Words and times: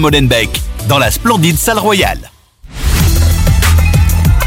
Molenbeek, 0.00 0.50
dans 0.88 0.98
la 0.98 1.10
splendide 1.10 1.58
salle 1.58 1.78
royale. 1.78 2.30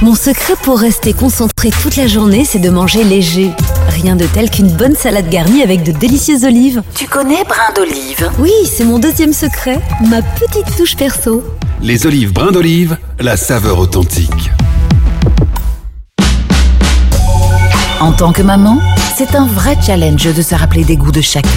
Mon 0.02 0.16
secret 0.16 0.56
pour 0.62 0.80
rester 0.80 1.14
concentré 1.14 1.70
toute 1.70 1.96
la 1.96 2.08
journée, 2.08 2.44
c'est 2.44 2.60
de 2.60 2.70
manger 2.70 3.06
léger. 3.06 3.52
Rien 3.88 4.18
de 4.18 4.26
tel 4.26 4.50
qu'une 4.50 4.68
bonne 4.68 4.96
salade 4.96 5.30
garnie 5.30 5.62
avec 5.62 5.84
de 5.84 5.94
délicieuses 5.94 6.44
olives. 6.44 6.84
Tu 6.96 7.06
connais 7.06 7.46
brin 7.46 7.72
d'olive? 7.74 8.30
Oui, 8.40 8.52
c'est 8.70 8.84
mon 8.84 9.00
deuxième 9.00 9.32
secret, 9.32 9.80
ma 10.10 10.22
petite 10.22 10.76
touche 10.76 10.98
perso. 10.98 11.42
Les 11.82 12.06
olives 12.06 12.34
brin 12.34 12.52
d'olive, 12.52 12.98
la 13.20 13.38
saveur 13.38 13.80
authentique. 13.80 14.52
En 18.02 18.12
tant 18.12 18.34
que 18.34 18.42
maman, 18.42 18.80
c'est 19.16 19.36
un 19.36 19.48
vrai 19.48 19.78
challenge 19.82 20.26
de 20.34 20.42
se 20.42 20.56
rappeler 20.56 20.84
des 20.84 20.98
goûts 20.98 21.14
de 21.14 21.22
chacun. 21.22 21.48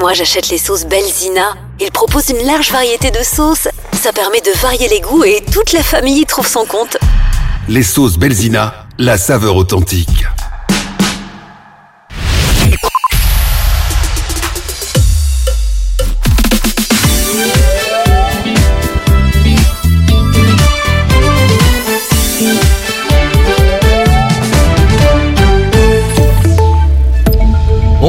Moi, 0.00 0.14
j'achète 0.14 0.48
les 0.48 0.58
sauces 0.58 0.86
Belzina. 0.86 1.67
Ils 1.80 1.92
proposent 1.92 2.30
une 2.30 2.44
large 2.44 2.72
variété 2.72 3.12
de 3.12 3.22
sauces. 3.22 3.68
Ça 3.92 4.12
permet 4.12 4.40
de 4.40 4.50
varier 4.60 4.88
les 4.88 5.00
goûts 5.00 5.22
et 5.22 5.44
toute 5.52 5.72
la 5.72 5.82
famille 5.82 6.22
y 6.22 6.26
trouve 6.26 6.46
son 6.46 6.64
compte. 6.64 6.96
Les 7.68 7.84
sauces 7.84 8.18
Belzina, 8.18 8.86
la 8.98 9.16
saveur 9.16 9.54
authentique. 9.54 10.24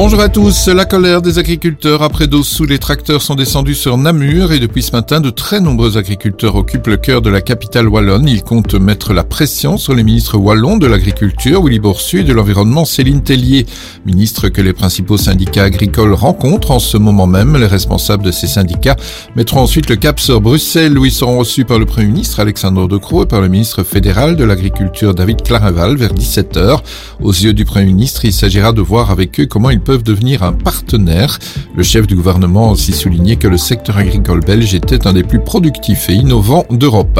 Bonjour 0.02 0.22
à 0.22 0.30
tous. 0.30 0.68
La 0.68 0.86
colère 0.86 1.20
des 1.20 1.38
agriculteurs 1.38 2.02
après 2.02 2.26
d'eau 2.26 2.42
sous 2.42 2.64
les 2.64 2.78
tracteurs 2.78 3.20
sont 3.20 3.34
descendus 3.34 3.74
sur 3.74 3.98
Namur 3.98 4.50
et 4.50 4.58
depuis 4.58 4.82
ce 4.82 4.92
matin, 4.92 5.20
de 5.20 5.28
très 5.28 5.60
nombreux 5.60 5.98
agriculteurs 5.98 6.56
occupent 6.56 6.86
le 6.86 6.96
cœur 6.96 7.20
de 7.20 7.28
la 7.28 7.42
capitale 7.42 7.86
wallonne. 7.86 8.26
Ils 8.26 8.42
comptent 8.42 8.72
mettre 8.72 9.12
la 9.12 9.24
pression 9.24 9.76
sur 9.76 9.94
les 9.94 10.02
ministres 10.02 10.38
wallons 10.38 10.78
de 10.78 10.86
l'agriculture, 10.86 11.62
Willy 11.62 11.80
Boursu, 11.80 12.20
et 12.20 12.24
de 12.24 12.32
l'environnement, 12.32 12.86
Céline 12.86 13.22
Tellier. 13.22 13.66
Ministre 14.06 14.48
que 14.48 14.62
les 14.62 14.72
principaux 14.72 15.18
syndicats 15.18 15.64
agricoles 15.64 16.14
rencontrent 16.14 16.70
en 16.70 16.78
ce 16.78 16.96
moment 16.96 17.26
même. 17.26 17.58
Les 17.58 17.66
responsables 17.66 18.24
de 18.24 18.30
ces 18.30 18.46
syndicats 18.46 18.96
mettront 19.36 19.60
ensuite 19.60 19.90
le 19.90 19.96
cap 19.96 20.18
sur 20.18 20.40
Bruxelles 20.40 20.98
où 20.98 21.04
ils 21.04 21.12
seront 21.12 21.36
reçus 21.36 21.66
par 21.66 21.78
le 21.78 21.84
Premier 21.84 22.06
ministre 22.06 22.40
Alexandre 22.40 22.88
De 22.88 22.96
Croo 22.96 23.24
et 23.24 23.26
par 23.26 23.42
le 23.42 23.48
ministre 23.48 23.82
fédéral 23.82 24.36
de 24.36 24.44
l'agriculture 24.44 25.14
David 25.14 25.42
Clarinval 25.42 25.96
vers 25.96 26.14
17h. 26.14 26.78
Aux 27.20 27.32
yeux 27.32 27.52
du 27.52 27.66
Premier 27.66 27.84
ministre, 27.84 28.24
il 28.24 28.32
s'agira 28.32 28.72
de 28.72 28.80
voir 28.80 29.10
avec 29.10 29.38
eux 29.38 29.44
comment 29.44 29.68
ils 29.68 29.78
peuvent 29.78 29.89
peuvent 29.90 30.04
devenir 30.04 30.44
un 30.44 30.52
partenaire. 30.52 31.36
Le 31.74 31.82
chef 31.82 32.06
du 32.06 32.14
gouvernement 32.14 32.68
a 32.68 32.72
aussi 32.74 32.92
souligné 32.92 33.34
que 33.34 33.48
le 33.48 33.58
secteur 33.58 33.96
agricole 33.96 34.38
belge 34.38 34.72
était 34.72 35.08
un 35.08 35.14
des 35.14 35.24
plus 35.24 35.40
productifs 35.40 36.08
et 36.08 36.12
innovants 36.12 36.64
d'Europe. 36.70 37.18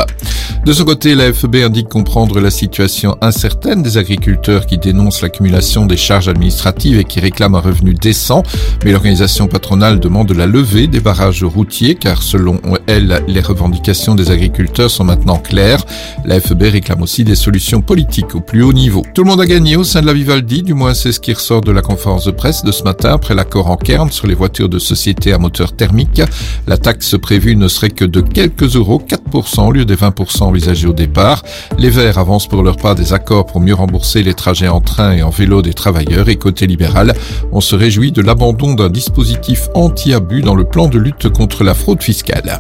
De 0.65 0.73
ce 0.73 0.85
côté, 0.85 1.17
la 1.17 1.33
FEB 1.33 1.57
indique 1.57 1.89
comprendre 1.89 2.39
la 2.39 2.51
situation 2.51 3.17
incertaine 3.23 3.83
des 3.83 3.99
agriculteurs 3.99 4.67
qui 4.67 4.79
dénoncent 4.79 5.23
l'accumulation 5.23 5.85
des 5.85 5.97
charges 5.97 6.29
administratives 6.29 6.99
et 7.01 7.05
qui 7.05 7.19
réclament 7.19 7.57
un 7.57 7.61
revenu 7.61 7.93
décent, 7.93 8.45
mais 8.85 8.93
l'organisation 8.93 9.49
patronale 9.49 9.99
demande 9.99 10.31
la 10.31 10.47
levée 10.47 10.87
des 10.87 11.01
barrages 11.01 11.43
routiers 11.43 11.97
car 11.97 12.23
selon 12.23 12.61
elle, 12.87 13.25
les 13.27 13.41
revendications 13.41 14.15
des 14.15 14.31
agriculteurs 14.31 14.91
sont 14.91 15.03
maintenant 15.03 15.39
claires. 15.39 15.85
La 16.25 16.39
FEB 16.39 16.63
réclame 16.63 17.03
aussi 17.03 17.25
des 17.25 17.35
solutions 17.35 17.81
politiques 17.81 18.37
au 18.37 18.41
plus 18.41 18.63
haut 18.63 18.73
niveau. 18.73 19.03
Tout 19.13 19.25
le 19.25 19.31
monde 19.31 19.41
a 19.41 19.47
gagné 19.47 19.75
au 19.75 19.83
sein 19.83 20.03
de 20.03 20.07
la 20.07 20.13
Vivaldi, 20.13 20.63
du 20.63 20.75
moins 20.75 20.95
c'est 20.95 21.11
ce 21.11 21.19
qui 21.19 21.33
ressort 21.33 21.63
de 21.63 21.73
la 21.73 21.83
conférence 21.83 22.27
de 22.27 22.31
presse 22.31 22.60
de 22.65 22.73
ce 22.73 22.83
matin 22.83 23.13
après 23.13 23.35
l'accord 23.35 23.71
en 23.71 23.77
Kern 23.77 24.11
sur 24.11 24.27
les 24.27 24.35
voitures 24.35 24.69
de 24.69 24.79
société 24.79 25.33
à 25.33 25.39
moteur 25.39 25.73
thermique. 25.73 26.23
La 26.67 26.77
taxe 26.77 27.17
prévue 27.21 27.57
ne 27.57 27.69
serait 27.69 27.91
que 27.91 28.05
de 28.05 28.21
quelques 28.21 28.77
euros, 28.77 29.03
4% 29.07 29.69
au 29.69 29.73
lieu 29.73 29.85
des 29.85 29.97
20% 29.97 30.43
envisagés 30.43 30.87
au 30.87 30.93
départ. 30.93 31.43
Les 31.79 31.91
Verts 31.91 32.19
avancent 32.19 32.47
pour 32.47 32.63
leur 32.63 32.77
part 32.77 32.95
des 32.95 33.13
accords 33.13 33.47
pour 33.47 33.61
mieux 33.61 33.75
rembourser 33.75 34.23
les 34.23 34.35
trajets 34.35 34.69
en 34.69 34.81
train 34.81 35.13
et 35.13 35.23
en 35.23 35.31
vélo 35.31 35.63
des 35.63 35.75
travailleurs 35.75 36.29
et 36.29 36.37
côté 36.37 36.67
libéral, 36.67 37.15
on 37.53 37.61
se 37.61 37.75
réjouit 37.75 38.13
de 38.13 38.23
l'abandon 38.23 38.75
d'un 38.75 38.91
dispositif 38.91 39.69
anti-abus 39.75 40.43
dans 40.43 40.55
le 40.55 40.65
plan 40.65 40.89
de 40.89 40.99
lutte 40.99 41.29
contre 41.29 41.65
la 41.65 41.75
fraude 41.75 42.03
fiscale. 42.03 42.59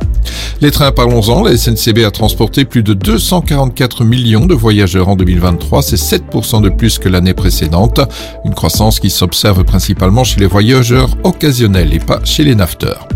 Les 0.60 0.70
trains, 0.70 0.92
parlons-en, 0.92 1.42
la 1.42 1.56
SNCB 1.56 2.04
a 2.04 2.10
transporté 2.10 2.64
plus 2.64 2.82
de 2.82 2.92
244 2.92 4.04
millions 4.04 4.46
de 4.46 4.54
voyageurs 4.54 5.08
en 5.08 5.16
2023, 5.16 5.82
c'est 5.82 5.96
7% 5.96 6.62
de 6.62 6.68
plus 6.68 6.98
que 6.98 7.08
l'année 7.08 7.34
précédente, 7.34 8.00
une 8.44 8.54
croissance 8.54 9.00
qui 9.00 9.10
s'observe 9.10 9.64
principalement 9.64 9.89
chez 10.24 10.40
les 10.40 10.46
voyageurs 10.46 11.16
occasionnels 11.24 11.94
et 11.94 11.98
pas 11.98 12.20
chez 12.24 12.44
les 12.44 12.54
nafteurs. 12.54 13.08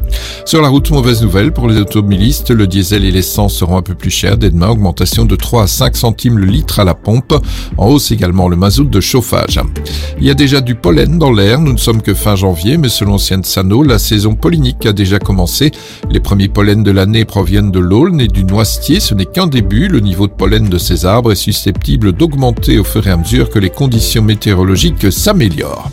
Sur 0.44 0.62
la 0.62 0.68
route, 0.68 0.90
mauvaise 0.90 1.22
nouvelle 1.22 1.52
pour 1.52 1.68
les 1.68 1.78
automobilistes, 1.78 2.50
le 2.50 2.66
diesel 2.66 3.04
et 3.04 3.10
l'essence 3.10 3.54
seront 3.54 3.76
un 3.76 3.82
peu 3.82 3.94
plus 3.94 4.10
chers 4.10 4.36
dès 4.36 4.50
demain, 4.50 4.68
augmentation 4.68 5.24
de 5.24 5.36
3 5.36 5.64
à 5.64 5.66
5 5.66 5.96
centimes 5.96 6.38
le 6.38 6.46
litre 6.46 6.80
à 6.80 6.84
la 6.84 6.94
pompe, 6.94 7.34
en 7.78 7.88
hausse 7.88 8.10
également 8.10 8.48
le 8.48 8.56
mazout 8.56 8.84
de 8.84 9.00
chauffage. 9.00 9.60
Il 10.18 10.24
y 10.24 10.30
a 10.30 10.34
déjà 10.34 10.60
du 10.60 10.74
pollen 10.74 11.18
dans 11.18 11.32
l'air, 11.32 11.60
nous 11.60 11.72
ne 11.72 11.78
sommes 11.78 12.02
que 12.02 12.14
fin 12.14 12.36
janvier, 12.36 12.76
mais 12.76 12.88
selon 12.88 13.18
Sano, 13.18 13.82
la 13.82 13.98
saison 13.98 14.34
pollinique 14.34 14.86
a 14.86 14.92
déjà 14.92 15.18
commencé. 15.18 15.72
Les 16.10 16.20
premiers 16.20 16.48
pollens 16.48 16.82
de 16.82 16.90
l'année 16.90 17.24
proviennent 17.24 17.72
de 17.72 17.80
l'aulne 17.80 18.20
et 18.20 18.28
du 18.28 18.44
noisetier, 18.44 19.00
ce 19.00 19.14
n'est 19.14 19.24
qu'un 19.24 19.46
début, 19.46 19.88
le 19.88 20.00
niveau 20.00 20.26
de 20.26 20.32
pollen 20.32 20.68
de 20.68 20.78
ces 20.78 21.06
arbres 21.06 21.32
est 21.32 21.36
susceptible 21.36 22.12
d'augmenter 22.12 22.78
au 22.78 22.84
fur 22.84 23.06
et 23.06 23.10
à 23.10 23.16
mesure 23.16 23.48
que 23.48 23.58
les 23.58 23.70
conditions 23.70 24.22
météorologiques 24.22 25.10
s'améliorent. 25.10 25.90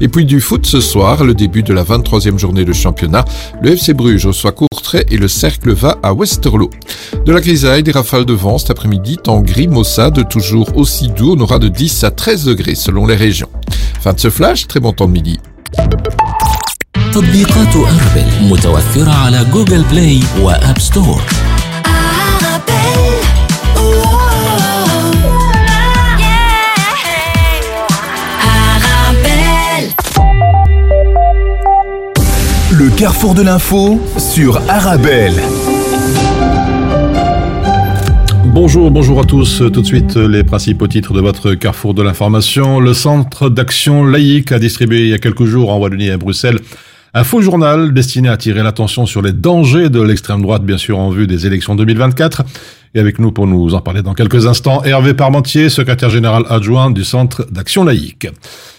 Et 0.00 0.08
puis 0.08 0.23
du 0.24 0.40
foot 0.40 0.66
ce 0.66 0.80
soir, 0.80 1.24
le 1.24 1.34
début 1.34 1.62
de 1.62 1.72
la 1.72 1.84
23e 1.84 2.38
journée 2.38 2.64
de 2.64 2.72
championnat. 2.72 3.24
Le 3.60 3.72
FC 3.72 3.94
Bruges 3.94 4.26
reçoit 4.26 4.52
Courtrai 4.52 5.04
et 5.10 5.16
le 5.16 5.28
cercle 5.28 5.72
va 5.72 5.98
à 6.02 6.12
Westerlo. 6.12 6.70
De 7.24 7.32
la 7.32 7.40
grisaille, 7.40 7.82
des 7.82 7.92
rafales 7.92 8.24
de 8.24 8.32
vent 8.32 8.58
cet 8.58 8.70
après-midi, 8.70 9.16
temps 9.16 9.40
gris 9.40 9.68
maussade, 9.68 10.28
toujours 10.28 10.76
aussi 10.76 11.08
doux, 11.08 11.34
on 11.36 11.40
aura 11.40 11.58
de 11.58 11.68
10 11.68 12.04
à 12.04 12.10
13 12.10 12.44
degrés 12.44 12.74
selon 12.74 13.06
les 13.06 13.16
régions. 13.16 13.48
Fin 14.00 14.12
de 14.12 14.20
ce 14.20 14.30
flash, 14.30 14.66
très 14.66 14.80
bon 14.80 14.92
temps 14.92 15.06
de 15.06 15.12
midi. 15.12 15.38
Le 32.76 32.90
carrefour 32.90 33.34
de 33.34 33.42
l'info 33.42 34.00
sur 34.18 34.56
Arabelle. 34.68 35.34
Bonjour, 38.46 38.90
bonjour 38.90 39.20
à 39.20 39.24
tous. 39.24 39.62
Tout 39.72 39.80
de 39.80 39.86
suite, 39.86 40.16
les 40.16 40.42
principaux 40.42 40.88
titres 40.88 41.12
de 41.12 41.20
votre 41.20 41.54
carrefour 41.54 41.94
de 41.94 42.02
l'information. 42.02 42.80
Le 42.80 42.92
Centre 42.92 43.48
d'action 43.48 44.04
laïque 44.04 44.50
a 44.50 44.58
distribué 44.58 45.02
il 45.02 45.08
y 45.10 45.14
a 45.14 45.18
quelques 45.18 45.44
jours 45.44 45.70
en 45.70 45.78
Wallonie 45.78 46.06
et 46.06 46.10
à 46.10 46.16
Bruxelles 46.16 46.58
un 47.16 47.22
faux 47.22 47.40
journal 47.40 47.94
destiné 47.94 48.28
à 48.28 48.32
attirer 48.32 48.64
l'attention 48.64 49.06
sur 49.06 49.22
les 49.22 49.32
dangers 49.32 49.88
de 49.88 50.02
l'extrême 50.02 50.42
droite, 50.42 50.64
bien 50.64 50.78
sûr 50.78 50.98
en 50.98 51.10
vue 51.10 51.28
des 51.28 51.46
élections 51.46 51.76
2024. 51.76 52.42
Et 52.96 53.00
avec 53.00 53.18
nous 53.18 53.32
pour 53.32 53.48
nous 53.48 53.74
en 53.74 53.80
parler 53.80 54.02
dans 54.02 54.14
quelques 54.14 54.46
instants, 54.46 54.84
Hervé 54.84 55.14
Parmentier, 55.14 55.68
secrétaire 55.68 56.10
général 56.10 56.44
adjoint 56.48 56.92
du 56.92 57.02
Centre 57.02 57.44
d'action 57.50 57.82
laïque. 57.82 58.28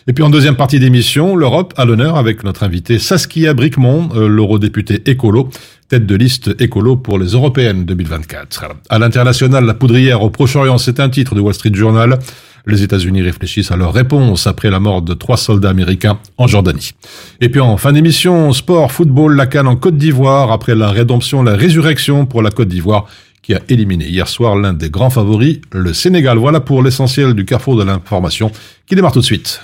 Et 0.08 0.14
puis 0.14 0.24
en 0.24 0.30
deuxième 0.30 0.56
partie 0.56 0.80
d'émission, 0.80 1.36
l'Europe 1.36 1.74
à 1.76 1.84
l'honneur 1.84 2.16
avec 2.16 2.46
notre 2.46 2.64
invité 2.64 2.98
Saskia 2.98 3.54
Bricmont, 3.54 4.10
euh, 4.16 4.30
l'eurodéputé 4.30 5.02
écolo, 5.12 5.50
tête 5.90 6.06
de 6.06 6.16
liste 6.16 6.56
écolo 6.60 6.96
pour 6.96 7.20
les 7.20 7.28
européennes 7.32 7.84
2024. 7.84 8.66
À 8.90 9.00
l'international, 9.00 9.66
la 9.66 9.74
poudrière 9.74 10.24
au 10.24 10.30
Proche-Orient, 10.30 10.78
c'est 10.78 11.02
un 11.02 11.10
titre 11.10 11.36
de 11.36 11.42
Wall 11.42 11.54
Street 11.54 11.74
Journal. 11.74 12.18
Les 12.66 12.84
États-Unis 12.84 13.22
réfléchissent 13.22 13.72
à 13.72 13.76
leur 13.76 13.94
réponse 13.94 14.48
après 14.48 14.72
la 14.72 14.80
mort 14.80 15.02
de 15.02 15.14
trois 15.14 15.38
soldats 15.38 15.70
américains 15.70 16.20
en 16.38 16.48
Jordanie. 16.48 16.92
Et 17.42 17.50
puis 17.50 17.60
en 17.60 17.76
fin 17.76 17.92
d'émission, 17.92 18.54
sport, 18.54 18.94
football, 18.94 19.36
la 19.36 19.46
canne 19.46 19.68
en 19.68 19.76
Côte 19.76 19.98
d'Ivoire 19.98 20.54
après 20.54 20.74
la 20.74 20.90
rédemption, 20.90 21.44
la 21.44 21.56
résurrection 21.56 22.26
pour 22.26 22.42
la 22.42 22.50
Côte 22.50 22.70
d'Ivoire 22.70 23.08
qui 23.46 23.54
a 23.54 23.62
éliminé 23.70 24.08
hier 24.08 24.28
soir 24.28 24.56
l'un 24.56 24.74
des 24.74 24.90
grands 24.90 25.12
favoris, 25.12 25.60
le 25.72 25.94
Sénégal. 25.94 26.40
Voilà 26.40 26.62
pour 26.62 26.82
l'essentiel 26.82 27.36
du 27.36 27.46
carrefour 27.46 27.76
de 27.76 27.84
l'information 27.84 28.52
qui 28.88 28.96
démarre 28.96 29.12
tout 29.12 29.20
de 29.20 29.26
suite. 29.26 29.62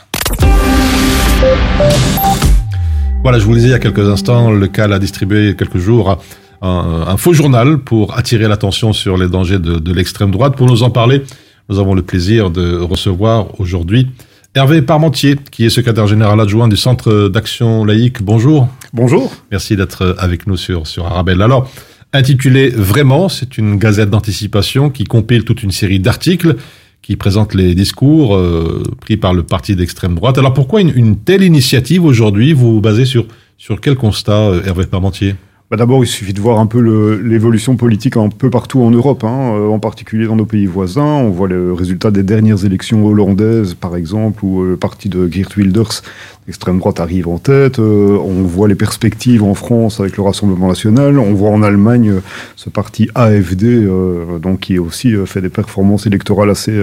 Voilà, 3.24 3.40
je 3.40 3.44
vous 3.44 3.54
le 3.54 3.56
disais 3.56 3.70
il 3.70 3.72
y 3.72 3.74
a 3.74 3.80
quelques 3.80 4.08
instants, 4.08 4.52
le 4.52 4.68
CAL 4.68 4.94
a 4.94 5.00
distribué 5.00 5.56
quelques 5.56 5.80
jours 5.80 6.22
un, 6.62 7.18
faux 7.18 7.34
journal 7.34 7.80
pour 7.80 8.16
attirer 8.16 8.48
l'attention 8.48 8.94
sur 8.94 9.18
les 9.18 9.28
dangers 9.28 9.58
de, 9.58 9.80
de 9.80 9.94
l'extrême 9.94 10.30
droite. 10.30 10.56
Pour 10.56 10.68
nous 10.68 10.84
en 10.84 10.92
parler, 10.92 11.24
nous 11.68 11.80
avons 11.80 11.96
le 11.96 12.04
plaisir 12.04 12.52
de 12.52 12.78
recevoir 12.78 13.60
aujourd'hui 13.60 14.10
Hervé 14.54 14.84
Parmentier, 14.84 15.38
qui 15.50 15.66
est 15.66 15.70
secrétaire 15.70 16.06
général 16.06 16.40
adjoint 16.40 16.68
du 16.68 16.78
Centre 16.78 17.30
d'action 17.30 17.84
laïque. 17.84 18.22
Bonjour. 18.22 18.68
Bonjour. 18.94 19.34
Merci 19.50 19.76
d'être 19.76 20.16
avec 20.20 20.46
nous 20.46 20.58
sur, 20.58 20.86
sur 20.86 21.08
Arabelle. 21.08 21.42
Alors, 21.42 21.68
intitulé 22.14 22.70
Vraiment, 22.70 23.30
c'est 23.30 23.58
une 23.58 23.78
gazette 23.78 24.10
d'anticipation 24.10 24.90
qui 24.90 25.06
compile 25.06 25.44
toute 25.44 25.64
une 25.64 25.72
série 25.72 26.00
d'articles 26.00 26.56
qui 27.02 27.16
présentent 27.16 27.56
les 27.56 27.74
discours 27.74 28.36
euh, 28.36 28.84
pris 29.00 29.18
par 29.18 29.34
le 29.34 29.44
parti 29.44 29.76
d'extrême 29.76 30.16
droite. 30.16 30.38
Alors 30.38 30.54
pourquoi 30.54 30.82
une, 30.82 31.18
telle 31.18 31.42
initiative 31.42 32.06
aujourd'hui 32.06 32.54
Vous 32.54 32.74
vous 32.74 32.82
basez 32.82 33.06
sur, 33.06 33.26
sur 33.58 33.82
quel 33.82 33.96
constat, 33.96 34.38
euh, 34.38 34.64
Hervé 34.66 34.86
Parmentier? 34.86 35.36
Bah 35.72 35.78
D'abord, 35.78 36.04
il 36.04 36.08
suffit 36.08 36.34
de 36.34 36.42
voir 36.42 36.60
un 36.60 36.68
peu 36.68 36.80
l'évolution 37.24 37.78
politique 37.78 38.18
un 38.18 38.28
peu 38.28 38.50
partout 38.50 38.82
en 38.82 38.92
Europe, 38.92 39.24
hein, 39.24 39.54
euh, 39.56 39.70
en 39.70 39.80
particulier 39.80 40.28
dans 40.28 40.36
nos 40.36 40.46
pays 40.46 40.66
voisins. 40.66 41.02
On 41.02 41.30
voit 41.30 41.48
les 41.48 41.72
résultats 41.74 42.12
des 42.12 42.24
dernières 42.24 42.66
élections 42.66 43.06
hollandaises, 43.06 43.74
par 43.74 43.96
exemple, 43.96 44.44
où 44.44 44.64
le 44.64 44.78
parti 44.78 45.08
de 45.08 45.32
Geert 45.32 45.48
Wilders 45.56 46.02
l'extrême 46.52 46.80
droite 46.80 47.00
arrive 47.00 47.30
en 47.30 47.38
tête. 47.38 47.80
Euh, 47.80 48.18
on 48.18 48.44
voit 48.44 48.68
les 48.68 48.76
perspectives 48.76 49.42
en 49.42 49.54
France 49.54 50.02
avec 50.02 50.18
le 50.18 50.24
Rassemblement 50.24 50.68
national. 50.68 51.18
On 51.18 51.34
voit 51.34 51.50
en 51.50 51.64
Allemagne 51.64 52.10
euh, 52.10 52.20
ce 52.58 52.70
parti 52.70 53.08
AFD, 53.16 53.64
euh, 53.64 54.38
donc 54.38 54.60
qui 54.60 54.78
aussi 54.78 55.14
fait 55.26 55.40
des 55.40 55.48
performances 55.48 56.08
électorales 56.08 56.50
assez 56.50 56.78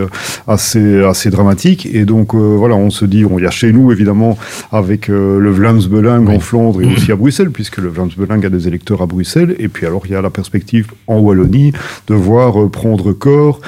assez 0.47 1.03
assez 1.03 1.29
dramatiques. 1.29 1.85
Et 1.85 2.06
donc 2.06 2.35
voilà, 2.35 2.76
on 2.76 2.88
se 2.88 3.05
dit, 3.05 3.25
il 3.31 3.43
y 3.43 3.47
a 3.47 3.50
chez 3.50 3.70
nous 3.73 3.93
évidemment 3.93 4.38
avec 4.73 5.09
le 5.09 5.50
Vlaams-Belang 5.50 6.26
en 6.29 6.41
Flandre 6.41 6.81
et 6.81 6.87
aussi 6.97 7.12
à 7.12 7.17
Bruxelles, 7.17 7.50
puisque 7.50 7.76
le 7.76 7.91
Vlaams-Belang 7.91 8.47
a 8.47 8.49
des 8.49 8.69
électeurs 8.69 9.03
à 9.03 9.06
Bruxelles. 9.06 9.55
Et 9.59 9.69
puis 9.69 9.85
alors 9.85 10.03
il 10.06 10.12
y 10.12 10.14
a 10.14 10.23
la 10.23 10.31
perspective 10.31 10.93
en 11.06 11.19
Wallonie 11.19 11.73
de 12.06 12.14
voir 12.14 12.71
prendre 12.71 13.12
corps, 13.12 13.61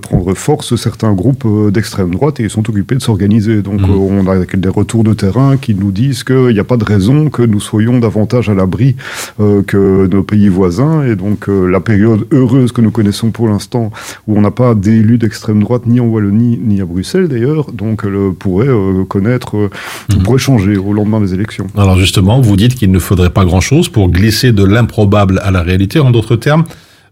prendre 0.00 0.32
force 0.32 0.74
certains 0.76 1.12
groupes 1.12 1.46
d'extrême 1.70 2.12
droite 2.12 2.40
et 2.40 2.44
ils 2.44 2.50
sont 2.50 2.66
occupés 2.70 2.94
de 2.94 3.02
s'organiser. 3.02 3.60
Donc 3.60 3.82
mmh. 3.82 3.90
on 3.90 4.26
a 4.26 4.38
des 4.38 4.68
retours 4.68 5.04
de 5.04 5.12
qui 5.60 5.74
nous 5.74 5.90
disent 5.90 6.22
qu'il 6.24 6.48
n'y 6.48 6.58
a 6.58 6.64
pas 6.64 6.76
de 6.76 6.84
raison 6.84 7.28
que 7.28 7.42
nous 7.42 7.60
soyons 7.60 7.98
davantage 7.98 8.48
à 8.48 8.54
l'abri 8.54 8.96
euh, 9.40 9.62
que 9.62 10.06
nos 10.06 10.22
pays 10.22 10.48
voisins. 10.48 11.04
Et 11.04 11.16
donc 11.16 11.48
euh, 11.48 11.66
la 11.66 11.80
période 11.80 12.26
heureuse 12.32 12.72
que 12.72 12.80
nous 12.80 12.90
connaissons 12.90 13.30
pour 13.30 13.48
l'instant, 13.48 13.90
où 14.26 14.38
on 14.38 14.40
n'a 14.40 14.50
pas 14.50 14.74
d'élus 14.74 15.18
d'extrême 15.18 15.60
droite 15.60 15.82
ni 15.86 16.00
en 16.00 16.06
Wallonie 16.06 16.58
ni 16.62 16.80
à 16.80 16.84
Bruxelles 16.84 17.28
d'ailleurs, 17.28 17.72
donc 17.72 18.02
elle 18.04 18.32
pourrait 18.38 18.68
euh, 18.68 19.04
connaître, 19.04 19.56
mhm. 19.56 20.22
pourrait 20.22 20.38
changer 20.38 20.76
au 20.76 20.92
lendemain 20.92 21.20
des 21.20 21.34
élections. 21.34 21.66
Alors 21.76 21.98
justement, 21.98 22.40
vous 22.40 22.56
dites 22.56 22.74
qu'il 22.74 22.90
ne 22.90 22.98
faudrait 22.98 23.30
pas 23.30 23.44
grand-chose 23.44 23.88
pour 23.88 24.08
glisser 24.10 24.52
de 24.52 24.64
l'improbable 24.64 25.40
à 25.42 25.50
la 25.50 25.62
réalité. 25.62 25.98
En 26.00 26.10
d'autres 26.10 26.36
termes, 26.36 26.64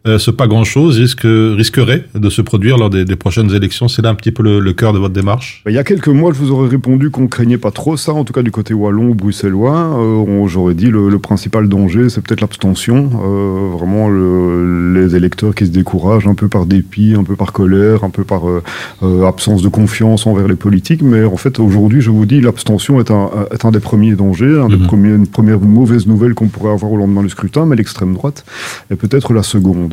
euh, 0.04 0.18
ce 0.18 0.32
pas 0.32 0.48
grand-chose 0.48 0.98
risque, 0.98 1.22
risquerait 1.24 2.04
de 2.14 2.28
se 2.28 2.42
produire 2.42 2.76
lors 2.76 2.90
des, 2.90 3.04
prochaines 3.14 3.54
élections 3.54 3.86
C'est 3.86 4.02
là 4.02 4.08
un 4.08 4.16
petit 4.16 4.32
peu 4.32 4.42
le, 4.42 4.72
cœur 4.72 4.92
de 4.92 4.98
votre 4.98 5.14
démarche 5.14 5.62
Il 5.68 5.72
y 5.72 5.78
a 5.78 5.84
quelques 5.84 6.08
mois, 6.08 6.32
je 6.32 6.38
vous 6.38 6.50
aurais 6.50 6.68
répondu 6.68 7.10
qu'on 7.10 7.22
ne 7.22 7.26
craignait 7.28 7.58
pas 7.58 7.70
trop 7.70 7.96
ça, 7.96 8.12
en 8.12 8.24
tout 8.24 8.32
cas 8.32 8.42
du 8.42 8.50
côté 8.50 8.74
wallon 8.74 9.10
ou 9.10 9.14
bruxellois. 9.14 9.96
Euh, 10.00 10.48
J'aurais 10.48 10.74
dit 10.74 10.86
le, 10.86 11.08
le 11.08 11.18
principal 11.20 11.68
danger, 11.68 12.08
c'est 12.08 12.20
peut-être 12.20 12.40
l'abstention. 12.40 13.10
Euh, 13.24 13.76
vraiment, 13.76 14.08
le, 14.08 14.94
les 14.94 15.14
électeurs 15.14 15.54
qui 15.54 15.66
se 15.66 15.70
découragent 15.70 16.26
un 16.26 16.34
peu 16.34 16.48
par 16.48 16.66
dépit, 16.66 17.14
un 17.16 17.22
peu 17.22 17.36
par 17.36 17.52
colère, 17.52 18.02
un 18.02 18.10
peu 18.10 18.24
par 18.24 18.42
absence 19.24 19.62
de 19.62 19.68
confiance 19.68 20.26
envers 20.26 20.48
les 20.48 20.56
politiques. 20.56 21.02
Mais 21.02 21.24
en 21.24 21.36
fait, 21.36 21.60
aujourd'hui, 21.60 22.00
je 22.00 22.10
vous 22.10 22.26
dis, 22.26 22.40
l'abstention 22.40 22.98
est 22.98 23.10
un, 23.12 23.30
est 23.52 23.64
un 23.64 23.70
des 23.70 23.80
premiers 23.80 24.14
dangers, 24.14 24.58
un 24.58 24.68
des 24.68 24.76
mhm. 24.76 24.86
premiers, 24.86 25.14
une 25.14 25.26
première 25.28 25.60
mauvaise 25.60 26.06
nouvelle 26.08 26.34
qu'on 26.34 26.48
pourrait 26.48 26.72
avoir 26.72 26.90
au 26.90 26.96
lendemain 26.96 27.22
du 27.22 27.28
scrutin, 27.28 27.66
mais 27.66 27.76
l'extrême 27.76 28.14
droite 28.14 28.44
est 28.90 28.96
peut-être 28.96 29.32
la 29.32 29.44
seconde. 29.44 29.91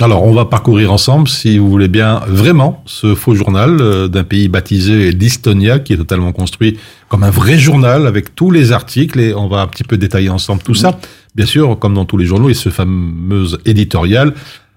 Alors, 0.00 0.22
on 0.22 0.32
va 0.32 0.44
parcourir 0.44 0.92
ensemble, 0.92 1.26
si 1.26 1.58
vous 1.58 1.68
voulez 1.68 1.88
bien, 1.88 2.20
vraiment 2.28 2.84
ce 2.86 3.16
faux 3.16 3.34
journal 3.34 3.78
euh, 3.80 4.06
d'un 4.06 4.22
pays 4.22 4.46
baptisé 4.46 5.10
l'Estonia, 5.10 5.80
qui 5.80 5.92
est 5.92 5.96
totalement 5.96 6.30
construit 6.30 6.78
comme 7.08 7.24
un 7.24 7.30
vrai 7.30 7.58
journal 7.58 8.06
avec 8.06 8.36
tous 8.36 8.52
les 8.52 8.70
articles, 8.70 9.18
et 9.18 9.34
on 9.34 9.48
va 9.48 9.60
un 9.60 9.66
petit 9.66 9.82
peu 9.82 9.96
détailler 9.96 10.28
ensemble 10.28 10.62
tout 10.62 10.74
ça. 10.74 11.00
Bien 11.34 11.46
sûr, 11.46 11.76
comme 11.80 11.94
dans 11.94 12.04
tous 12.04 12.16
les 12.16 12.26
journaux, 12.26 12.48
a 12.48 12.54
ce 12.54 12.68
fameux 12.68 13.46
éditorial, 13.64 14.34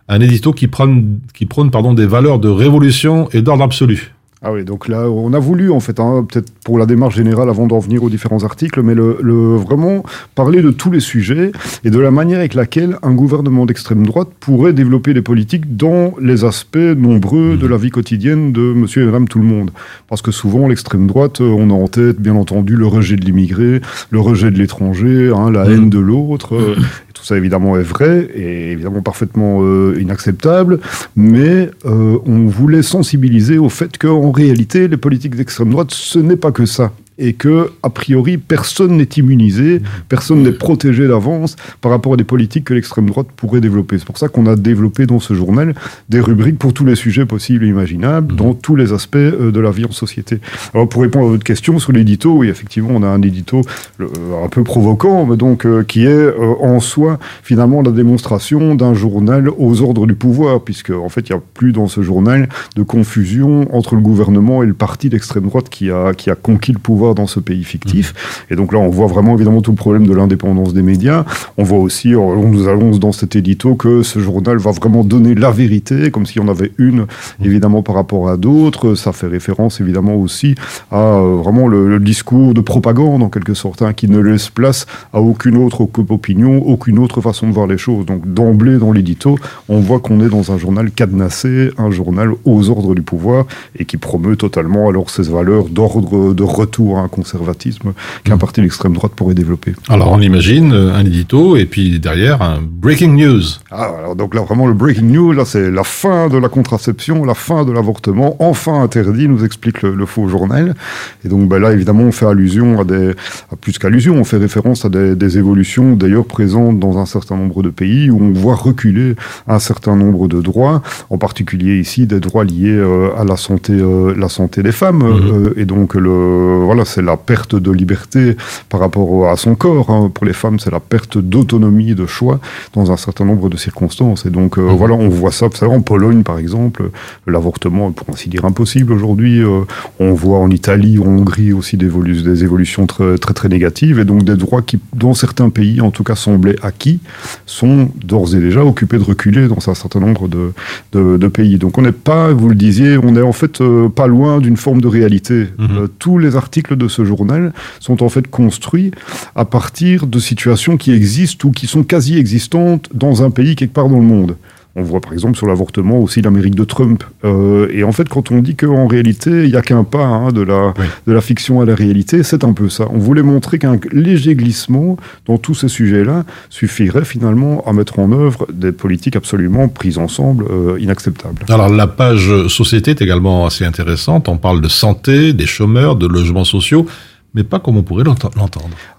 un 0.08 0.22
édito 0.22 0.54
qui 0.54 0.66
prône, 0.66 1.20
qui 1.36 1.46
prône 1.46 1.70
pardon, 1.70 1.94
des 1.94 2.08
valeurs 2.08 2.40
de 2.40 2.50
révolution 2.50 3.30
et 3.32 3.44
d'ordre 3.44 3.64
absolu. 3.64 4.16
Ah 4.44 4.52
oui, 4.52 4.66
donc 4.66 4.88
là, 4.88 5.08
on 5.08 5.34
a 5.34 5.40
voulu, 5.40 5.70
en 5.70 5.80
fait, 5.80 6.00
hein, 6.00 6.26
peut-être 6.28 6.52
pour 6.66 6.80
la 6.80 6.88
démarche 6.88 7.16
générale 7.16 7.48
avant 7.48 7.68
d'en 7.68 7.78
venir 7.78 8.04
aux 8.04 8.10
différents 8.10 8.44
articles, 8.44 8.82
mais 8.82 8.96
le, 8.96 9.20
le, 9.22 9.56
vraiment 9.56 10.04
parler 10.34 10.64
de 10.64 10.72
tous 10.72 10.90
les 10.90 11.00
sujets 11.00 11.52
et 11.84 11.92
de 11.92 12.00
la 12.00 12.10
manière 12.10 12.40
avec 12.40 12.56
laquelle 12.56 12.98
un 13.04 13.14
gouvernement 13.14 13.68
d'extrême 13.68 14.04
droite 14.04 14.30
pourrait 14.40 14.74
développer 14.74 15.14
les 15.14 15.22
politiques 15.22 15.78
dans 15.78 16.16
les 16.20 16.44
aspects 16.44 16.78
nombreux 16.78 17.56
de 17.56 17.68
la 17.68 17.78
vie 17.78 17.92
quotidienne 17.92 18.52
de 18.52 18.62
monsieur 18.62 19.04
et 19.04 19.06
madame 19.06 19.28
tout 19.28 19.38
le 19.38 19.46
monde. 19.46 19.70
Parce 20.08 20.24
que 20.24 20.32
souvent, 20.32 20.68
l'extrême 20.68 21.06
droite, 21.06 21.40
on 21.40 21.70
a 21.70 21.74
en 21.76 21.88
tête, 21.88 22.20
bien 22.20 22.34
entendu, 22.34 22.76
le 22.76 22.88
rejet 22.88 23.18
de 23.18 23.24
l'immigré, 23.24 23.80
le 24.10 24.20
rejet 24.20 24.50
de 24.50 24.58
l'étranger, 24.58 25.32
hein, 25.36 25.52
la 25.52 25.66
haine 25.66 25.92
de 25.92 26.00
l'autre, 26.00 26.58
ça 27.22 27.38
évidemment 27.38 27.78
est 27.78 27.84
vrai 27.84 28.30
et 28.36 28.72
évidemment 28.72 29.02
parfaitement 29.02 29.60
euh, 29.62 29.98
inacceptable, 30.00 30.80
mais 31.16 31.70
euh, 31.86 32.18
on 32.26 32.48
voulait 32.48 32.82
sensibiliser 32.82 33.58
au 33.58 33.70
fait 33.70 33.98
qu'en 33.98 34.32
réalité, 34.32 34.88
les 34.88 34.98
politiques 34.98 35.36
d'extrême 35.36 35.72
droite, 35.72 35.92
ce 35.92 36.20
n'est 36.20 36.36
pas 36.36 36.52
que 36.52 36.66
ça 36.66 36.92
et 37.22 37.34
que, 37.34 37.72
a 37.84 37.90
priori, 37.90 38.38
personne 38.38 38.98
n'est 38.98 39.08
immunisé, 39.16 39.82
personne 40.10 40.42
n'est 40.42 40.52
protégé 40.52 41.08
d'avance 41.08 41.56
par 41.80 41.92
rapport 41.92 42.16
à 42.16 42.18
des 42.18 42.24
politiques 42.24 42.66
que 42.66 42.74
l'extrême 42.74 43.06
droite 43.06 43.28
pourrait 43.36 43.62
développer. 43.62 44.00
C'est 44.00 44.06
pour 44.06 44.18
ça 44.18 44.28
qu'on 44.28 44.48
a 44.48 44.56
développé 44.56 45.06
dans 45.06 45.20
ce 45.20 45.36
journal 45.36 45.76
des 46.10 46.20
rubriques 46.20 46.58
pour 46.58 46.74
tous 46.74 46.84
les 46.84 46.96
sujets 46.96 47.28
possibles 47.28 47.64
et 47.64 47.68
imaginables, 47.68 48.36
dans 48.36 48.56
tous 48.56 48.76
les 48.76 48.92
aspects 48.92 49.16
euh, 49.18 49.52
de 49.52 49.60
la 49.60 49.70
vie 49.70 49.86
en 49.86 49.92
société. 49.92 50.40
Alors, 50.74 50.90
pour 50.90 51.04
répondre 51.04 51.28
à 51.28 51.30
votre 51.30 51.44
question 51.44 51.78
sur 51.78 51.92
l'édito, 51.92 52.32
oui, 52.32 52.50
effectivement, 52.50 52.90
on 52.92 53.04
a 53.04 53.08
un 53.08 53.22
édito 53.22 53.62
euh, 54.00 54.08
un 54.44 54.50
peu 54.50 54.64
provoquant, 54.64 55.26
mais 55.28 55.38
donc, 55.38 55.66
euh, 55.66 55.84
qui 55.84 56.06
est 56.06 56.32
en 56.60 56.80
soi, 56.80 57.20
finalement, 57.44 57.84
la 57.84 57.92
démonstration 57.92 58.74
d'un 58.74 58.96
journal 58.96 59.50
aux 59.60 59.82
ordres 59.82 60.08
du 60.08 60.16
pouvoir, 60.16 60.62
puisque, 60.62 60.90
en 60.90 61.10
fait, 61.10 61.30
il 61.30 61.34
n'y 61.34 61.38
a 61.38 61.42
plus 61.54 61.72
dans 61.72 61.88
ce 61.88 62.02
journal 62.02 62.50
de 62.76 62.82
confusion 62.82 63.74
entre 63.76 63.96
le 63.96 64.02
gouvernement 64.02 64.64
et 64.64 64.66
le 64.66 64.74
parti 64.74 65.10
d'extrême 65.10 65.44
droite 65.44 65.70
qui 65.70 65.92
a, 65.92 66.14
qui 66.14 66.32
a 66.32 66.36
conquis 66.36 66.72
le 66.72 66.80
pouvoir 66.80 67.11
dans 67.14 67.28
ce 67.28 67.40
pays 67.40 67.64
fictif. 67.64 68.14
Et 68.50 68.56
donc 68.56 68.74
là, 68.74 68.80
on 68.80 68.90
voit 68.90 69.08
vraiment 69.08 69.36
évidemment 69.36 69.62
tout 69.62 69.72
le 69.72 69.78
problème 69.78 70.08
de 70.08 70.14
l'indépendance 70.14 70.74
des 70.74 70.82
médias. 70.82 71.26
On 71.58 71.64
voit 71.64 71.80
aussi, 71.80 72.16
on 72.16 72.48
nous 72.48 72.68
annonce 72.68 73.00
dans 73.00 73.12
cet 73.12 73.36
édito 73.36 73.76
que 73.76 74.04
ce 74.04 74.20
journal 74.20 74.58
va 74.58 74.72
vraiment 74.72 75.04
donner 75.04 75.36
la 75.36 75.52
vérité, 75.52 76.12
comme 76.12 76.26
s'il 76.26 76.42
y 76.42 76.46
en 76.46 76.48
avait 76.48 76.72
une, 76.78 77.06
évidemment, 77.44 77.84
par 77.84 77.96
rapport 77.96 78.30
à 78.30 78.38
d'autres. 78.38 78.96
Ça 78.96 79.12
fait 79.12 79.28
référence 79.28 79.82
évidemment 79.82 80.16
aussi 80.16 80.56
à 80.92 80.98
euh, 80.98 81.36
vraiment 81.38 81.68
le, 81.68 82.00
discours 82.00 82.54
de 82.54 82.62
propagande, 82.62 83.22
en 83.22 83.30
quelque 83.30 83.54
sorte, 83.54 83.82
hein, 83.82 83.94
qui 83.94 84.10
ne 84.10 84.20
laisse 84.20 84.50
place 84.50 84.86
à 85.14 85.22
aucune 85.22 85.58
autre 85.58 85.88
opinion, 86.10 86.64
aucune 86.66 87.00
autre 87.00 87.22
façon 87.22 87.48
de 87.48 87.54
voir 87.54 87.68
les 87.68 87.78
choses. 87.78 88.06
Donc 88.06 88.34
d'emblée, 88.34 88.78
dans 88.78 88.92
l'édito, 88.92 89.38
on 89.70 89.80
voit 89.80 90.00
qu'on 90.00 90.20
est 90.22 90.30
dans 90.30 90.52
un 90.52 90.58
journal 90.58 90.92
cadenassé, 90.92 91.72
un 91.78 91.92
journal 91.92 92.32
aux 92.46 92.70
ordres 92.70 92.96
du 92.96 93.02
pouvoir, 93.02 93.46
et 93.78 93.86
qui 93.86 93.98
promeut 93.98 94.36
totalement 94.36 94.90
alors 94.90 95.10
ces 95.10 95.24
valeurs 95.24 95.66
d'ordre 95.70 96.34
de 96.34 96.44
retour 96.44 97.00
un 97.02 97.08
conservatisme 97.08 97.94
qu'un 98.24 98.38
parti 98.38 98.62
d'extrême 98.62 98.94
droite 98.94 99.14
pourrait 99.16 99.34
développer. 99.34 99.74
Alors 99.90 100.12
on 100.12 100.22
imagine 100.22 100.74
euh, 100.74 100.94
un 100.94 101.06
édito 101.06 101.56
et 101.56 101.66
puis 101.66 102.00
derrière 102.00 102.42
un 102.42 102.60
breaking 102.62 103.16
news. 103.16 103.44
Ah, 103.72 103.92
alors 103.98 104.16
donc 104.16 104.36
là 104.36 104.42
vraiment 104.42 104.68
le 104.68 104.74
breaking 104.74 105.12
news, 105.12 105.32
là 105.32 105.46
c'est 105.46 105.72
la 105.72 105.84
fin 105.84 106.28
de 106.30 106.38
la 106.38 106.50
contraception, 106.50 107.24
la 107.24 107.34
fin 107.34 107.66
de 107.66 107.72
l'avortement, 107.72 108.36
enfin 108.40 108.82
interdit, 108.82 109.28
nous 109.28 109.44
explique 109.44 109.82
le, 109.82 110.06
faux 110.06 110.28
journal. 110.28 110.76
Et 111.24 111.30
donc 111.30 111.48
ben 111.48 111.60
là 111.60 111.72
évidemment 111.74 112.04
on 112.04 112.12
fait 112.12 112.26
allusion 112.26 112.80
à 112.80 112.84
des, 112.84 113.12
à 113.52 113.56
plus 113.60 113.78
qu'allusion, 113.78 114.16
on 114.16 114.24
fait 114.24 114.38
référence 114.38 114.86
à 114.86 114.90
des, 114.90 115.16
des 115.16 115.38
évolutions 115.38 115.94
d'ailleurs 115.96 116.26
présentes 116.26 116.80
dans 116.80 116.98
un 116.98 117.06
certain 117.06 117.36
nombre 117.36 117.64
de 117.64 117.70
pays 117.70 118.10
où 118.10 118.22
on 118.22 118.32
voit 118.32 118.56
reculer 118.56 119.16
un 119.48 119.60
certain 119.60 119.96
nombre 119.96 120.28
de 120.28 120.42
droits, 120.42 120.82
en 121.10 121.18
particulier 121.18 121.80
ici 121.80 122.08
des 122.08 122.20
droits 122.20 122.44
liés 122.44 122.78
euh, 122.78 123.10
à 123.18 123.24
la 123.24 123.38
santé, 123.38 123.74
euh, 123.74 124.14
la 124.18 124.30
santé 124.30 124.64
des 124.64 124.72
femmes. 124.72 125.02
Mm-hmm. 125.02 125.60
et 125.60 125.66
donc 125.66 125.96
le 125.96 126.60
voilà 126.64 126.81
c'est 126.86 127.02
la 127.02 127.18
perte 127.18 127.56
de 127.56 127.72
liberté 127.72 128.36
par 128.70 128.80
rapport 128.80 129.30
à 129.30 129.38
son 129.38 129.56
corps. 129.56 129.90
Hein. 129.90 130.12
Pour 130.14 130.26
les 130.26 130.34
femmes, 130.34 130.60
c'est 130.60 130.72
la 130.72 130.80
perte 130.80 131.18
d'autonomie, 131.18 131.96
de 131.96 132.06
choix 132.06 132.40
dans 132.74 132.92
un 132.92 132.98
certain 132.98 133.26
nombre 133.26 133.50
de 133.50 133.58
circonstances. 133.58 134.26
Et 134.26 134.30
donc, 134.30 134.58
euh, 134.58 134.62
mhm. 134.62 134.76
voilà, 134.76 134.94
on 134.96 135.10
voit 135.10 135.32
ça. 135.32 135.48
Vous 135.48 135.56
savez, 135.56 135.74
en 135.74 135.82
Pologne, 135.82 136.24
par 136.24 136.38
exemple, 136.38 136.92
l'avortement 137.28 137.90
est 137.90 137.94
pour 137.94 138.10
ainsi 138.10 138.30
dire 138.30 138.46
impossible 138.46 138.94
aujourd'hui. 138.94 139.42
Euh, 139.42 139.62
on 140.00 140.14
voit 140.14 140.40
en 140.40 140.50
Italie, 140.50 141.00
en 141.00 141.06
Hongrie 141.06 141.54
aussi 141.54 141.78
des, 141.78 141.88
des 141.88 142.44
évolutions 142.44 142.88
très, 142.88 143.18
très, 143.18 143.34
très 143.34 143.50
négatives. 143.50 144.00
Et 144.00 144.06
donc, 144.06 144.24
des 144.24 144.36
droits 144.36 144.62
qui, 144.62 144.80
dans 144.94 145.14
certains 145.14 145.50
pays, 145.50 145.82
en 145.82 145.92
tout 145.92 146.04
cas, 146.04 146.16
semblaient 146.16 146.58
acquis, 146.62 147.00
sont 147.46 147.90
d'ores 148.04 148.36
et 148.36 148.40
déjà 148.40 148.64
occupés 148.64 148.98
de 148.98 149.04
reculer 149.04 149.48
dans 149.48 149.70
un 149.70 149.76
certain 149.76 150.00
nombre 150.00 150.28
de, 150.28 150.54
de, 150.94 151.28
pays. 151.28 151.58
Donc, 151.58 151.78
on 151.78 151.82
n'est 151.82 151.92
pas, 151.92 152.32
vous 152.34 152.50
le 152.50 152.56
disiez, 152.56 152.98
on 152.98 153.16
est 153.16 153.22
en 153.22 153.32
fait 153.32 153.62
euh, 153.62 153.90
pas 153.90 154.08
loin 154.08 154.40
d'une 154.40 154.58
forme 154.58 154.82
de 154.82 154.88
réalité. 154.88 155.48
Mhm. 155.58 155.88
tous 156.00 156.18
les 156.18 156.36
articles 156.36 156.71
de 156.76 156.88
ce 156.88 157.06
journal 157.06 157.54
sont 157.80 158.04
en 158.04 158.10
fait 158.10 158.28
construits 158.28 158.92
à 159.36 159.46
partir 159.46 160.08
de 160.08 160.20
situations 160.20 160.78
qui 160.78 160.92
existent 160.92 161.48
ou 161.48 161.52
qui 161.52 161.68
sont 161.68 161.84
quasi 161.84 162.18
existantes 162.18 162.90
dans 162.94 163.24
un 163.24 163.32
pays 163.32 163.56
quelque 163.56 163.74
part 163.74 163.90
dans 163.90 163.98
le 163.98 164.04
monde. 164.04 164.36
On 164.76 164.84
voit 164.84 165.02
par 165.02 165.12
exemple 165.12 165.38
sur 165.38 165.48
l'avortement 165.48 166.00
aussi 166.00 166.22
l'Amérique 166.22 166.56
de 166.56 166.64
Trump. 166.64 167.04
Euh, 167.26 167.68
et 167.74 167.84
en 167.84 167.92
fait, 167.92 168.08
quand 168.08 168.32
on 168.32 168.40
dit 168.40 168.56
qu'en 168.56 168.88
réalité, 168.88 169.44
il 169.44 169.50
n'y 169.50 169.58
a 169.58 169.62
qu'un 169.62 169.84
pas 169.84 170.06
hein, 170.06 170.32
de, 170.32 170.42
la, 170.42 170.74
de 171.08 171.12
la 171.12 171.20
fiction 171.20 171.60
à 171.60 171.66
la 171.66 171.76
réalité, 171.76 172.24
c'est 172.24 172.44
un 172.46 172.54
peu 172.54 172.70
ça. 172.70 172.86
On 172.90 172.98
voulait 172.98 173.22
montrer 173.22 173.60
qu'un 173.60 173.78
léger 173.92 174.36
glissement 174.36 174.96
dans 175.26 175.38
tous 175.38 175.56
ces 175.56 175.68
sujets-là 175.68 176.24
suffirait 176.50 177.04
finalement 177.04 177.64
à 177.68 177.74
mettre 177.74 178.00
en 178.00 178.12
œuvre 178.14 178.48
des 178.52 178.72
politiques 178.72 179.18
absolument 179.18 179.68
prises 179.68 179.98
ensemble, 179.98 180.46
euh, 180.50 180.78
inacceptables. 180.80 181.44
Alors 181.50 181.70
la 181.70 181.88
page 181.88 182.48
société 182.48 182.92
est 182.92 183.02
également 183.02 183.46
assez 183.46 183.66
intéressante. 183.66 184.30
On 184.30 184.38
parle 184.38 184.62
de 184.62 184.70
santé, 184.70 185.34
des 185.34 185.46
chômeurs, 185.46 185.98
de 185.98 186.08
logements 186.08 186.46
sociaux 186.46 186.86
mais 187.34 187.44
pas 187.44 187.60
comme 187.60 187.78
on 187.78 187.84
pourrait 187.84 188.04
l'entendre. 188.04 188.36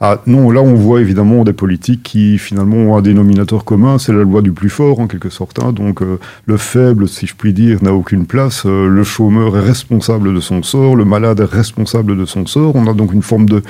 Ah 0.00 0.22
non, 0.26 0.50
là 0.50 0.62
on 0.62 0.74
voit 0.74 1.00
évidemment 1.00 1.44
des 1.44 1.52
politiques 1.52 2.02
qui 2.02 2.38
finalement 2.38 2.76
ont 2.76 2.96
un 2.96 3.02
dénominateur 3.02 3.64
commun, 3.64 3.98
c'est 3.98 4.12
la 4.12 4.22
loi 4.22 4.40
du 4.40 4.52
plus 4.52 4.70
fort 4.70 5.00
en 5.00 5.06
quelque 5.06 5.28
sorte. 5.28 5.58
Hein. 5.62 5.72
Donc 5.72 6.00
euh, 6.00 6.18
le 6.46 6.56
faible, 6.56 7.08
si 7.08 7.26
je 7.26 7.34
puis 7.34 7.52
dire, 7.52 7.82
n'a 7.82 7.92
aucune 7.92 8.24
place. 8.24 8.64
Euh, 8.64 8.88
le 8.88 9.04
chômeur 9.04 9.56
est 9.58 9.60
responsable 9.60 10.34
de 10.34 10.40
son 10.40 10.62
sort, 10.62 10.96
le 10.96 11.04
malade 11.04 11.40
est 11.40 11.44
responsable 11.44 12.16
de 12.16 12.24
son 12.24 12.46
sort. 12.46 12.74
On 12.74 12.86
a 12.86 12.94
donc 12.94 13.12
une 13.12 13.22
forme 13.22 13.46
de, 13.46 13.62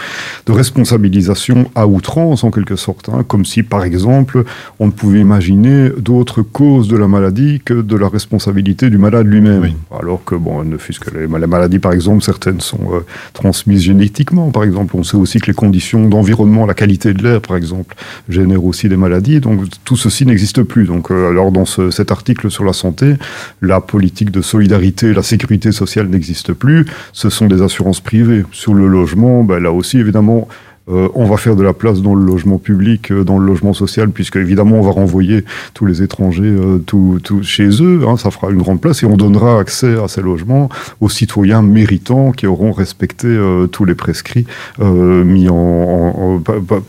de 0.46 0.52
responsabilisation 0.52 1.68
à 1.74 1.88
outrance 1.88 2.44
en 2.44 2.52
quelque 2.52 2.76
sorte, 2.76 3.08
hein. 3.08 3.24
comme 3.26 3.44
si 3.44 3.64
par 3.64 3.82
exemple 3.82 4.44
on 4.78 4.86
ne 4.86 4.92
pouvait 4.92 5.20
imaginer 5.20 5.90
d'autres 5.98 6.42
causes 6.42 6.86
de 6.86 6.96
la 6.96 7.08
maladie 7.08 7.60
que 7.64 7.74
de 7.74 7.96
la 7.96 8.08
responsabilité 8.08 8.90
du 8.90 8.98
malade 8.98 9.26
lui-même. 9.26 9.72
Alors 9.98 10.22
que 10.24 10.36
bon, 10.36 10.62
ne 10.62 10.76
fût-ce 10.76 11.00
que 11.00 11.10
les, 11.16 11.26
maladies 11.26 11.80
par 11.80 11.92
exemple, 11.92 12.22
certaines 12.22 12.60
sont 12.60 12.94
euh, 12.94 13.00
transmises 13.32 13.82
génétiquement 13.82 14.51
par 14.52 14.64
exemple. 14.64 14.94
On 14.96 15.02
sait 15.02 15.16
aussi 15.16 15.38
que 15.38 15.46
les 15.46 15.54
conditions 15.54 16.08
d'environnement, 16.08 16.66
la 16.66 16.74
qualité 16.74 17.14
de 17.14 17.22
l'air, 17.22 17.40
par 17.40 17.56
exemple, 17.56 17.94
génèrent 18.28 18.64
aussi 18.64 18.88
des 18.88 18.96
maladies. 18.96 19.40
Donc 19.40 19.62
tout 19.84 19.96
ceci 19.96 20.26
n'existe 20.26 20.62
plus. 20.62 20.86
Donc 20.86 21.10
euh, 21.10 21.30
alors 21.30 21.50
dans 21.50 21.64
cet 21.64 22.12
article 22.12 22.50
sur 22.50 22.64
la 22.64 22.72
santé, 22.72 23.14
la 23.60 23.80
politique 23.80 24.30
de 24.30 24.42
solidarité, 24.42 25.12
la 25.12 25.22
sécurité 25.22 25.72
sociale 25.72 26.08
n'existe 26.08 26.52
plus. 26.52 26.86
Ce 27.12 27.30
sont 27.30 27.46
des 27.46 27.62
assurances 27.62 28.00
privées. 28.00 28.44
Sur 28.52 28.74
le 28.74 28.86
logement, 28.86 29.44
ben, 29.44 29.58
là 29.58 29.72
aussi 29.72 29.98
évidemment 29.98 30.48
euh, 30.88 31.08
on 31.14 31.26
va 31.26 31.36
faire 31.36 31.54
de 31.54 31.62
la 31.62 31.72
place 31.72 32.02
dans 32.02 32.14
le 32.14 32.24
logement 32.24 32.58
public, 32.58 33.12
euh, 33.12 33.22
dans 33.22 33.38
le 33.38 33.46
logement 33.46 33.72
social, 33.72 34.10
puisque 34.10 34.34
évidemment 34.34 34.78
on 34.78 34.82
va 34.82 34.90
renvoyer 34.90 35.44
tous 35.74 35.86
les 35.86 36.02
étrangers 36.02 36.42
euh, 36.42 36.78
tout, 36.78 37.20
chez 37.42 37.68
eux. 37.82 38.00
Hein, 38.06 38.16
ça 38.16 38.32
fera 38.32 38.50
une 38.50 38.58
grande 38.58 38.80
place 38.80 39.02
et 39.04 39.06
on 39.06 39.16
donnera 39.16 39.60
accès 39.60 39.94
à 40.02 40.08
ces 40.08 40.22
logements 40.22 40.68
aux 41.00 41.08
citoyens 41.08 41.62
méritants 41.62 42.32
qui 42.32 42.48
auront 42.48 42.72
respecté 42.72 43.28
tous 43.70 43.84
les 43.84 43.94
prescrits 43.94 44.46
mis 44.80 45.48
en, 45.48 46.42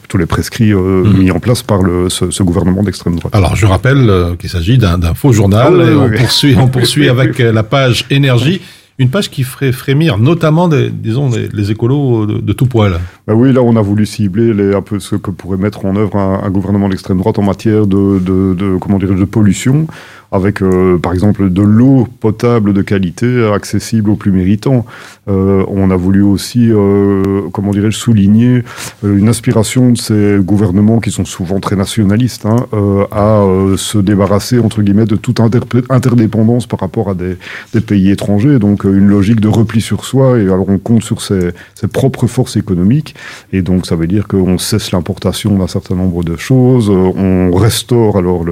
tous 0.07 0.17
les 0.17 0.25
prescrits 0.25 0.73
mhm. 0.73 1.17
mis 1.17 1.31
en 1.31 1.39
place 1.39 1.61
par 1.61 1.81
ce, 2.09 2.43
gouvernement 2.43 2.83
d'extrême 2.83 3.15
droite. 3.15 3.35
Alors 3.35 3.55
je 3.55 3.65
rappelle 3.65 4.35
qu'il 4.39 4.49
s'agit 4.49 4.77
d'un 4.77 5.13
faux 5.13 5.31
journal. 5.31 5.81
Ah 5.81 5.89
et 5.89 5.95
on, 5.95 6.09
Poursuit, 6.09 6.55
on 6.57 6.67
poursuit 6.67 7.09
avec 7.09 7.37
la 7.39 7.63
page 7.63 8.05
énergie 8.09 8.61
une 8.99 9.09
page 9.09 9.29
qui 9.31 9.43
ferait 9.43 9.71
frémir 9.71 10.17
notamment, 10.17 10.67
les, 10.67 11.71
écolos 11.71 12.25
de, 12.25 12.53
tout 12.53 12.67
poil. 12.67 12.99
Ben 13.27 13.33
oui, 13.33 13.51
là, 13.51 13.61
on 13.61 13.75
a 13.75 13.81
voulu 13.81 14.05
cibler 14.05 14.73
un 14.73 14.81
peu 14.81 14.99
ce 14.99 15.15
que 15.15 15.31
pourrait 15.31 15.57
mettre 15.57 15.85
en 15.85 15.95
œuvre 15.95 16.17
un, 16.17 16.49
gouvernement 16.49 16.89
d'extrême 16.89 17.17
droite 17.17 17.39
en 17.39 17.43
matière 17.43 17.87
de 17.87 19.25
pollution 19.25 19.87
avec 20.33 20.63
euh, 20.63 20.97
par 20.97 21.13
exemple 21.13 21.51
de 21.51 21.61
l'eau 21.61 22.07
potable 22.19 22.73
de 22.73 22.81
qualité 22.81 23.51
accessible 23.53 24.09
aux 24.09 24.15
plus 24.15 24.31
méritants. 24.31 24.83
Euh, 25.29 25.63
on 25.67 25.91
a 25.91 25.95
voulu 25.95 26.23
aussi, 26.23 26.69
euh, 26.71 27.41
comment 27.53 27.71
dirais-je, 27.71 27.95
souligner 27.95 28.63
une 29.03 29.29
aspiration 29.29 29.91
de 29.91 29.97
ces 29.97 30.37
gouvernements 30.39 30.99
qui 30.99 31.11
sont 31.11 31.23
souvent 31.23 31.59
très 31.59 31.75
nationalistes 31.75 32.47
hein, 32.47 32.65
à 33.11 33.45
se 33.77 33.99
débarrasser 33.99 34.59
entre 34.59 34.81
guillemets 34.81 35.05
de 35.05 35.15
toute 35.15 35.39
interdépendance 35.39 36.65
par 36.65 36.79
rapport 36.79 37.11
à 37.11 37.13
des, 37.13 37.37
des, 37.73 37.81
pays 37.81 38.09
étrangers. 38.09 38.57
Donc 38.57 38.85
une 38.85 39.07
logique 39.07 39.39
de 39.39 39.47
repli 39.47 39.81
sur 39.81 40.03
soi 40.03 40.39
et 40.39 40.43
alors 40.43 40.67
on 40.67 40.79
compte 40.79 41.03
sur 41.03 41.21
ses, 41.21 41.51
ses 41.75 41.87
propres 41.87 42.25
forces 42.25 42.57
économiques 42.57 43.13
et 43.51 43.61
donc 43.61 43.85
ça 43.85 43.95
veut 43.95 44.07
dire 44.07 44.27
qu'on 44.27 44.57
cesse 44.57 44.91
l'importation 44.91 45.55
d'un 45.55 45.67
certain 45.67 45.95
nombre 45.95 46.23
de 46.23 46.35
choses, 46.37 46.89
on 46.89 47.51
restaure 47.55 48.17
alors 48.17 48.43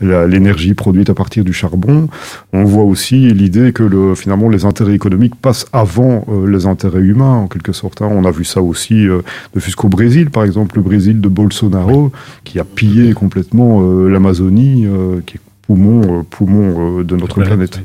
l'énergie 0.00 0.74
produite 0.74 1.10
à 1.10 1.14
partir 1.14 1.23
partir 1.24 1.42
du 1.42 1.54
charbon. 1.54 2.08
On 2.52 2.64
voit 2.64 2.84
aussi 2.84 3.16
l'idée 3.32 3.72
que 3.72 3.82
le, 3.82 4.14
finalement 4.14 4.50
les 4.50 4.66
intérêts 4.66 4.92
économiques 4.92 5.36
passent 5.36 5.66
avant 5.72 6.26
euh, 6.28 6.46
les 6.46 6.66
intérêts 6.66 7.00
humains, 7.00 7.36
en 7.44 7.48
quelque 7.48 7.72
sorte. 7.72 8.02
Hein. 8.02 8.08
On 8.10 8.26
a 8.26 8.30
vu 8.30 8.44
ça 8.44 8.60
aussi, 8.60 9.08
euh, 9.08 9.22
ne 9.54 9.60
fût-ce 9.60 9.76
qu'au 9.76 9.88
Brésil, 9.88 10.28
par 10.30 10.44
exemple, 10.44 10.76
le 10.76 10.82
Brésil 10.82 11.22
de 11.22 11.28
Bolsonaro, 11.28 12.12
qui 12.44 12.60
a 12.60 12.64
pillé 12.64 13.14
complètement 13.14 13.80
euh, 13.80 14.10
l'Amazonie, 14.10 14.86
qui 15.26 15.36
est 15.38 15.40
poumon, 15.66 16.24
poumon 16.24 17.00
de 17.02 17.16
notre 17.16 17.40
planète. 17.40 17.80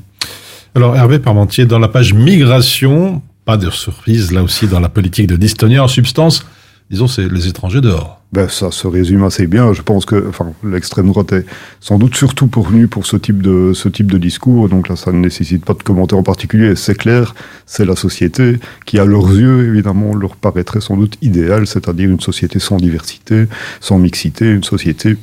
Alors 0.76 0.98
Hervé 0.98 1.20
Parmentier, 1.20 1.66
dans 1.66 1.80
la 1.80 1.88
page 1.88 2.14
migration, 2.14 3.22
pas 3.46 3.56
de 3.56 3.70
surprise 3.70 4.34
là 4.34 4.44
aussi 4.44 4.68
dans 4.68 4.82
la 4.82 4.90
politique 4.90 5.28
de 5.28 5.38
Distonia, 5.38 5.82
en 5.82 5.88
substance, 5.88 6.46
disons, 6.90 7.08
c'est 7.08 7.32
les 7.32 7.48
étrangers 7.48 7.82
dehors. 7.82 8.20
Ben, 8.32 8.48
ça 8.48 8.70
se 8.70 8.86
résume 8.86 9.24
assez 9.24 9.48
bien. 9.48 9.74
Je 9.74 9.82
pense 9.82 10.06
que 10.06 10.28
enfin, 10.30 10.54
l'extrême 10.64 11.08
droite 11.08 11.34
est 11.34 11.46
sans 11.80 11.98
doute 11.98 12.16
surtout 12.16 12.48
pourvenue 12.48 12.88
pour 12.88 13.08
ce 13.08 13.18
type, 13.18 13.42
de, 13.42 13.74
ce 13.74 13.90
type 13.90 14.12
de 14.12 14.18
discours. 14.18 14.70
Donc 14.70 14.88
là, 14.88 14.96
ça 14.96 15.12
ne 15.12 15.18
nécessite 15.18 15.66
pas 15.66 15.74
de 15.74 15.82
commentaire 15.82 16.20
en 16.20 16.24
particulier. 16.24 16.76
C'est 16.76 16.96
clair, 16.96 17.34
c'est 17.66 17.86
la 17.86 17.96
société 17.96 18.60
qui, 18.86 19.00
à 19.00 19.06
leurs 19.06 19.30
yeux, 19.30 19.68
évidemment, 19.68 20.16
leur 20.16 20.36
paraîtrait 20.36 20.82
sans 20.82 20.96
doute 20.96 21.18
idéale, 21.22 21.66
c'est-à-dire 21.66 22.10
une 22.10 22.20
société 22.20 22.60
sans 22.60 22.78
diversité, 22.78 23.46
sans 23.80 23.98
mixité, 23.98 24.52
une 24.52 24.64
société 24.64 25.18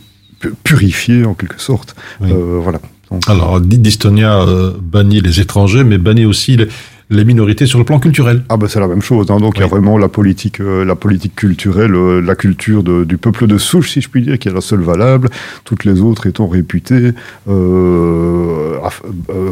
purifiée 0.65 1.25
en 1.25 1.35
quelque 1.35 1.61
sorte. 1.61 1.95
Euh, 2.23 2.59
voilà. 2.63 2.81
Alors, 3.29 3.61
Distonia 3.61 4.41
euh, 4.41 4.73
bannit 4.81 5.21
les 5.21 5.41
étrangers, 5.41 5.85
mais 5.85 5.97
bannit 5.97 6.25
aussi 6.25 6.57
les, 6.57 6.67
les 7.09 7.25
minorités 7.25 7.67
sur 7.67 7.79
le 7.79 7.85
plan 7.85 8.01
culturel. 8.01 8.43
Ah 8.49 8.57
ben 8.57 8.67
c'est 8.67 8.81
la 8.81 8.89
même 8.89 9.03
chose. 9.03 9.31
Hein. 9.31 9.39
Donc 9.39 9.55
il 9.57 9.61
y 9.61 9.65
a 9.65 9.69
vraiment 9.69 9.97
la 9.97 10.09
politique, 10.09 10.61
euh, 10.61 10.85
la 10.85 10.97
politique 10.97 11.37
culturelle, 11.37 11.95
euh, 11.95 12.21
la 12.21 12.35
culture 12.35 12.83
du 12.83 13.17
peuple 13.17 13.47
de 13.47 13.59
souche, 13.59 13.93
si 13.93 14.01
je 14.01 14.09
puis 14.09 14.23
dire, 14.23 14.39
qui 14.39 14.49
est 14.49 14.53
la 14.53 14.61
seule 14.61 14.81
valable. 14.81 15.29
Toutes 15.65 15.85
les 15.85 16.01
autres 16.01 16.27
étant 16.27 16.49
réputées 16.49 17.13
euh, 17.49 18.79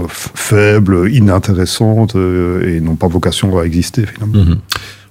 faibles, 0.08 1.08
inintéressantes 1.12 2.16
et 2.16 2.80
n'ont 2.80 2.96
pas 2.96 3.08
vocation 3.08 3.56
à 3.58 3.64
exister 3.64 4.04
finalement. 4.06 4.50
Mhm. 4.50 4.58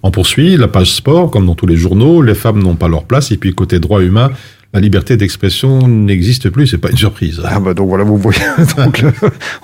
On 0.05 0.11
poursuit 0.11 0.57
la 0.57 0.67
page 0.67 0.91
sport, 0.93 1.31
comme 1.31 1.45
dans 1.45 1.55
tous 1.55 1.65
les 1.65 1.77
journaux, 1.77 2.21
les 2.21 2.35
femmes 2.35 2.61
n'ont 2.61 2.75
pas 2.75 2.89
leur 2.89 3.05
place. 3.05 3.31
Et 3.31 3.37
puis 3.37 3.53
côté 3.53 3.79
droit 3.79 4.01
humain, 4.01 4.31
la 4.73 4.79
liberté 4.79 5.17
d'expression 5.17 5.87
n'existe 5.87 6.49
plus, 6.49 6.65
c'est 6.65 6.79
pas 6.79 6.89
une 6.89 6.97
surprise. 6.97 7.39
Ah 7.45 7.59
bah 7.59 7.75
donc 7.75 7.89
voilà, 7.89 8.03
vous 8.03 8.17
voyez, 8.17 8.39
donc, 8.77 9.05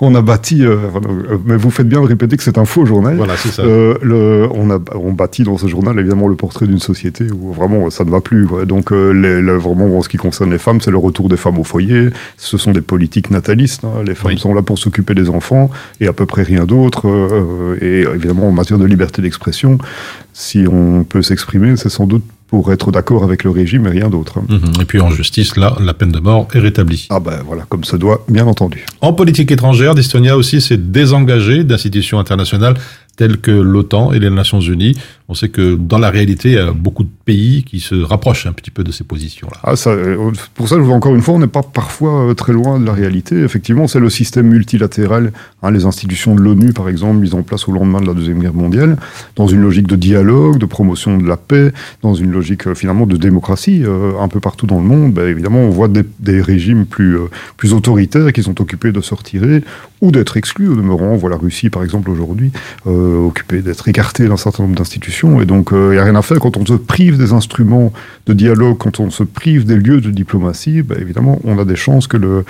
on 0.00 0.14
a 0.14 0.22
bâti, 0.22 0.64
euh, 0.64 0.76
euh, 0.94 1.36
mais 1.44 1.56
vous 1.56 1.70
faites 1.70 1.88
bien 1.88 2.00
de 2.00 2.06
répéter 2.06 2.36
que 2.36 2.44
c'est 2.44 2.58
un 2.58 2.64
faux 2.64 2.86
journal. 2.86 3.16
Voilà, 3.16 3.36
c'est 3.36 3.48
ça. 3.48 3.62
Euh, 3.62 3.96
le, 4.02 4.48
on 4.54 4.70
a 4.70 4.78
on 4.94 5.12
bâtit 5.12 5.42
dans 5.42 5.58
ce 5.58 5.66
journal 5.66 5.98
évidemment 5.98 6.28
le 6.28 6.36
portrait 6.36 6.68
d'une 6.68 6.78
société 6.78 7.24
où 7.32 7.52
vraiment 7.52 7.90
ça 7.90 8.04
ne 8.04 8.10
va 8.10 8.20
plus. 8.20 8.46
Donc 8.66 8.92
les, 8.92 9.40
vraiment 9.40 9.98
en 9.98 10.02
ce 10.02 10.08
qui 10.08 10.16
concerne 10.16 10.52
les 10.52 10.58
femmes, 10.58 10.80
c'est 10.80 10.92
le 10.92 10.98
retour 10.98 11.28
des 11.28 11.36
femmes 11.36 11.58
au 11.58 11.64
foyer. 11.64 12.10
Ce 12.36 12.56
sont 12.56 12.70
des 12.70 12.80
politiques 12.80 13.32
natalistes. 13.32 13.84
Hein. 13.84 14.04
Les 14.06 14.14
femmes 14.14 14.38
sont 14.38 14.54
là 14.54 14.62
pour 14.62 14.78
s'occuper 14.78 15.14
des 15.14 15.28
enfants 15.28 15.70
et 16.00 16.06
à 16.06 16.12
peu 16.12 16.26
près 16.26 16.44
rien 16.44 16.66
d'autre. 16.66 17.08
et 17.80 18.02
évidemment 18.02 18.48
en 18.48 18.52
matière 18.52 18.78
de 18.78 18.86
liberté 18.86 19.22
d'expression, 19.22 19.78
si 20.32 20.66
on 20.70 21.02
peut 21.02 21.22
s'exprimer, 21.22 21.76
c'est 21.76 21.88
sans 21.88 22.06
doute 22.06 22.22
pour 22.50 22.72
être 22.72 22.90
d'accord 22.90 23.22
avec 23.22 23.44
le 23.44 23.50
régime 23.50 23.86
et 23.86 23.90
rien 23.90 24.10
d'autre. 24.10 24.40
Mhm. 24.40 24.82
Et 24.82 24.84
puis 24.84 25.00
en 25.00 25.10
justice, 25.10 25.56
là, 25.56 25.76
la 25.80 25.94
peine 25.94 26.10
de 26.10 26.18
mort 26.18 26.48
est 26.52 26.58
rétablie. 26.58 27.06
Ah 27.08 27.20
ben 27.20 27.38
voilà, 27.46 27.62
comme 27.68 27.84
ça 27.84 27.96
doit, 27.96 28.24
bien 28.28 28.44
entendu. 28.48 28.84
En 29.00 29.12
politique 29.12 29.52
étrangère, 29.52 29.94
d'Estonia 29.94 30.36
aussi 30.36 30.60
s'est 30.60 30.76
désengagé 30.76 31.62
d'institutions 31.62 32.18
internationales 32.18 32.74
telles 33.16 33.38
que 33.38 33.52
l'OTAN 33.52 34.12
et 34.12 34.18
les 34.18 34.30
Nations 34.30 34.60
Unies. 34.60 34.96
On 35.30 35.34
sait 35.34 35.48
que 35.48 35.76
dans 35.76 35.98
la 35.98 36.10
réalité, 36.10 36.48
il 36.48 36.54
y 36.56 36.58
a 36.58 36.72
beaucoup 36.72 37.04
de 37.04 37.08
pays 37.24 37.62
qui 37.62 37.78
se 37.78 37.94
rapprochent 37.94 38.46
un 38.46 38.52
petit 38.52 38.72
peu 38.72 38.82
de 38.82 38.90
ces 38.90 39.04
positions-là. 39.04 39.60
Ah, 39.62 39.74
euh, 39.86 40.32
pour 40.56 40.68
ça, 40.68 40.74
je 40.74 40.80
vois 40.80 40.96
encore 40.96 41.14
une 41.14 41.22
fois, 41.22 41.34
on 41.34 41.38
n'est 41.38 41.46
pas 41.46 41.62
parfois 41.62 42.30
euh, 42.30 42.34
très 42.34 42.52
loin 42.52 42.80
de 42.80 42.84
la 42.84 42.92
réalité. 42.92 43.40
Effectivement, 43.40 43.86
c'est 43.86 44.00
le 44.00 44.10
système 44.10 44.48
multilatéral, 44.48 45.30
hein, 45.62 45.70
les 45.70 45.84
institutions 45.84 46.34
de 46.34 46.40
l'ONU, 46.40 46.72
par 46.72 46.88
exemple, 46.88 47.18
mises 47.18 47.34
en 47.34 47.44
place 47.44 47.68
au 47.68 47.72
lendemain 47.72 48.00
de 48.00 48.08
la 48.08 48.14
Deuxième 48.14 48.40
Guerre 48.40 48.54
mondiale, 48.54 48.96
dans 49.36 49.46
une 49.46 49.60
logique 49.60 49.86
de 49.86 49.94
dialogue, 49.94 50.58
de 50.58 50.66
promotion 50.66 51.16
de 51.16 51.28
la 51.28 51.36
paix, 51.36 51.70
dans 52.02 52.14
une 52.14 52.32
logique 52.32 52.66
euh, 52.66 52.74
finalement 52.74 53.06
de 53.06 53.16
démocratie 53.16 53.84
un 54.20 54.26
peu 54.26 54.40
partout 54.40 54.66
dans 54.66 54.80
le 54.80 54.84
monde. 54.84 55.12
Ben, 55.12 55.28
évidemment, 55.28 55.60
on 55.60 55.70
voit 55.70 55.86
des, 55.86 56.42
régimes 56.42 56.86
plus, 56.86 57.20
autoritaires 57.72 58.32
qui 58.32 58.42
sont 58.42 58.60
occupés 58.60 58.90
de 58.90 59.00
se 59.00 59.14
retirer 59.14 59.62
ou 60.00 60.10
d'être 60.10 60.36
exclus. 60.36 60.68
Au 60.68 60.74
demeurant, 60.74 61.08
on 61.08 61.16
voit 61.16 61.30
la 61.30 61.36
Russie, 61.36 61.70
par 61.70 61.84
exemple, 61.84 62.10
aujourd'hui. 62.10 62.50
Euh, 62.86 63.26
occupé 63.26 63.62
d'être 63.62 63.86
écarté 63.88 64.26
d'un 64.26 64.36
certain 64.36 64.62
nombre 64.62 64.76
d'institutions. 64.76 65.19
Et 65.40 65.44
donc, 65.44 65.68
il 65.72 65.76
euh, 65.76 65.92
n'y 65.92 65.98
a 65.98 66.04
rien 66.04 66.14
à 66.14 66.22
faire 66.22 66.38
quand 66.40 66.56
on 66.56 66.64
se 66.64 66.74
prive 66.74 67.18
des 67.18 67.32
instruments 67.32 67.92
de 68.26 68.32
dialogue, 68.32 68.78
quand 68.78 69.00
on 69.00 69.10
se 69.10 69.22
prive 69.22 69.64
des 69.64 69.76
lieux 69.76 70.00
de 70.00 70.10
diplomatie. 70.10 70.82
Bah, 70.82 70.96
évidemment, 70.98 71.38
on 71.44 71.58
a 71.58 71.64
des 71.64 71.76
chances 71.76 72.08
de, 72.08 72.44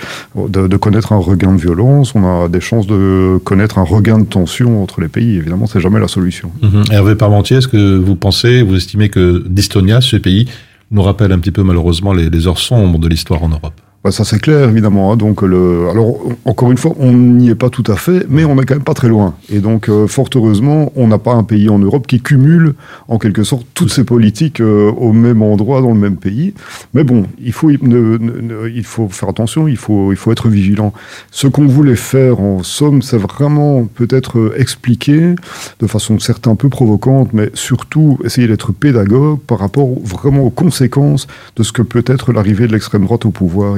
connaître 0.77 1.13
un 1.13 1.17
regain 1.17 1.53
de 1.53 1.59
violence, 1.59 2.15
on 2.15 2.23
a 2.25 2.47
des 2.47 2.61
chances 2.61 2.87
de 2.87 3.39
connaître 3.43 3.77
un 3.77 3.83
regain 3.83 4.19
de 4.19 4.25
tension 4.25 4.81
entre 4.81 5.01
les 5.01 5.09
pays. 5.09 5.35
Évidemment, 5.35 5.67
c'est 5.67 5.81
jamais 5.81 5.99
la 5.99 6.07
solution. 6.07 6.51
Mhm. 6.61 6.83
Hervé 6.91 7.15
Parmentier, 7.15 7.57
est-ce 7.57 7.67
que 7.67 7.97
vous 7.97 8.15
pensez, 8.15 8.63
vous 8.63 8.75
estimez 8.75 9.09
que 9.09 9.43
d'Estonia, 9.47 10.01
ce 10.01 10.17
pays, 10.17 10.47
nous 10.91 11.01
rappelle 11.01 11.31
un 11.31 11.39
petit 11.39 11.51
peu 11.51 11.63
malheureusement 11.63 12.13
les 12.13 12.47
heures 12.47 12.59
sombres 12.59 12.99
de 12.99 13.07
l'histoire 13.07 13.43
en 13.43 13.49
Europe? 13.49 13.79
Bah, 14.03 14.11
ça 14.11 14.23
c'est 14.23 14.39
clair 14.39 14.67
évidemment. 14.69 15.11
hein. 15.11 15.15
Donc 15.15 15.43
le, 15.43 15.87
alors 15.91 16.17
encore 16.45 16.71
une 16.71 16.77
fois, 16.77 16.93
on 16.97 17.13
n'y 17.13 17.49
est 17.49 17.55
pas 17.55 17.69
tout 17.69 17.83
à 17.85 17.95
fait, 17.95 18.25
mais 18.29 18.45
on 18.45 18.55
n'est 18.55 18.63
quand 18.65 18.73
même 18.73 18.83
pas 18.83 18.95
très 18.95 19.09
loin. 19.09 19.35
Et 19.49 19.59
donc 19.59 19.89
euh, 19.89 20.07
fort 20.07 20.27
heureusement, 20.33 20.91
on 20.95 21.07
n'a 21.07 21.19
pas 21.19 21.33
un 21.33 21.43
pays 21.43 21.69
en 21.69 21.77
Europe 21.77 22.07
qui 22.07 22.19
cumule 22.19 22.73
en 23.07 23.19
quelque 23.19 23.43
sorte 23.43 23.67
toutes 23.75 23.91
ces 23.91 24.03
politiques 24.03 24.59
euh, 24.59 24.91
au 24.91 25.13
même 25.13 25.43
endroit 25.43 25.81
dans 25.81 25.93
le 25.93 25.99
même 25.99 26.15
pays. 26.17 26.55
Mais 26.95 27.03
bon, 27.03 27.27
il 27.39 27.53
faut, 27.53 27.69
il 27.69 28.83
faut 28.83 29.07
faire 29.07 29.29
attention, 29.29 29.67
il 29.67 29.77
faut, 29.77 30.11
il 30.11 30.15
faut 30.17 30.31
être 30.31 30.47
vigilant. 30.49 30.93
Ce 31.29 31.45
qu'on 31.45 31.67
voulait 31.67 31.95
faire 31.95 32.39
en 32.39 32.63
somme, 32.63 33.03
c'est 33.03 33.17
vraiment 33.19 33.85
peut-être 33.85 34.39
euh, 34.39 34.55
expliquer 34.57 35.35
de 35.79 35.85
façon 35.85 36.17
certes 36.17 36.47
un 36.47 36.55
peu 36.55 36.69
provocante, 36.69 37.33
mais 37.33 37.51
surtout 37.53 38.17
essayer 38.23 38.47
d'être 38.47 38.71
pédagogue 38.71 39.39
par 39.41 39.59
rapport 39.59 39.89
vraiment 40.03 40.41
aux 40.41 40.49
conséquences 40.49 41.27
de 41.55 41.61
ce 41.61 41.71
que 41.71 41.83
peut 41.83 42.03
être 42.07 42.33
l'arrivée 42.33 42.65
de 42.65 42.71
l'extrême 42.73 43.03
droite 43.03 43.27
au 43.27 43.31
pouvoir. 43.31 43.77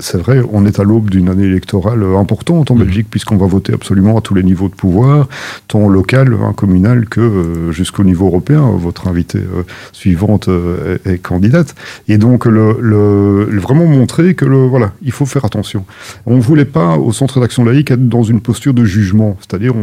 C'est 0.00 0.18
vrai, 0.18 0.40
on 0.52 0.64
est 0.66 0.78
à 0.80 0.84
l'aube 0.84 1.10
d'une 1.10 1.28
année 1.28 1.44
électorale 1.44 2.02
euh, 2.02 2.16
importante 2.18 2.70
en 2.70 2.76
Belgique, 2.76 3.06
puisqu'on 3.10 3.36
va 3.36 3.46
voter 3.46 3.72
absolument 3.72 4.16
à 4.18 4.20
tous 4.20 4.34
les 4.34 4.42
niveaux 4.42 4.68
de 4.68 4.74
pouvoir, 4.74 5.28
tant 5.68 5.88
local, 5.88 6.36
hein, 6.42 6.52
communal, 6.54 7.06
que 7.06 7.20
euh, 7.20 7.72
jusqu'au 7.72 8.04
niveau 8.04 8.26
européen. 8.26 8.62
Votre 8.76 9.08
invitée 9.08 9.38
euh, 9.38 9.62
suivante 9.92 10.48
euh, 10.48 10.98
est, 11.04 11.10
est 11.14 11.18
candidate. 11.18 11.74
Et 12.08 12.18
donc, 12.18 12.46
le, 12.46 12.76
le- 12.80 13.58
vraiment 13.60 13.86
montrer 13.86 14.34
que, 14.34 14.44
le, 14.44 14.64
voilà, 14.66 14.92
il 15.02 15.12
faut 15.12 15.26
faire 15.26 15.44
attention. 15.44 15.84
On 16.26 16.36
ne 16.36 16.40
voulait 16.40 16.64
pas, 16.64 16.96
au 16.96 17.12
Centre 17.12 17.40
d'action 17.40 17.64
laïque, 17.64 17.90
être 17.90 18.08
dans 18.08 18.22
une 18.22 18.40
posture 18.40 18.74
de 18.74 18.84
jugement. 18.84 19.36
C'est-à-dire, 19.40 19.74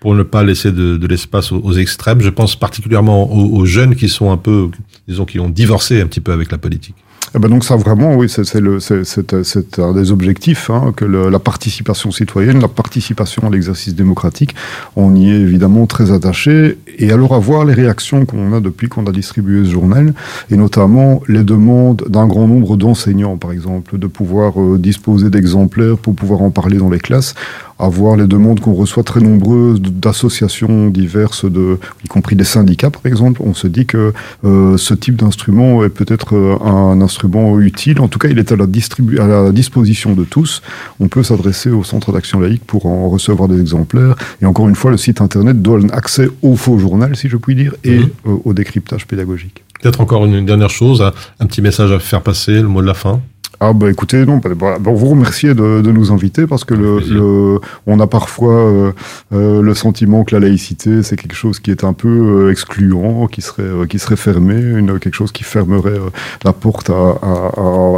pour 0.00 0.14
ne 0.14 0.22
pas 0.22 0.42
laisser 0.44 0.72
de, 0.72 0.96
de 0.96 1.06
l'espace 1.06 1.52
aux, 1.52 1.60
aux 1.62 1.72
extrêmes. 1.74 2.20
Je 2.22 2.30
pense 2.30 2.56
particulièrement 2.56 3.30
aux, 3.30 3.54
aux 3.58 3.66
jeunes 3.66 3.96
qui 3.96 4.08
sont 4.08 4.30
un 4.32 4.36
peu, 4.38 4.68
disons, 5.08 5.26
qui 5.26 5.40
ont 5.40 5.50
divorcé 5.50 6.00
un 6.00 6.06
petit 6.06 6.20
peu 6.20 6.32
avec 6.32 6.50
la 6.52 6.58
politique. 6.58 6.94
Eh 7.36 7.40
ben 7.40 7.48
donc 7.48 7.64
ça 7.64 7.74
vraiment, 7.74 8.14
oui, 8.14 8.28
c'est 8.28 9.78
un 9.80 9.92
des 9.92 10.12
objectifs, 10.12 10.70
hein, 10.70 10.92
que 10.94 11.04
la 11.04 11.38
participation 11.40 12.12
citoyenne, 12.12 12.60
la 12.60 12.68
participation 12.68 13.48
à 13.48 13.50
l'exercice 13.50 13.96
démocratique, 13.96 14.54
on 14.94 15.16
y 15.16 15.30
est 15.30 15.40
évidemment 15.40 15.86
très 15.86 16.12
attaché. 16.12 16.78
Et 16.96 17.10
alors 17.10 17.34
à 17.34 17.40
voir 17.40 17.64
les 17.64 17.74
réactions 17.74 18.24
qu'on 18.24 18.52
a 18.52 18.60
depuis 18.60 18.88
qu'on 18.88 19.04
a 19.06 19.10
distribué 19.10 19.64
ce 19.64 19.70
journal, 19.72 20.14
et 20.48 20.56
notamment 20.56 21.22
les 21.26 21.42
demandes 21.42 22.04
d'un 22.08 22.28
grand 22.28 22.46
nombre 22.46 22.76
d'enseignants, 22.76 23.36
par 23.36 23.50
exemple, 23.50 23.98
de 23.98 24.06
pouvoir 24.06 24.60
euh, 24.60 24.78
disposer 24.78 25.28
d'exemplaires 25.28 25.98
pour 25.98 26.14
pouvoir 26.14 26.40
en 26.40 26.50
parler 26.50 26.78
dans 26.78 26.90
les 26.90 27.00
classes, 27.00 27.34
à 27.78 27.88
voir 27.88 28.16
les 28.16 28.26
demandes 28.26 28.60
qu'on 28.60 28.74
reçoit 28.74 29.02
très 29.02 29.20
nombreuses 29.20 29.80
d'associations 29.80 30.88
diverses, 30.88 31.44
de, 31.44 31.78
y 32.04 32.08
compris 32.08 32.36
des 32.36 32.44
syndicats 32.44 32.90
par 32.90 33.04
exemple, 33.06 33.40
on 33.44 33.54
se 33.54 33.66
dit 33.66 33.86
que 33.86 34.12
euh, 34.44 34.76
ce 34.76 34.94
type 34.94 35.16
d'instrument 35.16 35.84
est 35.84 35.88
peut-être 35.88 36.36
euh, 36.36 36.56
un 36.64 37.00
instrument 37.00 37.58
utile. 37.60 38.00
En 38.00 38.08
tout 38.08 38.18
cas, 38.18 38.28
il 38.28 38.38
est 38.38 38.52
à 38.52 38.56
la, 38.56 38.66
distribu- 38.66 39.18
à 39.20 39.26
la 39.26 39.52
disposition 39.52 40.14
de 40.14 40.24
tous. 40.24 40.62
On 41.00 41.08
peut 41.08 41.22
s'adresser 41.22 41.70
au 41.70 41.82
centre 41.84 42.12
d'action 42.12 42.40
laïque 42.40 42.64
pour 42.64 42.86
en 42.86 43.08
recevoir 43.08 43.48
des 43.48 43.60
exemplaires. 43.60 44.14
Et 44.40 44.46
encore 44.46 44.68
une 44.68 44.74
fois, 44.76 44.90
le 44.90 44.96
site 44.96 45.20
internet 45.20 45.60
donne 45.62 45.90
accès 45.92 46.28
au 46.42 46.56
faux 46.56 46.78
journal, 46.78 47.16
si 47.16 47.28
je 47.28 47.36
puis 47.36 47.54
dire, 47.54 47.74
et 47.84 47.98
Mhm. 47.98 48.08
euh, 48.26 48.36
au 48.44 48.52
décryptage 48.52 49.06
pédagogique. 49.06 49.62
Peut-être 49.82 50.00
encore 50.00 50.24
une, 50.24 50.34
une 50.34 50.46
dernière 50.46 50.70
chose, 50.70 51.02
un, 51.02 51.12
un 51.40 51.46
petit 51.46 51.60
message 51.62 51.90
à 51.92 51.98
faire 51.98 52.22
passer, 52.22 52.52
le 52.62 52.68
mot 52.68 52.80
de 52.82 52.86
la 52.86 52.94
fin. 52.94 53.20
Ah 53.66 53.72
bah 53.72 53.90
écoutez, 53.90 54.26
non, 54.26 54.36
bah, 54.44 54.50
voilà. 54.58 54.78
Bon, 54.78 54.92
vous 54.92 55.06
remercier 55.06 55.54
de, 55.54 55.80
de 55.80 55.90
nous 55.90 56.12
inviter 56.12 56.46
parce 56.46 56.64
que 56.64 56.74
le, 56.74 57.58
on 57.86 57.98
a 57.98 58.06
parfois 58.06 58.52
euh, 58.52 58.92
euh, 59.32 59.62
le 59.62 59.72
sentiment 59.72 60.22
que 60.22 60.34
la 60.34 60.40
laïcité 60.46 61.02
c'est 61.02 61.16
quelque 61.16 61.34
chose 61.34 61.60
qui 61.60 61.70
est 61.70 61.82
un 61.82 61.94
peu 61.94 62.08
euh, 62.08 62.50
excluant, 62.50 63.26
qui 63.26 63.40
serait 63.40 63.64
qui 63.88 63.98
serait 63.98 64.16
fermé, 64.16 64.56
une, 64.60 64.98
quelque 64.98 65.14
chose 65.14 65.32
qui 65.32 65.44
fermerait 65.44 65.98
la 66.44 66.52
porte 66.52 66.90
à, 66.90 66.92
à, 66.92 67.52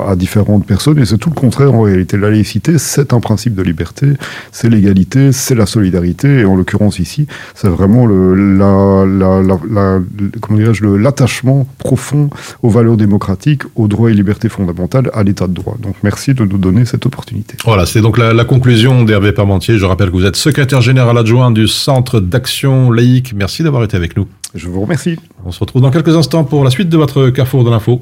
à- 0.07 0.11
à 0.13 0.15
différentes 0.15 0.67
personnes. 0.67 1.01
Et 1.01 1.05
c'est 1.05 1.19
tout 1.19 1.31
le 1.31 1.35
contraire 1.35 1.75
en 1.75 1.81
réalité. 1.83 2.17
La 2.17 2.31
laïcité 2.31 2.79
c'est 2.79 3.13
un 3.13 3.19
principe 3.21 3.57
de 3.57 3.63
liberté, 3.63 4.07
c'est 4.53 4.69
l'égalité, 4.69 5.33
c'est 5.33 5.57
la 5.57 5.67
solidarité. 5.67 6.29
Et 6.41 6.45
en 6.45 6.55
l'occurrence 6.55 7.01
ici, 7.01 7.27
c'est 7.57 7.69
vraiment 7.69 8.07
le, 8.07 8.35
la, 8.57 9.05
la, 9.05 9.43
la, 9.43 9.59
la- 9.69 10.01
comment 10.41 10.59
dirais-je, 10.61 10.85
l'attachement 10.87 11.67
profond 11.79 12.31
aux 12.63 12.71
valeurs 12.71 12.97
démocratiques, 12.97 13.63
aux 13.75 13.89
droits 13.89 14.13
et 14.13 14.15
libertés 14.15 14.49
fondamentales, 14.49 15.11
à 15.13 15.25
l'état 15.25 15.49
de 15.49 15.56
droit. 15.56 15.78
Donc 15.80 15.96
merci 16.04 16.34
de 16.34 16.44
nous 16.46 16.58
donner 16.58 16.86
cette 16.86 17.06
opportunité. 17.06 17.58
Voilà, 17.66 17.86
c'est 17.86 18.02
donc 18.02 18.18
la, 18.18 18.34
la 18.34 18.46
conclusion 18.46 19.04
d'Hervé 19.04 19.32
Parmentier. 19.32 19.78
Je 19.78 19.86
rappelle 19.86 20.08
que 20.10 20.14
vous 20.14 20.26
êtes 20.26 20.36
secrétaire 20.36 20.82
général 20.82 21.18
adjoint 21.18 21.52
du 21.52 21.68
Centre 21.68 22.20
d'action 22.20 22.92
laïque. 22.92 23.34
Merci 23.36 23.64
d'avoir 23.64 23.84
été 23.84 23.98
avec 23.98 24.16
nous. 24.18 24.28
Je 24.56 24.68
vous 24.68 24.82
remercie. 24.82 25.18
On 25.46 25.52
se 25.52 25.60
retrouve 25.60 25.82
dans 25.82 25.92
quelques 25.92 26.16
instants 26.16 26.44
pour 26.44 26.64
la 26.64 26.70
suite 26.72 26.90
de 26.90 26.98
votre 26.98 27.30
Carrefour 27.30 27.64
de 27.64 27.70
l'info. 27.70 28.02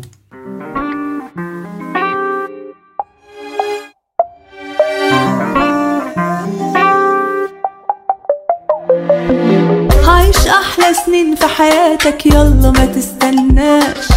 عايش 10.08 10.48
احلى 10.48 10.94
سنين 11.06 11.36
في 11.36 11.48
حياتك 11.48 12.26
يلا 12.26 12.72
ما 12.72 12.86
تستناش 12.86 14.08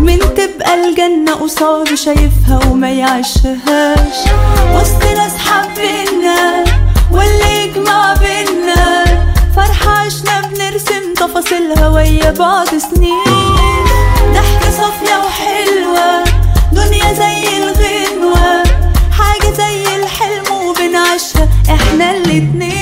من 0.00 0.18
تبقى 0.18 0.74
الجنة 0.74 1.34
قصاده 1.34 1.94
شايفها 1.94 2.60
وما 2.70 2.90
يعيشهاش. 2.90 4.18
وسط 4.74 5.02
ناس 5.16 5.32
حبينا 5.36 6.64
واللي 7.12 7.64
يجمع 7.64 8.14
بينا 8.14 9.04
فرحة 9.56 9.90
عشنا 9.90 10.40
بنرسم 10.40 11.14
تفاصيلها 11.16 11.88
ويا 11.88 12.30
بعض 12.30 12.66
سنين. 12.68 13.24
ضحكة 14.34 14.70
صافية 14.70 15.16
وحلوة 15.24 16.24
دنيا 16.72 17.12
زي 17.12 17.56
الغنوة. 17.56 18.62
حاجة 19.18 19.50
زي 19.56 19.96
الحلم 19.96 20.52
وبنعيشها 20.52 21.48
إحنا 21.70 22.10
الاتنين. 22.10 22.79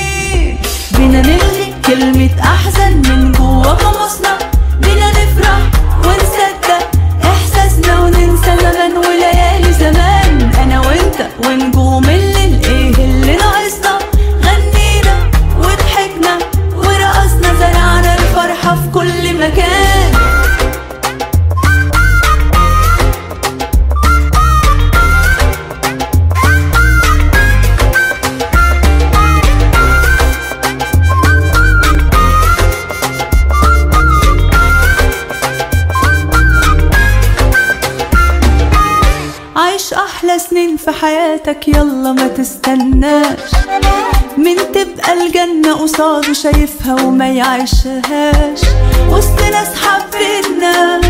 قصاده 46.29 46.33
شايفها 46.33 46.93
وما 47.01 47.27
يعيشهاش. 47.27 48.61
وسط 49.09 49.41
ناس 49.41 49.67
حبينا 49.81 51.01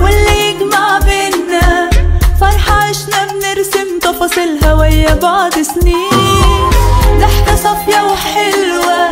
واللي 0.00 0.50
يجمع 0.50 0.98
بينا. 0.98 1.90
فرحة 2.40 2.74
عشنا 2.74 3.26
بنرسم 3.26 3.98
تفاصيلها 4.02 4.74
ويا 4.74 5.14
بعض 5.14 5.52
سنين. 5.52 6.70
ضحكة 7.20 7.56
صافية 7.56 8.00
وحلوة 8.04 9.10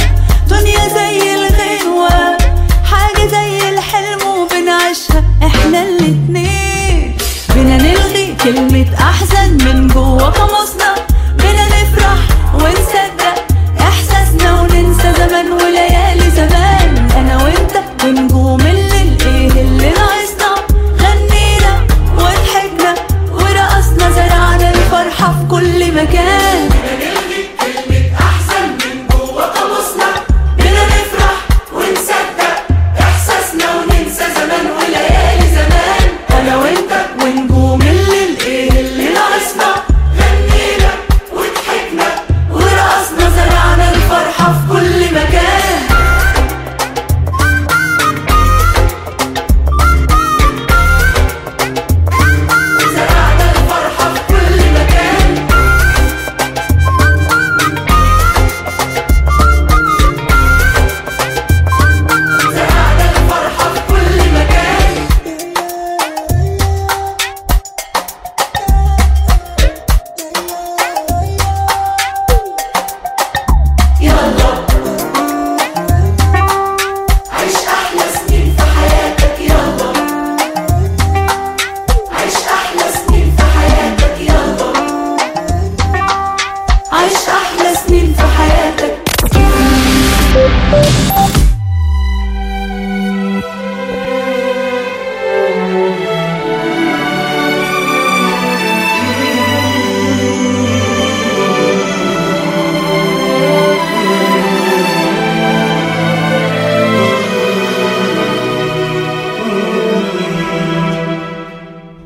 دنيا 0.51 0.89
زي 0.95 1.35
الغنوة. 1.35 2.37
حاجة 2.85 3.27
زي 3.27 3.69
الحلم 3.69 4.27
وبنعيشها 4.27 5.25
إحنا 5.47 5.83
الاتنين. 5.83 7.17
بينا 7.55 7.77
نلغي 7.77 8.37
كلمة 8.45 8.87
أحزن 9.01 9.53
من 9.65 9.89
جوا 9.89 10.23
قاموسنا 10.23 10.66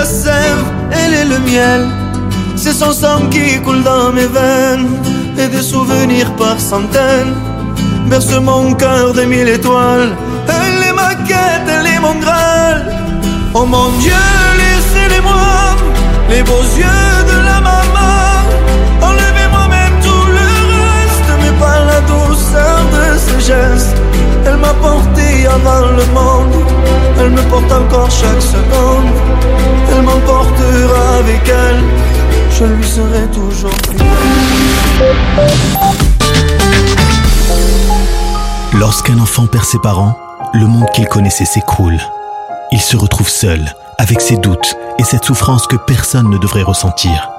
La 0.00 0.06
sève, 0.06 0.64
elle 0.98 1.14
est 1.20 1.28
le 1.34 1.38
miel. 1.50 1.82
C'est 2.56 2.76
son 2.82 2.92
sang 2.92 3.20
qui 3.30 3.46
coule 3.64 3.82
dans 3.82 4.10
mes 4.18 4.30
veines 4.38 4.88
et 5.42 5.48
des 5.54 5.64
souvenirs 5.72 6.30
par 6.42 6.58
centaines. 6.58 7.34
Berce 8.08 8.34
mon 8.50 8.72
cœur 8.82 9.12
de 9.18 9.22
mille 9.32 9.50
étoiles. 9.58 10.12
Elle 10.58 10.80
est 10.88 10.96
ma 11.02 11.12
quête, 11.28 11.66
elle 11.76 11.88
est 11.94 12.00
mon 12.06 12.16
graal. 12.24 12.78
Oh 13.52 13.66
mon 13.74 13.88
Dieu, 14.02 14.24
laissez-les-moi, 14.62 15.50
les 16.32 16.42
beaux 16.48 16.68
yeux 16.84 17.14
de 17.32 17.38
la 17.50 17.58
maman. 17.70 18.16
Enlevez-moi 19.08 19.64
même 19.76 19.96
tout 20.06 20.26
le 20.38 20.48
reste, 20.84 21.30
mais 21.42 21.54
pas 21.64 21.80
la 21.92 22.00
douceur 22.12 22.78
de 22.96 23.04
ses 23.24 23.40
gestes. 23.50 24.00
Elle 24.46 24.58
m'a 24.64 24.74
porté 24.86 25.26
avant 25.56 25.84
le 25.98 26.06
monde, 26.18 26.56
elle 27.20 27.30
me 27.30 27.42
porte 27.42 27.70
encore 27.70 28.10
chaque 28.10 28.42
seconde. 28.42 29.08
Elle 29.92 30.02
m'emportera 30.02 31.16
avec 31.18 31.42
elle, 31.48 31.82
je 32.50 32.64
lui 32.64 32.84
serai 32.84 33.26
toujours. 33.32 33.70
Lorsqu'un 38.72 39.18
enfant 39.18 39.46
perd 39.46 39.64
ses 39.64 39.78
parents, 39.78 40.16
le 40.52 40.66
monde 40.66 40.88
qu'il 40.94 41.06
connaissait 41.06 41.44
s'écroule. 41.44 41.98
Il 42.72 42.80
se 42.80 42.96
retrouve 42.96 43.28
seul, 43.28 43.74
avec 43.98 44.20
ses 44.20 44.36
doutes 44.36 44.76
et 44.98 45.04
cette 45.04 45.24
souffrance 45.24 45.66
que 45.66 45.76
personne 45.76 46.30
ne 46.30 46.38
devrait 46.38 46.62
ressentir. 46.62 47.30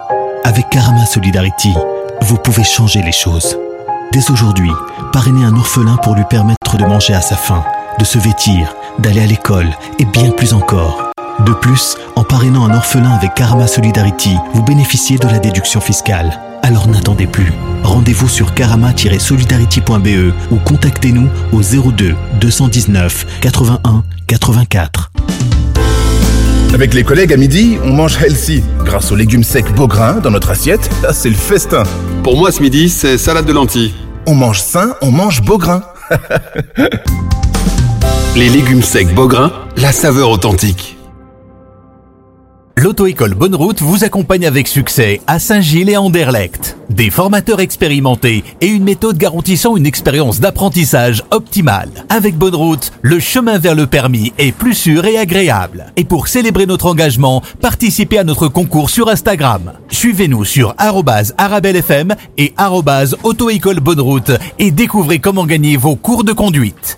Avec 0.44 0.70
Karama 0.70 1.06
Solidarity, 1.06 1.74
vous 2.22 2.38
pouvez 2.38 2.64
changer 2.64 3.02
les 3.02 3.12
choses. 3.12 3.58
Dès 4.12 4.30
aujourd'hui, 4.30 4.72
parrainez 5.14 5.46
un 5.46 5.56
orphelin 5.56 5.96
pour 6.04 6.16
lui 6.16 6.26
permettre 6.26 6.78
de 6.78 6.86
manger 6.86 7.14
à 7.14 7.22
sa 7.22 7.36
faim, 7.36 7.64
de 7.98 8.04
se 8.04 8.18
vêtir, 8.18 8.76
d'aller 9.02 9.22
à 9.22 9.26
l'école 9.26 9.70
et 10.00 10.06
bien 10.06 10.32
plus 10.32 10.54
encore. 10.54 11.12
De 11.46 11.54
plus, 11.54 11.96
en 12.16 12.24
parrainant 12.24 12.66
un 12.66 12.76
orphelin 12.76 13.12
avec 13.12 13.34
Karama 13.34 13.68
Solidarity, 13.68 14.36
vous 14.54 14.64
bénéficiez 14.64 15.18
de 15.18 15.28
la 15.28 15.40
déduction 15.40 15.82
fiscale. 15.82 16.40
Alors 16.62 16.88
n'attendez 16.88 17.26
plus. 17.26 17.52
Rendez-vous 17.84 18.30
sur 18.30 18.54
karama-solidarity.be 18.54 20.34
ou 20.52 20.56
contactez-nous 20.58 21.28
au 21.52 21.62
02 21.62 22.16
219 22.40 23.40
81 23.42 24.04
84. 24.28 25.12
Avec 26.74 26.94
les 26.94 27.04
collègues 27.04 27.34
à 27.34 27.38
midi, 27.38 27.78
on 27.84 27.92
mange 27.92 28.22
healthy. 28.22 28.64
Grâce 28.86 29.12
aux 29.12 29.16
légumes 29.16 29.44
secs 29.44 29.74
Beaugrain 29.76 30.20
dans 30.20 30.32
notre 30.32 30.52
assiette, 30.52 30.90
là, 31.02 31.12
c'est 31.14 31.30
le 31.30 31.36
festin. 31.36 31.84
Pour 32.24 32.38
moi, 32.38 32.52
ce 32.52 32.62
midi, 32.62 32.90
c'est 32.90 33.18
salade 33.18 33.46
de 33.46 33.54
lentilles. 33.54 33.94
On 34.28 34.36
mange 34.36 34.62
sain, 34.62 34.94
on 35.02 35.12
mange 35.12 35.42
Beaugrain. 35.42 35.82
Les 38.34 38.48
légumes 38.48 38.82
secs 38.82 39.14
Beaugrain, 39.14 39.52
la 39.76 39.92
saveur 39.92 40.30
authentique. 40.30 40.96
L'auto-école 42.78 43.34
Bonne 43.34 43.56
Route 43.56 43.82
vous 43.82 44.06
accompagne 44.06 44.46
avec 44.46 44.70
succès 44.70 45.20
à 45.28 45.38
Saint-Gilles 45.38 45.90
et 45.90 45.98
Anderlecht. 45.98 46.78
Des 46.90 47.10
formateurs 47.10 47.60
expérimentés 47.60 48.46
et 48.62 48.68
une 48.68 48.86
méthode 48.86 49.18
garantissant 49.18 49.76
une 49.76 49.86
expérience 49.86 50.40
d'apprentissage 50.40 51.24
optimale. 51.32 52.06
Avec 52.08 52.38
Bonne 52.38 52.56
Route, 52.56 52.94
le 53.02 53.20
chemin 53.20 53.58
vers 53.58 53.76
le 53.76 53.86
permis 53.86 54.32
est 54.38 54.54
plus 54.54 54.76
sûr 54.76 55.04
et 55.04 55.18
agréable. 55.18 55.88
Et 55.98 56.06
pour 56.06 56.30
célébrer 56.30 56.68
notre 56.68 56.86
engagement, 56.86 57.44
participez 57.60 58.20
à 58.20 58.24
notre 58.24 58.48
concours 58.48 58.90
sur 58.90 59.10
Instagram. 59.10 59.74
Suivez-nous 59.90 60.46
sur 60.46 60.74
arabellefm 60.78 62.16
et 62.38 62.54
auto-école 63.24 63.82
Bonne 63.82 64.00
Route 64.02 64.32
et 64.58 64.72
découvrez 64.72 65.20
comment 65.20 65.46
gagner 65.46 65.76
vos 65.76 65.98
cours 65.98 66.24
de 66.24 66.32
conduite. 66.32 66.96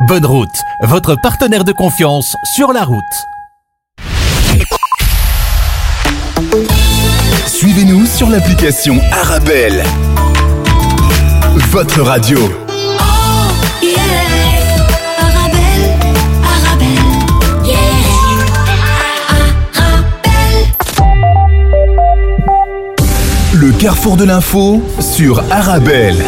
Bonne 0.00 0.26
Route, 0.26 0.62
votre 0.82 1.14
partenaire 1.14 1.64
de 1.64 1.72
confiance 1.72 2.36
sur 2.54 2.74
la 2.74 2.84
route. 2.84 3.02
Suivez-nous 7.46 8.04
sur 8.04 8.28
l'application 8.28 9.00
Arabelle. 9.10 9.82
Votre 11.70 12.02
radio. 12.02 12.38
Le 23.54 23.72
carrefour 23.72 24.18
de 24.18 24.24
l'info 24.24 24.82
sur 25.00 25.42
Arabelle. 25.50 26.22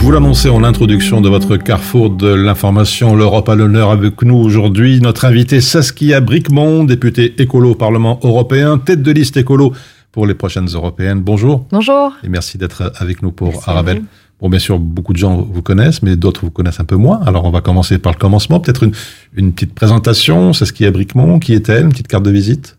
Je 0.00 0.04
vous 0.06 0.12
l'annonçais 0.12 0.48
en 0.48 0.64
introduction 0.64 1.20
de 1.20 1.28
votre 1.28 1.58
carrefour 1.58 2.08
de 2.08 2.32
l'information. 2.32 3.14
L'Europe 3.14 3.50
a 3.50 3.54
l'honneur 3.54 3.90
avec 3.90 4.22
nous 4.22 4.34
aujourd'hui. 4.34 4.98
Notre 4.98 5.26
invité 5.26 5.60
Saskia 5.60 6.22
Bricmont, 6.22 6.84
députée 6.84 7.34
écolo 7.36 7.72
au 7.72 7.74
Parlement 7.74 8.18
européen, 8.22 8.78
tête 8.78 9.02
de 9.02 9.10
liste 9.10 9.36
écolo 9.36 9.74
pour 10.10 10.26
les 10.26 10.32
prochaines 10.32 10.68
européennes. 10.68 11.20
Bonjour. 11.20 11.66
Bonjour. 11.70 12.14
Et 12.24 12.30
merci 12.30 12.56
d'être 12.56 12.94
avec 12.96 13.20
nous 13.22 13.30
pour 13.30 13.68
à 13.68 13.72
Arabelle. 13.72 14.02
Bon, 14.40 14.48
bien 14.48 14.58
sûr, 14.58 14.78
beaucoup 14.78 15.12
de 15.12 15.18
gens 15.18 15.36
vous 15.36 15.60
connaissent, 15.60 16.02
mais 16.02 16.16
d'autres 16.16 16.46
vous 16.46 16.50
connaissent 16.50 16.80
un 16.80 16.84
peu 16.84 16.96
moins. 16.96 17.20
Alors, 17.26 17.44
on 17.44 17.50
va 17.50 17.60
commencer 17.60 17.98
par 17.98 18.12
le 18.12 18.18
commencement. 18.18 18.58
Peut-être 18.58 18.84
une, 18.84 18.92
une 19.36 19.52
petite 19.52 19.74
présentation. 19.74 20.54
Saskia 20.54 20.90
Bricmont, 20.90 21.38
qui 21.38 21.52
est-elle? 21.52 21.84
Une 21.84 21.90
petite 21.90 22.08
carte 22.08 22.24
de 22.24 22.30
visite? 22.30 22.78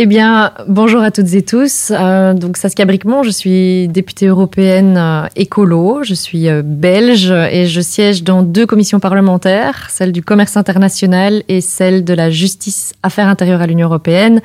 Eh 0.00 0.06
bien, 0.06 0.52
bonjour 0.68 1.02
à 1.02 1.10
toutes 1.10 1.34
et 1.34 1.42
tous. 1.42 1.90
Euh, 1.90 2.32
donc, 2.32 2.56
Saskia 2.56 2.84
Bricmont, 2.84 3.24
je 3.24 3.30
suis 3.30 3.88
députée 3.88 4.26
européenne 4.26 4.96
euh, 4.96 5.26
écolo. 5.34 6.04
Je 6.04 6.14
suis 6.14 6.48
euh, 6.48 6.62
belge 6.64 7.32
et 7.32 7.66
je 7.66 7.80
siège 7.80 8.22
dans 8.22 8.44
deux 8.44 8.64
commissions 8.64 9.00
parlementaires, 9.00 9.88
celle 9.90 10.12
du 10.12 10.22
commerce 10.22 10.56
international 10.56 11.42
et 11.48 11.60
celle 11.60 12.04
de 12.04 12.14
la 12.14 12.30
justice 12.30 12.94
affaires 13.02 13.26
intérieures 13.26 13.60
à 13.60 13.66
l'Union 13.66 13.88
européenne, 13.88 14.40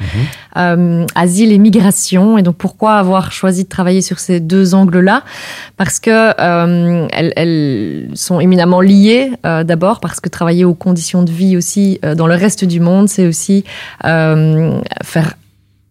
euh, 0.58 1.06
asile 1.14 1.52
et 1.52 1.60
migration. 1.60 2.40
Et 2.40 2.42
donc, 2.42 2.56
pourquoi 2.56 2.96
avoir 2.96 3.32
choisi 3.32 3.66
de 3.66 3.70
travailler 3.70 4.02
sur 4.02 4.18
ces 4.18 4.40
deux 4.40 4.74
angles-là? 4.74 5.22
Parce 5.78 6.00
que 6.00 6.10
euh, 6.10 7.08
elles, 7.14 7.34
elles 7.36 8.08
sont 8.16 8.40
éminemment 8.40 8.82
liées. 8.82 9.30
euh, 9.46 9.64
D'abord, 9.64 10.00
parce 10.00 10.20
que 10.20 10.30
travailler 10.30 10.66
aux 10.66 10.74
conditions 10.74 11.22
de 11.22 11.30
vie 11.32 11.56
aussi 11.58 12.00
euh, 12.04 12.16
dans 12.16 12.26
le 12.26 12.34
reste 12.34 12.66
du 12.66 12.80
monde, 12.80 13.08
c'est 13.08 13.28
aussi 13.28 13.64
euh, 14.04 14.80
faire 15.04 15.36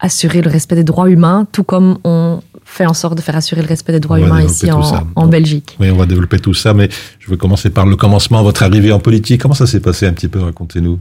assurer 0.02 0.42
le 0.42 0.50
respect 0.50 0.74
des 0.74 0.84
droits 0.84 1.08
humains, 1.08 1.46
tout 1.52 1.62
comme 1.62 1.96
on 2.04 2.40
fait 2.64 2.86
en 2.86 2.94
sorte 2.94 3.16
de 3.16 3.20
faire 3.20 3.36
assurer 3.36 3.62
le 3.62 3.68
respect 3.68 3.92
des 3.92 4.00
droits 4.00 4.18
humains 4.18 4.42
ici 4.42 4.70
en, 4.70 5.26
Belgique. 5.26 5.76
Oui, 5.78 5.90
on 5.90 5.96
va 5.96 6.06
développer 6.06 6.38
tout 6.38 6.54
ça, 6.54 6.74
mais 6.74 6.88
je 7.18 7.30
vais 7.30 7.36
commencer 7.36 7.70
par 7.70 7.86
le 7.86 7.96
commencement, 7.96 8.42
votre 8.42 8.62
arrivée 8.62 8.92
en 8.92 8.98
politique. 8.98 9.42
Comment 9.42 9.54
ça 9.54 9.66
s'est 9.66 9.80
passé 9.80 10.06
un 10.06 10.12
petit 10.12 10.28
peu 10.28 10.40
Racontez-nous. 10.40 10.98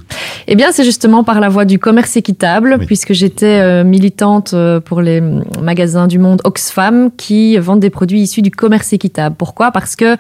Eh 0.47 0.55
bien, 0.55 0.71
c'est 0.71 0.83
justement 0.83 1.23
par 1.23 1.39
la 1.39 1.49
voie 1.49 1.65
du 1.65 1.79
commerce 1.79 2.15
équitable, 2.17 2.77
Oui. 2.79 2.85
puisque 2.85 3.13
j'étais 3.13 3.59
euh, 3.61 3.83
militante 3.83 4.53
euh, 4.53 4.79
pour 4.79 5.01
les 5.01 5.21
magasins 5.61 6.07
du 6.07 6.19
monde 6.19 6.41
Oxfam 6.43 7.09
qui 7.15 7.57
vendent 7.57 7.79
des 7.79 7.89
produits 7.89 8.21
issus 8.21 8.41
du 8.41 8.51
commerce 8.51 8.91
équitable. 8.93 9.35
Pourquoi? 9.37 9.71
Parce 9.71 9.95
que 9.95 10.17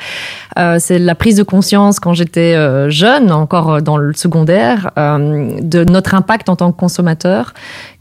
euh, 0.57 0.77
c'est 0.79 0.99
la 0.99 1.15
prise 1.15 1.35
de 1.35 1.43
conscience 1.43 1.99
quand 1.99 2.13
j'étais 2.13 2.55
euh, 2.55 2.89
jeune, 2.89 3.31
encore 3.31 3.81
dans 3.81 3.97
le 3.97 4.13
secondaire, 4.13 4.91
de 4.97 5.83
notre 5.83 6.15
impact 6.15 6.49
en 6.49 6.55
tant 6.55 6.71
que 6.71 6.77
consommateur, 6.77 7.53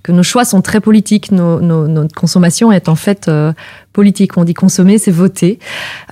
que 0.02 0.12
nos 0.12 0.22
choix 0.22 0.44
sont 0.44 0.62
très 0.62 0.80
politiques, 0.80 1.30
nos, 1.32 1.60
nos- 1.60 1.88
notre 1.88 2.14
consommation 2.14 2.72
est 2.72 2.88
en 2.88 2.94
fait 2.96 3.28
euh, 3.28 3.52
politique. 3.92 4.36
On 4.36 4.44
dit 4.44 4.54
consommer, 4.54 4.98
c'est 4.98 5.10
voter, 5.10 5.58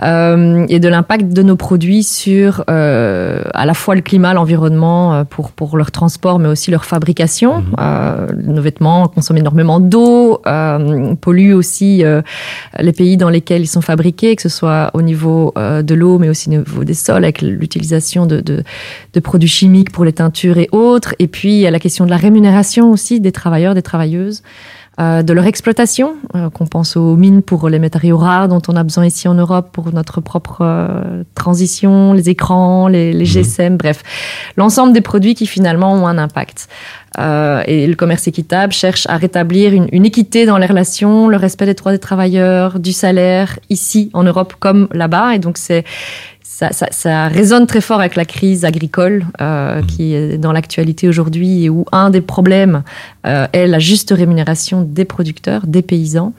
euh, 0.02 0.66
et 0.68 0.80
de 0.80 0.88
l'impact 0.88 1.32
de 1.32 1.42
nos 1.42 1.56
produits 1.56 2.02
sur 2.02 2.64
euh, 2.68 3.42
à 3.54 3.66
la 3.66 3.74
fois 3.74 3.94
le 3.94 4.00
climat, 4.00 4.34
l'environnement 4.34 5.14
euh, 5.14 5.24
pour 5.24 5.52
pour 5.52 5.76
leur 5.76 5.90
transport, 5.90 6.38
mais 6.38 6.48
aussi 6.48 6.70
leur 6.70 6.84
fabrication. 6.84 7.64
Euh, 7.78 8.26
nos 8.36 8.62
vêtements 8.62 9.08
consomment 9.08 9.38
énormément 9.38 9.80
d'eau, 9.80 10.40
euh, 10.46 11.14
polluent 11.14 11.54
aussi 11.54 12.04
euh, 12.04 12.22
les 12.78 12.92
pays 12.92 13.16
dans 13.16 13.30
lesquels 13.30 13.62
ils 13.62 13.68
sont 13.68 13.80
fabriqués, 13.80 14.34
que 14.36 14.42
ce 14.42 14.48
soit 14.48 14.90
au 14.94 15.02
niveau 15.02 15.52
euh, 15.56 15.82
de 15.82 15.94
l'eau, 15.94 16.18
mais 16.18 16.28
aussi 16.28 16.48
au 16.48 16.52
niveau 16.52 16.84
des 16.84 16.94
sols, 16.94 17.24
avec 17.24 17.42
l'utilisation 17.42 18.26
de, 18.26 18.40
de, 18.40 18.62
de 19.12 19.20
produits 19.20 19.48
chimiques 19.48 19.92
pour 19.92 20.04
les 20.04 20.12
teintures 20.12 20.58
et 20.58 20.68
autres. 20.72 21.14
Et 21.18 21.28
puis, 21.28 21.52
il 21.52 21.60
y 21.60 21.66
a 21.66 21.70
la 21.70 21.78
question 21.78 22.04
de 22.04 22.10
la 22.10 22.16
rémunération 22.16 22.90
aussi 22.90 23.20
des 23.20 23.32
travailleurs, 23.32 23.74
des 23.74 23.82
travailleuses. 23.82 24.42
Euh, 25.00 25.22
de 25.22 25.32
leur 25.32 25.46
exploitation, 25.46 26.16
euh, 26.34 26.50
qu'on 26.50 26.66
pense 26.66 26.96
aux 26.96 27.16
mines 27.16 27.42
pour 27.42 27.68
les 27.68 27.78
matériaux 27.78 28.18
rares 28.18 28.48
dont 28.48 28.62
on 28.66 28.74
a 28.74 28.82
besoin 28.82 29.06
ici 29.06 29.28
en 29.28 29.34
Europe 29.34 29.70
pour 29.72 29.92
notre 29.92 30.20
propre 30.20 30.58
euh, 30.62 31.22
transition, 31.34 32.12
les 32.12 32.28
écrans, 32.28 32.88
les, 32.88 33.12
les 33.12 33.24
GSM, 33.24 33.76
bref, 33.76 34.02
l'ensemble 34.56 34.92
des 34.92 35.00
produits 35.00 35.34
qui 35.34 35.46
finalement 35.46 35.92
ont 35.94 36.06
un 36.06 36.18
impact. 36.18 36.68
Euh, 37.18 37.62
et 37.66 37.86
le 37.86 37.94
commerce 37.94 38.26
équitable 38.26 38.72
cherche 38.72 39.06
à 39.08 39.16
rétablir 39.16 39.72
une, 39.72 39.88
une 39.92 40.04
équité 40.04 40.46
dans 40.46 40.58
les 40.58 40.66
relations, 40.66 41.28
le 41.28 41.36
respect 41.36 41.66
des 41.66 41.74
droits 41.74 41.92
des 41.92 41.98
travailleurs, 41.98 42.78
du 42.78 42.92
salaire, 42.92 43.58
ici 43.70 44.10
en 44.12 44.24
Europe 44.24 44.54
comme 44.58 44.88
là-bas. 44.92 45.34
Et 45.34 45.38
donc 45.38 45.58
c'est 45.58 45.84
ça, 46.58 46.72
ça, 46.72 46.88
ça 46.90 47.28
résonne 47.28 47.68
très 47.68 47.80
fort 47.80 48.00
avec 48.00 48.16
la 48.16 48.24
crise 48.24 48.64
agricole 48.64 49.24
euh, 49.40 49.80
qui 49.82 50.12
est 50.12 50.38
dans 50.38 50.50
l'actualité 50.50 51.06
aujourd'hui 51.06 51.62
et 51.62 51.70
où 51.70 51.84
un 51.92 52.10
des 52.10 52.20
problèmes 52.20 52.82
euh, 53.26 53.46
est 53.52 53.68
la 53.68 53.78
juste 53.78 54.10
rémunération 54.10 54.82
des 54.82 55.04
producteurs, 55.04 55.68
des 55.68 55.82
paysans. 55.82 56.32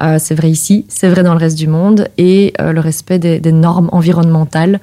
Euh, 0.00 0.16
c'est 0.18 0.34
vrai 0.34 0.48
ici, 0.48 0.86
c'est 0.88 1.10
vrai 1.10 1.22
dans 1.22 1.34
le 1.34 1.38
reste 1.38 1.58
du 1.58 1.66
monde 1.66 2.08
et 2.16 2.54
euh, 2.62 2.72
le 2.72 2.80
respect 2.80 3.18
des, 3.18 3.40
des 3.40 3.52
normes 3.52 3.90
environnementales 3.92 4.80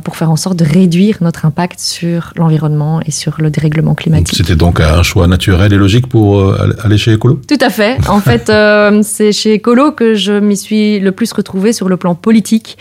pour 0.00 0.16
faire 0.16 0.30
en 0.30 0.36
sorte 0.36 0.56
de 0.56 0.64
réduire 0.64 1.18
notre 1.20 1.44
impact 1.46 1.80
sur 1.80 2.32
l'environnement 2.36 3.00
et 3.04 3.10
sur 3.10 3.34
le 3.40 3.50
dérèglement 3.50 3.94
climatique. 3.94 4.36
C'était 4.36 4.56
donc 4.56 4.80
un 4.80 5.02
choix 5.02 5.26
naturel 5.26 5.72
et 5.72 5.76
logique 5.76 6.06
pour 6.08 6.40
euh, 6.40 6.74
aller 6.82 6.98
chez 6.98 7.12
Écolo? 7.12 7.40
Tout 7.48 7.58
à 7.60 7.70
fait. 7.70 7.98
En 8.08 8.20
fait, 8.28 8.48
euh, 8.50 9.00
c'est 9.02 9.32
chez 9.32 9.54
Écolo 9.54 9.92
que 9.92 10.14
je 10.14 10.32
m'y 10.32 10.56
suis 10.56 10.98
le 11.00 11.12
plus 11.12 11.32
retrouvée 11.32 11.72
sur 11.72 11.88
le 11.88 11.96
plan 11.96 12.14
politique, 12.14 12.78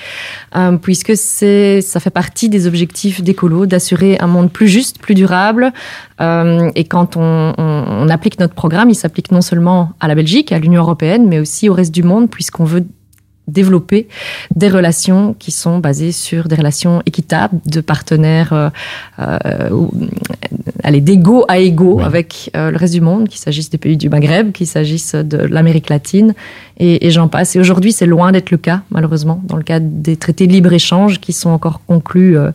euh, 0.56 0.78
puisque 0.78 1.14
c'est, 1.16 1.82
ça 1.82 2.00
fait 2.00 2.10
partie 2.10 2.50
des 2.50 2.68
objectifs 2.68 3.22
d'Écolo 3.22 3.66
d'assurer 3.66 4.18
un 4.20 4.28
monde 4.28 4.52
plus 4.52 4.68
juste, 4.68 5.00
plus 5.00 5.16
durable. 5.16 5.72
Euh, 6.22 6.70
et 6.76 6.84
quand 6.86 7.18
on, 7.18 7.54
on- 7.58 7.86
on 7.88 8.10
applique 8.10 8.40
notre 8.40 8.54
programme, 8.54 8.90
il 8.90 8.96
s'applique 8.96 9.32
non 9.32 9.42
seulement 9.42 9.92
à 10.00 10.08
la 10.08 10.16
Belgique, 10.16 10.52
à 10.52 10.60
l'Union 10.60 10.82
européenne, 10.82 11.28
mais 11.28 11.40
aussi 11.40 11.70
au 11.70 11.74
reste 11.74 11.94
du 11.94 12.04
monde, 12.04 12.30
puisqu'on 12.30 12.64
veut 12.64 12.86
développer 13.52 14.08
des 14.56 14.70
relations 14.70 15.36
qui 15.38 15.52
sont 15.52 15.80
basées 15.80 16.12
sur 16.12 16.48
des 16.48 16.56
relations 16.56 17.02
équitables 17.06 17.60
de 17.66 17.82
partenaires, 17.82 18.54
euh, 18.54 18.70
euh, 19.20 19.70
ou- 19.72 19.92
allez, 20.84 21.02
d'égaux 21.02 21.46
à 21.48 21.60
égaux 21.60 21.98
Oui. 21.98 22.04
avec 22.04 22.50
euh, 22.56 22.72
le 22.72 22.78
reste 22.78 22.94
du 22.94 23.02
monde, 23.02 23.28
qu'il 23.28 23.40
s'agisse 23.40 23.70
des 23.70 23.78
pays 23.78 23.98
du 23.98 24.10
Maghreb, 24.10 24.52
qu'il 24.52 24.68
s'agisse 24.68 25.16
de 25.16 25.38
l'Amérique 25.38 25.90
latine, 25.90 26.34
et, 26.80 27.06
et 27.06 27.12
j'en 27.12 27.28
passe. 27.28 27.56
Et 27.56 27.60
aujourd'hui, 27.60 27.92
c'est 27.92 28.06
loin 28.06 28.32
d'être 28.32 28.52
le 28.52 28.58
cas, 28.58 28.82
malheureusement, 28.90 29.42
dans 29.48 29.58
le 29.58 29.64
cadre 29.64 29.86
des 29.90 30.16
traités 30.16 30.48
de 30.48 30.52
libre-échange 30.54 31.20
qui 31.20 31.34
sont 31.34 31.50
encore 31.50 31.82
conclus 31.86 32.38
euh, 32.38 32.52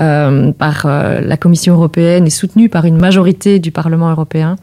euh, 0.00 0.52
par 0.52 0.84
euh, 0.86 1.20
la 1.20 1.36
Commission 1.36 1.74
européenne 1.74 2.26
et 2.26 2.30
soutenus 2.30 2.70
par 2.70 2.84
une 2.84 2.96
majorité 2.98 3.58
du 3.58 3.70
Parlement 3.70 4.10
européen. 4.10 4.56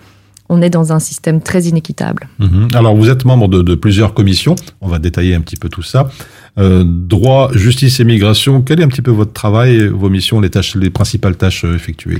On 0.50 0.62
est 0.62 0.70
dans 0.70 0.94
un 0.94 1.00
système 1.00 1.42
très 1.42 1.64
inéquitable. 1.64 2.28
Mhm. 2.40 2.68
Alors, 2.76 2.96
vous 2.96 3.10
êtes 3.10 3.26
membre 3.26 3.48
de, 3.48 3.62
de 3.62 3.76
plusieurs 3.76 4.14
commissions. 4.14 4.56
On 4.82 4.88
va 4.88 5.00
détailler 5.00 5.36
un 5.36 5.42
petit 5.42 5.58
peu 5.58 5.70
tout 5.70 5.82
ça. 5.82 6.10
Euh, 6.58 6.84
droit, 6.86 7.52
justice 7.54 8.00
et 8.00 8.06
migration. 8.06 8.62
Quel 8.62 8.80
est 8.80 8.84
un 8.84 8.88
petit 8.88 9.02
peu 9.02 9.12
votre 9.12 9.34
travail, 9.34 9.88
vos 9.88 10.10
missions, 10.10 10.40
les 10.40 10.50
tâches, 10.50 10.76
les 10.76 10.90
principales 10.90 11.36
tâches 11.36 11.66
euh, 11.66 11.76
effectuées 11.76 12.20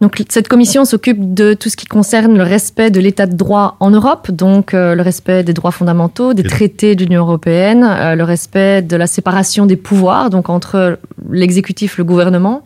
Donc 0.00 0.20
cette 0.28 0.48
commission 0.48 0.84
s'occupe 0.84 1.34
de 1.34 1.54
tout 1.54 1.68
ce 1.68 1.76
qui 1.76 1.86
concerne 1.86 2.36
le 2.36 2.42
respect 2.42 2.90
de 2.90 2.98
l'état 2.98 3.26
de 3.26 3.36
droit 3.36 3.76
en 3.78 3.90
Europe, 3.90 4.30
donc 4.32 4.74
euh, 4.74 4.96
le 4.96 5.02
respect 5.02 5.44
des 5.44 5.52
droits 5.52 5.70
fondamentaux, 5.70 6.34
des 6.34 6.42
traités 6.42 6.96
de 6.96 7.04
l'Union 7.04 7.20
européenne, 7.20 7.84
euh, 7.84 8.16
le 8.16 8.24
respect 8.24 8.82
de 8.82 8.96
la 8.96 9.06
séparation 9.06 9.66
des 9.66 9.76
pouvoirs, 9.76 10.30
donc 10.30 10.48
entre 10.48 10.98
l'exécutif, 11.30 11.96
le 11.96 12.04
gouvernement, 12.04 12.64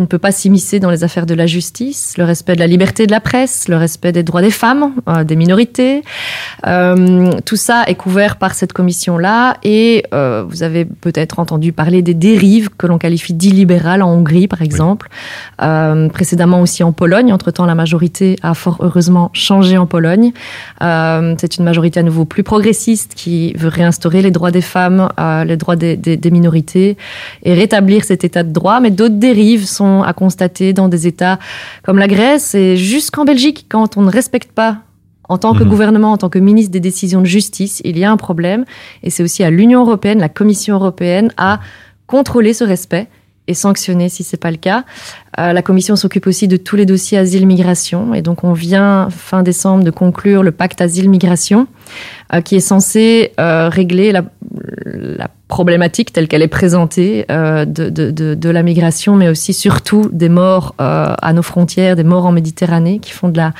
qui 0.00 0.04
ne 0.04 0.06
peut 0.08 0.18
pas 0.18 0.32
s'immiscer 0.32 0.80
dans 0.80 0.88
les 0.90 1.04
affaires 1.04 1.26
de 1.26 1.34
la 1.34 1.46
justice, 1.46 2.14
le 2.16 2.24
respect 2.24 2.54
de 2.54 2.60
la 2.60 2.66
liberté 2.66 3.06
de 3.06 3.10
la 3.12 3.20
presse, 3.20 3.68
le 3.68 3.76
respect 3.76 4.12
des 4.12 4.22
droits 4.22 4.40
des 4.40 4.50
femmes, 4.50 4.94
euh, 5.06 5.24
des 5.24 5.36
minorités. 5.36 6.02
Euh, 6.66 7.30
tout 7.44 7.56
ça 7.56 7.84
est 7.86 7.96
couvert 7.96 8.36
par 8.36 8.54
cette 8.54 8.72
commission-là 8.72 9.58
et 9.62 10.04
euh, 10.14 10.42
vous 10.48 10.62
avez 10.62 10.86
peut-être 10.86 11.38
entendu 11.38 11.72
parler 11.72 12.00
des 12.00 12.14
dérives 12.14 12.70
que 12.78 12.86
l'on 12.86 12.96
qualifie 12.96 13.34
d'illibérales 13.34 14.00
en 14.02 14.10
Hongrie, 14.14 14.48
par 14.48 14.62
exemple. 14.62 15.08
Précédemment 15.58 16.62
aussi 16.62 16.82
en 16.82 16.92
Pologne. 16.92 17.30
Entre-temps, 17.30 17.66
la 17.66 17.74
majorité 17.74 18.36
a 18.42 18.54
fort 18.54 18.78
heureusement 18.80 19.28
changé 19.34 19.76
en 19.76 19.84
Pologne. 19.86 20.32
C'est 20.80 21.56
une 21.58 21.64
majorité 21.64 22.00
à 22.00 22.02
nouveau 22.02 22.24
plus 22.24 22.42
progressiste 22.42 23.12
qui 23.14 23.52
veut 23.52 23.68
réinstaurer 23.68 24.22
les 24.22 24.30
droits 24.30 24.50
des 24.50 24.62
femmes, 24.62 25.10
les 25.46 25.58
droits 25.58 25.76
des, 25.76 25.98
des- 25.98 26.16
des 26.16 26.30
minorités 26.30 26.96
et 27.42 27.52
rétablir 27.52 28.04
cet 28.04 28.24
état 28.24 28.42
de 28.42 28.50
droit. 28.52 28.80
Mais 28.80 28.90
d'autres 28.90 29.16
dérives 29.18 29.66
sont 29.66 29.89
à 30.02 30.12
constater 30.12 30.72
dans 30.72 30.88
des 30.88 31.06
États 31.06 31.38
comme 31.84 31.98
la 31.98 32.08
Grèce 32.08 32.54
et 32.54 32.76
jusqu'en 32.76 33.24
Belgique 33.24 33.66
quand 33.68 33.96
on 33.96 34.02
ne 34.02 34.10
respecte 34.10 34.52
pas 34.52 34.78
en 35.28 35.38
tant 35.38 35.54
que 35.54 35.62
Mhm. 35.62 35.70
gouvernement, 35.70 36.12
en 36.12 36.16
tant 36.18 36.28
que 36.28 36.40
ministre 36.40 36.72
des 36.72 36.80
décisions 36.80 37.20
de 37.20 37.26
justice, 37.26 37.80
il 37.84 37.96
y 37.96 38.04
a 38.04 38.10
un 38.10 38.16
problème. 38.16 38.64
Et 39.04 39.10
c'est 39.10 39.22
aussi 39.22 39.44
à 39.44 39.50
l'Union 39.50 39.80
européenne, 39.86 40.18
la 40.18 40.28
Commission 40.28 40.74
européenne, 40.74 41.30
à 41.36 41.60
contrôler 42.08 42.52
ce 42.52 42.64
respect 42.64 43.06
et 43.46 43.54
sanctionner 43.54 44.08
si 44.08 44.22
c'est 44.24 44.36
pas 44.36 44.50
le 44.50 44.56
cas. 44.56 44.84
Euh, 45.38 45.52
la 45.52 45.62
Commission 45.62 45.94
s'occupe 45.94 46.26
aussi 46.26 46.48
de 46.48 46.56
tous 46.56 46.76
les 46.76 46.84
dossiers 46.84 47.18
asile-migration. 47.18 48.12
Et 48.14 48.22
donc, 48.22 48.42
on 48.42 48.52
vient, 48.52 49.08
fin 49.10 49.42
décembre, 49.44 49.84
de 49.84 49.92
conclure 49.92 50.42
le 50.42 50.50
pacte 50.50 50.80
asile-migration, 50.80 51.68
euh, 52.32 52.40
qui 52.40 52.56
est 52.56 52.60
censé 52.60 53.32
euh, 53.38 53.68
régler 53.68 54.12
la, 54.12 54.24
la 54.84 55.28
problématique 55.48 56.12
telle 56.12 56.28
qu'elle 56.28 56.42
est 56.42 56.48
présentée 56.48 57.26
euh, 57.30 57.64
de, 57.64 57.88
de, 57.90 58.10
de, 58.10 58.34
de 58.34 58.50
la 58.50 58.62
migration, 58.62 59.16
mais 59.16 59.28
aussi 59.28 59.52
surtout 59.52 60.08
des 60.12 60.28
morts 60.28 60.74
euh, 60.80 61.14
à 61.20 61.32
nos 61.32 61.42
frontières, 61.42 61.96
des 61.96 62.04
morts 62.04 62.26
en 62.26 62.32
Méditerranée, 62.32 62.98
qui 62.98 63.12
font 63.12 63.28
de 63.28 63.36
la 63.36 63.52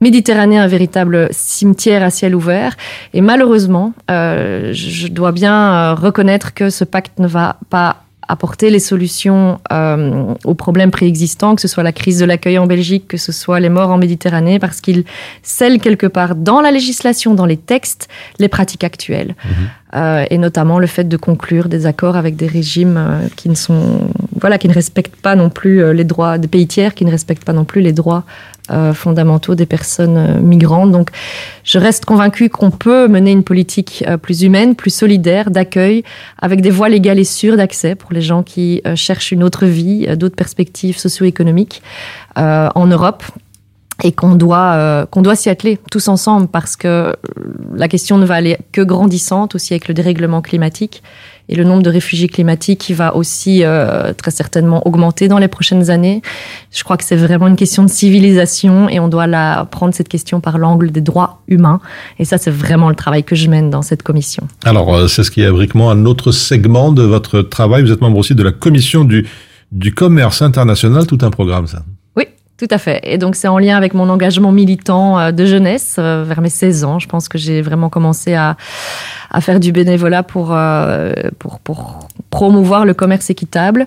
Méditerranée, 0.00 0.58
un 0.58 0.68
véritable 0.68 1.28
cimetière 1.32 2.04
à 2.04 2.10
ciel 2.10 2.36
ouvert. 2.36 2.76
Et 3.14 3.20
malheureusement, 3.20 3.94
euh, 4.10 4.72
je 4.72 5.08
dois 5.08 5.32
bien 5.32 5.94
reconnaître 5.94 6.54
que 6.54 6.70
ce 6.70 6.84
pacte 6.84 7.18
ne 7.18 7.26
va 7.26 7.56
pas 7.68 8.04
apporter 8.28 8.70
les 8.70 8.78
solutions 8.78 9.58
euh, 9.72 10.34
aux 10.44 10.54
problèmes 10.54 10.90
préexistants, 10.90 11.54
que 11.54 11.62
ce 11.62 11.68
soit 11.68 11.82
la 11.82 11.92
crise 11.92 12.18
de 12.18 12.24
l'accueil 12.24 12.58
en 12.58 12.66
Belgique, 12.66 13.08
que 13.08 13.16
ce 13.16 13.32
soit 13.32 13.58
les 13.58 13.70
morts 13.70 13.90
en 13.90 13.98
Méditerranée, 13.98 14.58
parce 14.58 14.80
qu'il 14.80 15.04
scelle 15.42 15.80
quelque 15.80 16.06
part 16.06 16.34
dans 16.34 16.60
la 16.60 16.70
législation, 16.70 17.34
dans 17.34 17.46
les 17.46 17.56
textes, 17.56 18.08
les 18.38 18.48
pratiques 18.48 18.84
actuelles. 18.84 19.34
Euh, 19.94 20.26
et 20.28 20.36
notamment 20.36 20.78
le 20.78 20.86
fait 20.86 21.04
de 21.04 21.16
conclure 21.16 21.70
des 21.70 21.86
accords 21.86 22.16
avec 22.16 22.36
des 22.36 22.46
régimes 22.46 22.98
euh, 22.98 23.26
qui 23.36 23.48
ne 23.48 23.54
sont 23.54 24.00
voilà 24.38 24.58
qui 24.58 24.68
ne 24.68 24.74
respectent 24.74 25.16
pas 25.16 25.34
non 25.34 25.48
plus 25.48 25.82
euh, 25.82 25.94
les 25.94 26.04
droits 26.04 26.36
des 26.36 26.46
pays 26.46 26.66
tiers 26.66 26.94
qui 26.94 27.06
ne 27.06 27.10
respectent 27.10 27.46
pas 27.46 27.54
non 27.54 27.64
plus 27.64 27.80
les 27.80 27.92
droits 27.92 28.24
euh, 28.70 28.92
fondamentaux 28.94 29.54
des 29.54 29.66
personnes 29.66 30.16
euh, 30.16 30.40
migrantes. 30.40 30.92
Donc 30.92 31.10
je 31.64 31.78
reste 31.78 32.04
convaincue 32.04 32.48
qu'on 32.48 32.70
peut 32.70 33.08
mener 33.08 33.32
une 33.32 33.44
politique 33.44 34.04
euh, 34.06 34.16
plus 34.16 34.42
humaine 34.42 34.74
plus 34.74 34.94
solidaire 34.94 35.50
d'accueil 35.50 36.04
avec 36.40 36.60
des 36.60 36.70
voies 36.70 36.88
légales 36.88 37.18
et 37.18 37.24
sûres 37.24 37.56
d'accès 37.56 37.94
pour 37.94 38.12
les 38.12 38.22
gens 38.22 38.42
qui 38.42 38.80
euh, 38.86 38.96
cherchent 38.96 39.32
une 39.32 39.42
autre 39.42 39.66
vie 39.66 40.06
d'autres 40.16 40.36
perspectives 40.36 40.98
socio-économiques 40.98 41.82
en 42.36 42.86
Europe. 42.86 43.24
Et 44.04 44.12
qu'on 44.12 44.36
doit 44.36 44.74
euh, 44.76 45.06
qu'on 45.06 45.22
doit 45.22 45.34
s'y 45.34 45.50
atteler 45.50 45.76
tous 45.90 46.06
ensemble 46.06 46.46
parce 46.46 46.76
que 46.76 47.16
la 47.74 47.88
question 47.88 48.16
ne 48.16 48.24
va 48.24 48.36
aller 48.36 48.56
que 48.70 48.80
grandissante 48.80 49.56
aussi 49.56 49.72
avec 49.72 49.88
le 49.88 49.94
dérèglement 49.94 50.40
climatique 50.40 51.02
et 51.48 51.56
le 51.56 51.64
nombre 51.64 51.82
de 51.82 51.90
réfugiés 51.90 52.28
climatiques 52.28 52.80
qui 52.80 52.94
va 52.94 53.16
aussi 53.16 53.64
euh, 53.64 54.12
très 54.12 54.30
certainement 54.30 54.86
augmenter 54.86 55.28
dans 55.28 55.38
les 55.38 55.48
prochaines 55.48 55.90
années. 55.90 56.22
Je 56.72 56.84
crois 56.84 56.96
que 56.96 57.04
c'est 57.04 57.16
vraiment 57.16 57.46
une 57.46 57.56
question 57.56 57.82
de 57.82 57.88
civilisation 57.88 58.88
et 58.88 59.00
on 59.00 59.08
doit 59.08 59.26
la 59.26 59.66
prendre 59.70 59.94
cette 59.94 60.08
question 60.08 60.40
par 60.40 60.58
l'angle 60.58 60.90
des 60.90 61.00
droits 61.00 61.42
humains 61.48 61.80
et 62.18 62.24
ça 62.24 62.38
c'est 62.38 62.50
vraiment 62.50 62.88
le 62.88 62.94
travail 62.94 63.24
que 63.24 63.34
je 63.34 63.48
mène 63.48 63.70
dans 63.70 63.82
cette 63.82 64.02
commission. 64.02 64.46
Alors, 64.64 64.94
euh, 64.94 65.08
c'est 65.08 65.24
ce 65.24 65.30
qui 65.30 65.42
est 65.42 65.50
briquement 65.50 65.90
un 65.90 66.04
autre 66.04 66.32
segment 66.32 66.92
de 66.92 67.02
votre 67.02 67.40
travail. 67.42 67.82
Vous 67.82 67.92
êtes 67.92 68.00
membre 68.00 68.18
aussi 68.18 68.34
de 68.34 68.42
la 68.42 68.52
commission 68.52 69.04
du, 69.04 69.26
du 69.72 69.94
commerce 69.94 70.42
international, 70.42 71.06
tout 71.06 71.18
un 71.22 71.30
programme, 71.30 71.66
ça. 71.66 71.82
Tout 72.58 72.66
à 72.70 72.78
fait. 72.78 73.00
Et 73.04 73.18
donc, 73.18 73.36
c'est 73.36 73.46
en 73.46 73.58
lien 73.58 73.76
avec 73.76 73.94
mon 73.94 74.08
engagement 74.08 74.50
militant 74.50 75.18
euh, 75.18 75.30
de 75.30 75.46
jeunesse 75.46 75.96
euh, 75.98 76.24
vers 76.26 76.40
mes 76.40 76.50
16 76.50 76.84
ans. 76.84 76.98
Je 76.98 77.06
pense 77.06 77.28
que 77.28 77.38
j'ai 77.38 77.62
vraiment 77.62 77.88
commencé 77.88 78.34
à, 78.34 78.56
à 79.30 79.40
faire 79.40 79.60
du 79.60 79.70
bénévolat 79.70 80.24
pour, 80.24 80.48
euh, 80.52 81.12
pour, 81.38 81.60
pour 81.60 82.00
promouvoir 82.30 82.84
le 82.84 82.94
commerce 82.94 83.30
équitable. 83.30 83.86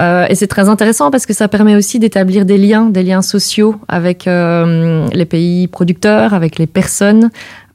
Euh, 0.00 0.26
et 0.28 0.34
c'est 0.34 0.46
très 0.46 0.68
intéressant 0.68 1.10
parce 1.10 1.26
que 1.26 1.34
ça 1.34 1.48
permet 1.48 1.76
aussi 1.76 1.98
d'établir 1.98 2.44
des 2.44 2.56
liens, 2.56 2.86
des 2.86 3.02
liens 3.02 3.22
sociaux 3.22 3.76
avec 3.88 4.26
euh, 4.26 5.06
les 5.12 5.26
pays 5.26 5.68
producteurs, 5.68 6.32
avec 6.32 6.58
les 6.58 6.66
personnes, 6.66 7.30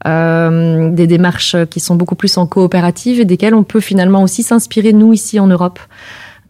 euh, 0.06 0.90
des 0.90 1.06
démarches 1.06 1.56
qui 1.70 1.80
sont 1.80 1.94
beaucoup 1.94 2.16
plus 2.16 2.36
en 2.36 2.46
coopérative 2.46 3.20
et 3.20 3.24
desquelles 3.24 3.54
on 3.54 3.62
peut 3.62 3.80
finalement 3.80 4.22
aussi 4.22 4.42
s'inspirer, 4.42 4.92
nous, 4.92 5.12
ici 5.12 5.38
en 5.38 5.46
Europe. 5.46 5.78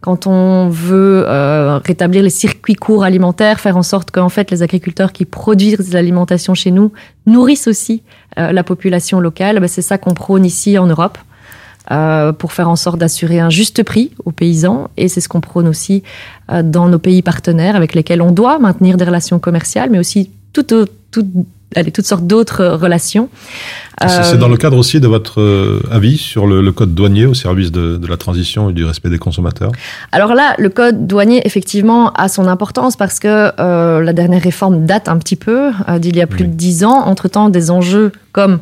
Quand 0.01 0.27
on 0.27 0.69
veut 0.69 1.25
euh, 1.27 1.77
rétablir 1.83 2.23
les 2.23 2.29
circuits 2.29 2.75
courts 2.75 3.03
alimentaires, 3.03 3.59
faire 3.59 3.75
en 3.75 3.83
sorte 3.83 4.11
qu'en 4.11 4.29
fait 4.29 4.49
les 4.49 4.63
agriculteurs 4.63 5.11
qui 5.11 5.25
produisent 5.25 5.91
l'alimentation 5.93 6.53
chez 6.53 6.71
nous 6.71 6.93
nourrissent 7.25 7.67
aussi 7.67 8.01
euh, 8.37 8.53
la 8.53 8.63
population 8.63 9.19
locale, 9.19 9.59
ben, 9.59 9.67
c'est 9.67 9.81
ça 9.81 9.97
qu'on 9.97 10.13
prône 10.13 10.45
ici 10.45 10.77
en 10.77 10.87
Europe 10.87 11.17
euh, 11.91 12.31
pour 12.31 12.53
faire 12.53 12.69
en 12.69 12.77
sorte 12.77 12.97
d'assurer 12.97 13.39
un 13.41 13.49
juste 13.49 13.83
prix 13.83 14.11
aux 14.23 14.31
paysans. 14.31 14.89
Et 14.95 15.09
c'est 15.09 15.19
ce 15.21 15.27
qu'on 15.27 15.41
prône 15.41 15.67
aussi 15.67 16.03
dans 16.63 16.87
nos 16.87 16.99
pays 16.99 17.21
partenaires 17.21 17.75
avec 17.75 17.93
lesquels 17.93 18.21
on 18.21 18.31
doit 18.31 18.57
maintenir 18.59 18.95
des 18.95 19.05
relations 19.05 19.39
commerciales, 19.39 19.89
mais 19.89 19.99
aussi 19.99 20.31
tout, 20.53 20.73
au- 20.73 20.85
tout, 21.11 21.27
allez, 21.75 21.91
toutes 21.91 22.05
sortes 22.05 22.25
d'autres 22.25 22.65
relations. 22.65 23.29
C'est 24.01 24.07
Euh, 24.07 24.37
dans 24.37 24.47
le 24.47 24.57
cadre 24.57 24.77
aussi 24.77 24.99
de 24.99 25.07
votre 25.07 25.41
euh, 25.41 25.81
avis 25.91 26.17
sur 26.17 26.47
le, 26.47 26.61
le 26.61 26.71
code 26.71 26.95
douanier 26.95 27.25
au 27.25 27.33
service 27.33 27.71
de, 27.71 27.97
de 27.97 28.07
la 28.07 28.17
transition 28.17 28.69
et 28.69 28.73
du 28.73 28.85
respect 28.85 29.09
des 29.09 29.17
consommateurs? 29.17 29.71
Alors 30.11 30.33
là, 30.33 30.55
le 30.57 30.69
code 30.69 31.05
douanier, 31.05 31.41
effectivement, 31.45 32.11
a 32.13 32.29
son 32.29 32.47
importance 32.47 32.95
parce 32.95 33.19
que 33.19 33.51
euh, 33.59 34.01
la 34.01 34.13
dernière 34.13 34.41
réforme 34.41 34.85
date 34.85 35.09
un 35.09 35.17
petit 35.17 35.35
peu, 35.35 35.71
euh, 35.87 35.99
d'il 35.99 36.15
y 36.15 36.21
a 36.21 36.27
plus 36.27 36.45
de 36.45 36.53
dix 36.53 36.83
ans. 36.85 37.05
Entre-temps, 37.05 37.49
des 37.49 37.71
enjeux 37.71 38.11
comme 38.31 38.53
euh, 38.53 38.57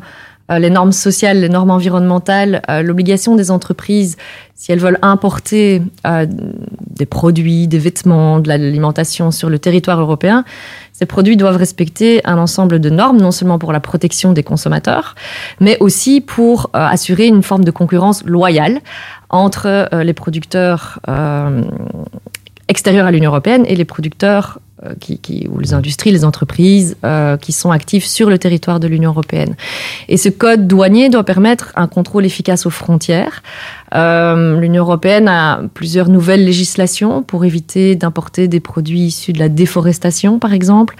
les 0.56 0.70
normes 0.70 0.92
sociales, 0.92 1.40
les 1.40 1.48
normes 1.48 1.70
environnementales, 1.70 2.62
euh, 2.70 2.82
l'obligation 2.82 3.36
des 3.36 3.50
entreprises, 3.50 4.16
si 4.54 4.72
elles 4.72 4.78
veulent 4.78 4.98
importer 5.02 5.82
euh, 6.06 6.26
des 6.28 7.06
produits, 7.06 7.68
des 7.68 7.78
vêtements, 7.78 8.40
de 8.40 8.48
l'alimentation 8.48 9.30
sur 9.30 9.50
le 9.50 9.58
territoire 9.58 10.00
européen, 10.00 10.44
ces 10.92 11.06
produits 11.06 11.36
doivent 11.36 11.56
respecter 11.56 12.20
un 12.24 12.38
ensemble 12.38 12.80
de 12.80 12.90
normes, 12.90 13.18
non 13.18 13.30
seulement 13.30 13.60
pour 13.60 13.72
la 13.72 13.78
protection 13.78 14.32
des 14.32 14.42
consommateurs, 14.42 15.14
mais 15.60 15.76
aussi 15.78 16.20
pour 16.20 16.70
euh, 16.74 16.80
assurer 16.80 17.26
une 17.26 17.44
forme 17.44 17.64
de 17.64 17.70
concurrence 17.70 18.24
loyale 18.24 18.80
entre 19.30 19.66
euh, 19.66 20.02
les 20.02 20.12
producteurs 20.12 20.98
euh, 21.08 21.62
extérieurs 22.66 23.06
à 23.06 23.10
l'Union 23.12 23.30
européenne 23.30 23.64
et 23.66 23.76
les 23.76 23.84
producteurs 23.84 24.58
euh, 24.58 24.67
qui, 25.00 25.18
qui, 25.18 25.48
ou 25.50 25.58
les 25.58 25.74
industries, 25.74 26.12
les 26.12 26.24
entreprises 26.24 26.96
euh, 27.04 27.36
qui 27.36 27.52
sont 27.52 27.70
actives 27.70 28.04
sur 28.04 28.30
le 28.30 28.38
territoire 28.38 28.80
de 28.80 28.86
l'Union 28.86 29.10
européenne. 29.10 29.56
Et 30.08 30.16
ce 30.16 30.28
code 30.28 30.66
douanier 30.66 31.08
doit 31.08 31.24
permettre 31.24 31.72
un 31.76 31.88
contrôle 31.88 32.24
efficace 32.24 32.66
aux 32.66 32.70
frontières. 32.70 33.42
Euh, 33.94 34.58
L'Union 34.60 34.82
européenne 34.82 35.28
a 35.28 35.60
plusieurs 35.74 36.08
nouvelles 36.08 36.44
législations 36.44 37.22
pour 37.22 37.44
éviter 37.44 37.96
d'importer 37.96 38.48
des 38.48 38.60
produits 38.60 39.00
issus 39.00 39.32
de 39.32 39.38
la 39.38 39.48
déforestation, 39.48 40.38
par 40.38 40.52
exemple, 40.52 40.96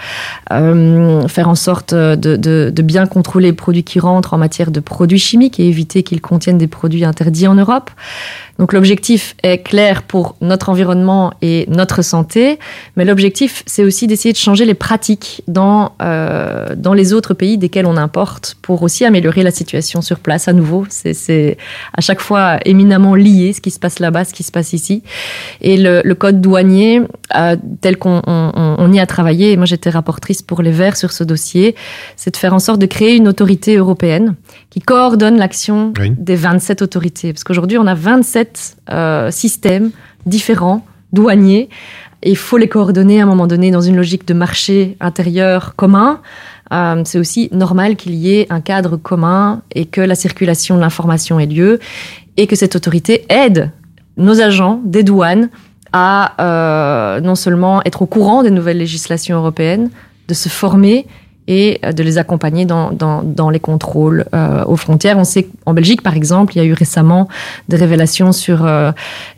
euh, 0.52 1.26
faire 1.28 1.48
en 1.48 1.54
sorte 1.54 1.94
de, 1.94 2.82
bien 2.82 3.06
contrôler 3.06 3.48
les 3.48 3.52
produits 3.52 3.84
qui 3.84 4.00
rentrent 4.00 4.34
en 4.34 4.38
matière 4.38 4.70
de 4.70 4.80
produits 4.80 5.18
chimiques 5.18 5.60
et 5.60 5.68
éviter 5.68 6.02
qu'ils 6.02 6.20
contiennent 6.20 6.58
des 6.58 6.66
produits 6.66 7.04
interdits 7.04 7.46
en 7.46 7.54
Europe. 7.54 7.90
Donc 8.58 8.72
l'objectif 8.72 9.36
est 9.44 9.58
clair 9.58 10.02
pour 10.02 10.34
notre 10.40 10.68
environnement 10.68 11.32
et 11.42 11.66
notre 11.68 12.02
santé, 12.02 12.58
mais 12.96 13.04
l'objectif 13.04 13.62
c'est 13.66 13.84
aussi 13.84 14.08
d'essayer 14.08 14.32
de 14.32 14.38
changer 14.38 14.64
les 14.64 14.74
pratiques 14.74 15.42
dans, 15.46 15.92
euh, 16.02 16.74
dans 16.76 16.92
les 16.92 17.12
autres 17.12 17.34
pays 17.34 17.56
desquels 17.56 17.86
on 17.86 17.96
importe 17.96 18.56
pour 18.60 18.82
aussi 18.82 19.04
améliorer 19.04 19.44
la 19.44 19.52
situation 19.52 20.02
sur 20.02 20.18
place 20.18 20.48
à 20.48 20.52
nouveau. 20.52 20.86
C'est 20.88 21.56
à 21.96 22.00
chaque 22.00 22.20
fois 22.20 22.58
éminemment 22.78 23.14
lié 23.16 23.52
ce 23.52 23.60
qui 23.60 23.70
se 23.72 23.78
passe 23.80 23.98
là-bas, 23.98 24.24
ce 24.24 24.32
qui 24.32 24.42
se 24.44 24.52
passe 24.52 24.72
ici. 24.72 25.02
Et 25.60 25.76
le, 25.76 26.00
le 26.04 26.14
code 26.14 26.40
douanier, 26.40 27.02
euh, 27.36 27.56
tel 27.80 27.96
qu'on 27.96 28.22
on, 28.26 28.52
on 28.78 28.92
y 28.92 29.00
a 29.00 29.06
travaillé, 29.06 29.52
et 29.52 29.56
moi 29.56 29.66
j'étais 29.66 29.90
rapportrice 29.90 30.42
pour 30.42 30.62
les 30.62 30.70
Verts 30.70 30.96
sur 30.96 31.10
ce 31.12 31.24
dossier, 31.24 31.74
c'est 32.16 32.30
de 32.32 32.36
faire 32.36 32.54
en 32.54 32.60
sorte 32.60 32.80
de 32.80 32.86
créer 32.86 33.16
une 33.16 33.26
autorité 33.26 33.76
européenne 33.76 34.36
qui 34.70 34.80
coordonne 34.80 35.36
l'action 35.36 35.92
Oui. 35.98 36.12
des 36.16 36.36
27 36.36 36.82
autorités. 36.82 37.32
Parce 37.32 37.42
qu'aujourd'hui, 37.44 37.78
on 37.78 37.86
a 37.86 37.94
27 37.94 38.76
euh, 38.90 39.30
systèmes 39.32 39.90
différents, 40.26 40.84
douaniers, 41.12 41.68
et 42.22 42.30
il 42.30 42.36
faut 42.36 42.58
les 42.58 42.68
coordonner 42.68 43.20
à 43.20 43.24
un 43.24 43.26
moment 43.26 43.46
donné 43.46 43.70
dans 43.70 43.80
une 43.80 43.96
logique 43.96 44.26
de 44.26 44.34
marché 44.34 44.96
intérieur 45.00 45.74
commun. 45.76 46.20
Euh, 46.72 47.02
c'est 47.04 47.18
aussi 47.18 47.48
normal 47.52 47.96
qu'il 47.96 48.14
y 48.14 48.34
ait 48.34 48.46
un 48.50 48.60
cadre 48.60 48.96
commun 48.96 49.62
et 49.74 49.86
que 49.86 50.00
la 50.00 50.14
circulation 50.16 50.74
de 50.76 50.80
l'information 50.80 51.38
ait 51.40 51.46
lieu 51.46 51.78
et 52.38 52.46
que 52.46 52.56
cette 52.56 52.74
autorité 52.76 53.26
aide 53.28 53.72
nos 54.16 54.40
agents 54.40 54.80
des 54.84 55.02
douanes 55.02 55.50
à 55.92 56.34
euh, 56.40 57.20
non 57.20 57.34
seulement 57.34 57.82
être 57.84 58.02
au 58.02 58.06
courant 58.06 58.42
des 58.42 58.50
nouvelles 58.50 58.78
législations 58.78 59.36
européennes, 59.36 59.90
de 60.28 60.34
se 60.34 60.48
former 60.48 61.06
et 61.46 61.80
euh, 61.84 61.92
de 61.92 62.02
les 62.02 62.18
accompagner 62.18 62.64
dans, 62.66 63.50
les 63.50 63.60
contrôles 63.60 64.26
euh, 64.34 64.64
aux 64.66 64.76
frontières. 64.76 65.18
On 65.18 65.24
sait 65.24 65.48
qu'en 65.64 65.74
Belgique, 65.74 66.02
par 66.02 66.14
exemple, 66.14 66.54
il 66.54 66.58
y 66.58 66.60
a 66.60 66.64
eu 66.64 66.74
récemment 66.74 67.28
des 67.68 67.76
révélations 67.76 68.32
sur 68.32 68.68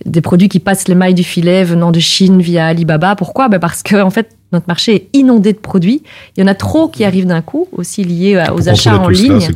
des 0.05 0.21
produits 0.21 0.49
qui 0.49 0.61
passent 0.61 0.89
les 0.89 0.95
mailles 0.95 1.15
du 1.15 1.25
filet 1.25 1.65
venant 1.65 1.93
de 1.93 2.01
Chine 2.01 2.43
via 2.43 2.67
Alibaba. 2.67 3.17
Pourquoi? 3.17 3.49
Ben 3.49 3.61
Parce 3.61 3.83
que 3.83 4.03
en 4.03 4.11
fait, 4.11 4.37
notre 4.53 4.67
marché 4.69 4.95
est 4.95 5.09
inondé 5.13 5.53
de 5.53 5.59
produits. 5.59 6.03
Il 6.37 6.41
y 6.41 6.43
en 6.43 6.47
a 6.47 6.55
trop 6.55 6.89
qui 6.89 7.05
arrivent 7.05 7.27
d'un 7.27 7.43
coup, 7.43 7.69
aussi 7.73 8.05
liés 8.05 8.43
aux 8.55 8.69
achats 8.69 8.99
en 8.99 9.13
cela, 9.13 9.39
ligne. 9.39 9.49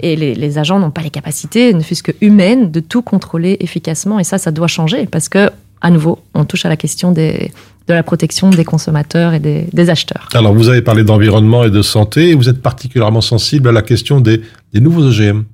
Et 0.00 0.16
les, 0.16 0.34
les 0.34 0.58
agents 0.58 0.78
n'ont 0.78 0.90
pas 0.90 1.02
les 1.02 1.10
capacités, 1.10 1.72
ne 1.74 1.80
fût-ce 1.80 2.02
que 2.02 2.12
humaines, 2.20 2.70
de 2.70 2.80
tout 2.80 3.02
contrôler 3.02 3.56
efficacement. 3.60 4.18
Et 4.18 4.24
ça, 4.24 4.38
ça 4.38 4.50
doit 4.50 4.66
changer 4.66 5.06
parce 5.06 5.28
que, 5.28 5.50
à 5.80 5.90
nouveau, 5.90 6.18
on 6.34 6.44
touche 6.44 6.64
à 6.64 6.68
la 6.68 6.76
question 6.76 7.12
des, 7.12 7.52
de 7.88 7.94
la 7.94 8.02
protection 8.02 8.50
des 8.50 8.64
consommateurs 8.64 9.34
et 9.34 9.40
des, 9.40 9.66
des 9.72 9.90
acheteurs. 9.90 10.28
Alors, 10.34 10.54
vous 10.54 10.68
avez 10.68 10.82
parlé 10.82 11.04
d'environnement 11.04 11.64
et 11.64 11.70
de 11.70 11.82
santé, 11.82 12.30
et 12.30 12.34
vous 12.34 12.48
êtes 12.48 12.62
particulièrement 12.62 13.20
sensible 13.20 13.68
à 13.68 13.72
la 13.72 13.82
question 13.82 14.20
des, 14.20 14.42
des 14.72 14.80
nouveaux 14.80 15.06
OGM. 15.06 15.44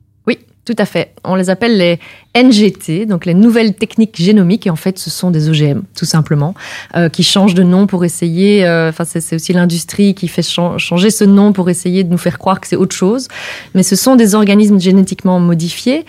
Tout 0.68 0.76
à 0.76 0.84
fait. 0.84 1.14
On 1.24 1.34
les 1.34 1.48
appelle 1.48 1.78
les 1.78 1.98
NGT, 2.36 3.06
donc 3.06 3.24
les 3.24 3.32
nouvelles 3.32 3.72
techniques 3.74 4.16
génomiques, 4.20 4.66
et 4.66 4.70
en 4.70 4.76
fait, 4.76 4.98
ce 4.98 5.08
sont 5.08 5.30
des 5.30 5.48
OGM, 5.48 5.80
tout 5.96 6.04
simplement, 6.04 6.52
euh, 6.94 7.08
qui 7.08 7.22
changent 7.22 7.54
de 7.54 7.62
nom 7.62 7.86
pour 7.86 8.04
essayer. 8.04 8.66
euh, 8.66 8.90
Enfin, 8.90 9.04
c'est 9.06 9.34
aussi 9.34 9.54
l'industrie 9.54 10.14
qui 10.14 10.28
fait 10.28 10.42
chan- 10.42 10.76
changer 10.76 11.08
ce 11.10 11.24
nom 11.24 11.54
pour 11.54 11.70
essayer 11.70 12.04
de 12.04 12.10
nous 12.10 12.18
faire 12.18 12.38
croire 12.38 12.60
que 12.60 12.66
c'est 12.66 12.76
autre 12.76 12.94
chose. 12.94 13.28
Mais 13.74 13.82
ce 13.82 13.96
sont 13.96 14.14
des 14.14 14.34
organismes 14.34 14.78
génétiquement 14.78 15.40
modifiés. 15.40 16.04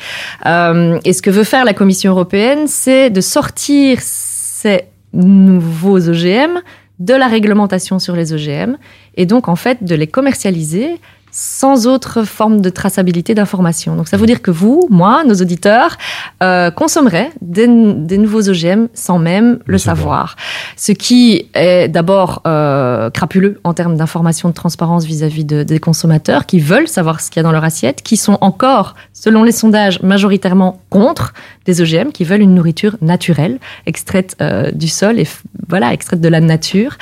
Euh, 0.45 0.99
et 1.05 1.14
ce 1.14 1.22
que 1.22 1.30
veut 1.30 1.45
faire 1.45 1.64
la 1.64 1.74
Commission 1.74 2.12
européenne, 2.12 2.68
c'est 2.68 3.10
de 3.10 3.22
sortir 3.22 3.99
ces 4.01 4.82
nouveaux 5.14 6.10
OGM 6.10 6.60
de 6.99 7.14
la 7.14 7.28
réglementation 7.28 7.97
sur 7.97 8.14
les 8.14 8.34
OGM 8.34 8.76
et 9.16 9.26
donc 9.26 9.47
en 9.47 9.55
fait 9.55 9.86
de 9.86 9.95
les 9.95 10.05
commercialiser 10.07 10.97
sans 11.32 11.88
autre 11.88 12.24
forme 12.24 12.62
de 12.62 12.70
traçabilité 12.70 13.36
d'information. 13.36 13.96
Donc 13.96 14.08
ça 14.08 14.18
veut 14.18 14.26
dire 14.26 14.42
que 14.42 14.52
vous, 14.52 14.88
moi, 14.90 15.24
nos 15.26 15.36
auditeurs, 15.36 15.98
euh, 16.44 16.72
consommeraient 16.72 17.32
des, 17.42 17.68
des 17.68 18.18
nouveaux 18.18 18.50
OGM 18.50 18.88
sans 18.94 19.20
même 19.20 19.60
le 19.66 19.78
savoir. 19.78 20.36
Ce 20.76 20.92
qui 20.92 21.50
est 21.54 21.88
d'abord 21.88 22.42
euh, 22.48 23.10
crapuleux 23.10 23.60
en 23.64 23.74
termes 23.74 23.96
d'information 23.98 24.50
de 24.50 24.54
transparence 24.54 25.06
vis-à-vis 25.06 25.46
de- 25.46 25.64
des 25.64 25.80
consommateurs 25.80 26.46
qui 26.46 26.60
veulent 26.60 26.88
savoir 26.88 27.22
ce 27.22 27.30
qu'il 27.30 27.38
y 27.38 27.42
a 27.42 27.44
dans 27.44 27.52
leur 27.52 27.64
assiette, 27.64 28.02
qui 28.02 28.18
sont 28.18 28.38
encore, 28.42 28.96
selon 29.14 29.44
les 29.44 29.52
sondages, 29.52 30.02
majoritairement 30.02 30.82
contre 30.90 31.34
OGM, 31.72 32.11
qui 32.11 32.24
veulent 32.24 32.41
une 32.41 32.55
nourriture 32.55 32.97
naturelle, 33.01 33.59
extraite 33.86 34.36
euh, 34.41 34.72
du 34.72 34.88
sol 34.88 35.20
et 35.20 35.28
voilà, 35.67 35.93
extraite 35.93 36.22
de 36.22 36.30
la 36.30 36.41
nature, 36.41 36.97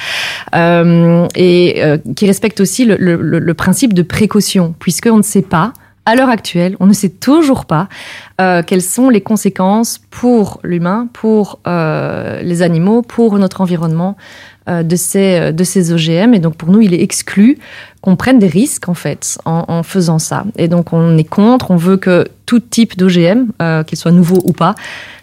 euh, 0.55 1.27
et 1.35 1.83
euh, 1.83 1.97
qui 2.15 2.25
respecte 2.25 2.59
aussi 2.59 2.85
le, 2.85 3.53
principe 3.53 3.93
de 3.93 4.01
précaution, 4.01 4.75
puisqu'on 4.79 5.17
ne 5.17 5.23
sait 5.23 5.41
pas, 5.41 5.73
à 6.05 6.15
l'heure 6.15 6.29
actuelle, 6.29 6.77
on 6.79 6.85
ne 6.85 6.93
sait 6.93 7.09
toujours 7.09 7.65
pas 7.65 7.89
quelles 8.37 8.81
sont 8.81 9.09
les 9.09 9.19
conséquences 9.19 9.99
pour 10.09 10.61
l'humain, 10.63 11.09
pour 11.11 11.59
les 11.65 12.61
animaux, 12.61 13.01
pour 13.01 13.37
notre 13.37 13.59
environnement 13.59 14.15
de, 14.67 14.95
ces, 14.95 15.53
de 15.53 15.63
ces 15.63 15.91
OGM. 15.91 16.33
Et 16.33 16.39
donc 16.39 16.55
pour 16.55 16.69
nous, 16.69 16.81
il 16.81 16.93
est 16.93 17.01
exclu 17.01 17.57
qu'on 18.01 18.15
prenne 18.15 18.39
des 18.39 18.47
risques 18.47 18.89
en 18.89 18.93
fait 18.93 19.37
en, 19.45 19.83
faisant 19.83 20.19
ça. 20.19 20.45
Et 20.57 20.67
donc 20.67 20.93
on 20.93 21.17
est 21.17 21.23
contre, 21.23 21.71
on 21.71 21.75
veut 21.75 21.97
que 21.97 22.25
tout 22.45 22.59
type 22.59 22.97
d'OGM, 22.97 23.47
euh, 23.61 23.83
qu'il 23.83 23.97
soit 23.97 24.11
nouveau 24.11 24.41
ou 24.45 24.53
pas, 24.53 24.75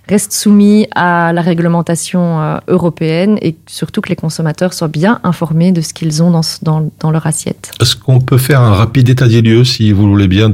reste 0.09 0.32
soumis 0.32 0.86
à 0.95 1.32
la 1.32 1.40
réglementation 1.40 2.40
euh, 2.40 2.59
européenne 2.68 3.38
et 3.40 3.57
surtout 3.66 4.03
que 4.03 4.11
les 4.11 4.16
consommateurs 4.16 4.74
soient 4.74 4.88
bien 4.88 5.20
informés 5.24 5.72
de 5.72 5.80
ce 5.80 5.95
qu'ils 5.95 6.22
ont 6.22 6.30
dans, 6.62 7.11
leur 7.11 7.26
assiette. 7.26 7.70
Est-ce 7.80 7.97
qu'on 7.97 8.20
peut 8.20 8.36
faire 8.36 8.61
un 8.61 8.74
rapide 8.74 9.09
état 9.09 9.28
des 9.28 9.40
lieux, 9.40 9.64
si 9.64 9.92
vous 9.92 10.05
le 10.05 10.11
voulez 10.11 10.28
bien, 10.28 10.51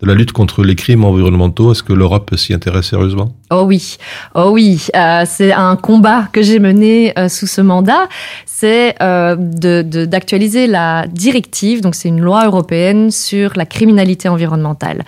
de 0.00 0.06
la 0.06 0.14
lutte 0.14 0.32
contre 0.32 0.62
les 0.62 0.74
crimes 0.74 1.04
environnementaux 1.04 1.72
Est-ce 1.72 1.82
que 1.82 1.92
l'Europe 1.92 2.34
s'y 2.36 2.52
intéresse 2.52 2.86
sérieusement? 2.86 3.32
Oh 3.50 3.62
oui, 3.64 3.96
oh 4.34 4.50
oui, 4.50 4.88
euh, 4.96 5.22
c'est 5.24 5.52
un 5.52 5.76
combat 5.76 6.28
que 6.32 6.42
j'ai 6.42 6.58
mené 6.58 7.16
euh, 7.16 7.28
sous 7.28 7.46
ce 7.46 7.60
mandat, 7.60 8.08
c'est 8.44 8.96
euh, 9.00 9.36
d'actualiser 9.38 10.66
la 10.66 11.06
directive, 11.06 11.80
donc 11.80 11.94
c'est 11.94 12.08
une 12.08 12.20
loi 12.20 12.44
européenne 12.44 13.12
sur 13.12 13.52
la 13.54 13.64
criminalité 13.64 14.28
environnementale. 14.28 15.04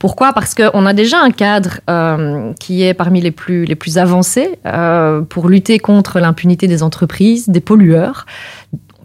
Pourquoi? 0.00 0.32
Parce 0.32 0.54
qu'on 0.54 0.84
a 0.84 0.92
déjà 0.94 1.20
un 1.20 1.30
cadre 1.30 1.78
qui 2.58 2.82
est 2.82 2.94
parmi 2.94 3.20
les 3.20 3.30
plus, 3.30 3.64
les 3.66 3.76
plus 3.76 3.98
avancés 3.98 4.58
pour 5.28 5.48
lutter 5.48 5.78
contre 5.78 6.18
l'impunité 6.18 6.66
des 6.66 6.82
entreprises, 6.82 7.48
des 7.48 7.60
pollueurs. 7.60 8.26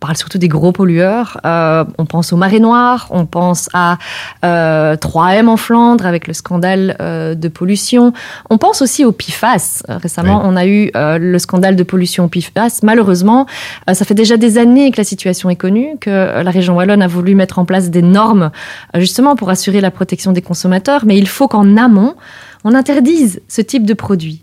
On 0.01 0.07
parle 0.07 0.17
surtout 0.17 0.39
des 0.39 0.47
gros 0.47 0.71
pollueurs. 0.71 1.39
Euh, 1.45 1.85
on 1.99 2.07
pense 2.07 2.33
aux 2.33 2.35
marées 2.35 2.59
noires, 2.59 3.05
on 3.11 3.27
pense 3.27 3.69
à 3.71 3.99
euh, 4.43 4.95
3M 4.95 5.47
en 5.47 5.57
Flandre 5.57 6.07
avec 6.07 6.25
le 6.25 6.33
scandale 6.33 6.97
euh, 6.99 7.35
de 7.35 7.47
pollution. 7.47 8.11
On 8.49 8.57
pense 8.57 8.81
aussi 8.81 9.05
au 9.05 9.11
PFAS. 9.11 9.83
Récemment, 9.87 10.41
on 10.43 10.55
a 10.55 10.65
eu 10.65 10.89
euh, 10.95 11.19
le 11.19 11.37
scandale 11.37 11.75
de 11.75 11.83
pollution 11.83 12.25
au 12.25 12.27
PFAS. 12.29 12.79
Malheureusement, 12.81 13.45
euh, 13.87 13.93
ça 13.93 14.03
fait 14.03 14.15
déjà 14.15 14.37
des 14.37 14.57
années 14.57 14.89
que 14.89 14.97
la 14.97 15.03
situation 15.03 15.51
est 15.51 15.55
connue, 15.55 15.97
que 16.01 16.09
euh, 16.09 16.41
la 16.41 16.49
région 16.49 16.75
wallonne 16.75 17.03
a 17.03 17.07
voulu 17.07 17.35
mettre 17.35 17.59
en 17.59 17.65
place 17.65 17.91
des 17.91 18.01
normes 18.01 18.49
justement 18.95 19.35
pour 19.35 19.51
assurer 19.51 19.81
la 19.81 19.91
protection 19.91 20.31
des 20.31 20.41
consommateurs. 20.41 21.03
Mais 21.05 21.19
il 21.19 21.27
faut 21.27 21.47
qu'en 21.47 21.77
amont, 21.77 22.15
on 22.63 22.73
interdise 22.73 23.39
ce 23.47 23.61
type 23.61 23.85
de 23.85 23.93
produit 23.93 24.41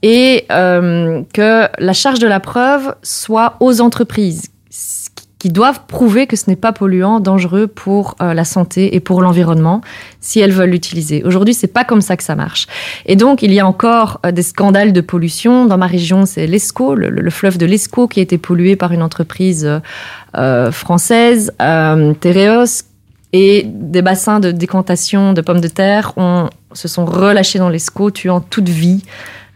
et 0.00 0.46
euh, 0.50 1.22
que 1.34 1.68
la 1.78 1.92
charge 1.92 2.20
de 2.20 2.26
la 2.26 2.40
preuve 2.40 2.94
soit 3.02 3.56
aux 3.60 3.82
entreprises 3.82 4.50
qui 5.44 5.50
doivent 5.50 5.80
prouver 5.86 6.26
que 6.26 6.36
ce 6.36 6.48
n'est 6.48 6.56
pas 6.56 6.72
polluant, 6.72 7.20
dangereux 7.20 7.66
pour 7.66 8.16
euh, 8.22 8.32
la 8.32 8.46
santé 8.46 8.96
et 8.96 9.00
pour 9.00 9.20
l'environnement 9.20 9.82
si 10.18 10.40
elles 10.40 10.52
veulent 10.52 10.70
l'utiliser. 10.70 11.22
Aujourd'hui, 11.22 11.52
c'est 11.52 11.66
pas 11.66 11.84
comme 11.84 12.00
ça 12.00 12.16
que 12.16 12.22
ça 12.22 12.34
marche. 12.34 12.66
Et 13.04 13.14
donc, 13.14 13.42
il 13.42 13.52
y 13.52 13.60
a 13.60 13.66
encore 13.66 14.20
euh, 14.24 14.32
des 14.32 14.42
scandales 14.42 14.94
de 14.94 15.02
pollution. 15.02 15.66
Dans 15.66 15.76
ma 15.76 15.86
région, 15.86 16.24
c'est 16.24 16.46
l'Escaut, 16.46 16.94
le, 16.94 17.10
le 17.10 17.30
fleuve 17.30 17.58
de 17.58 17.66
l'Escaut 17.66 18.08
qui 18.08 18.20
a 18.20 18.22
été 18.22 18.38
pollué 18.38 18.74
par 18.74 18.92
une 18.92 19.02
entreprise 19.02 19.68
euh, 20.34 20.72
française, 20.72 21.52
euh, 21.60 22.14
Tereos, 22.14 22.84
et 23.34 23.66
des 23.66 24.00
bassins 24.00 24.40
de 24.40 24.50
décantation 24.50 25.34
de 25.34 25.42
pommes 25.42 25.60
de 25.60 25.68
terre 25.68 26.14
ont, 26.16 26.48
se 26.72 26.88
sont 26.88 27.04
relâchés 27.04 27.58
dans 27.58 27.68
l'Escaut, 27.68 28.10
tuant 28.10 28.40
toute 28.40 28.70
vie 28.70 29.02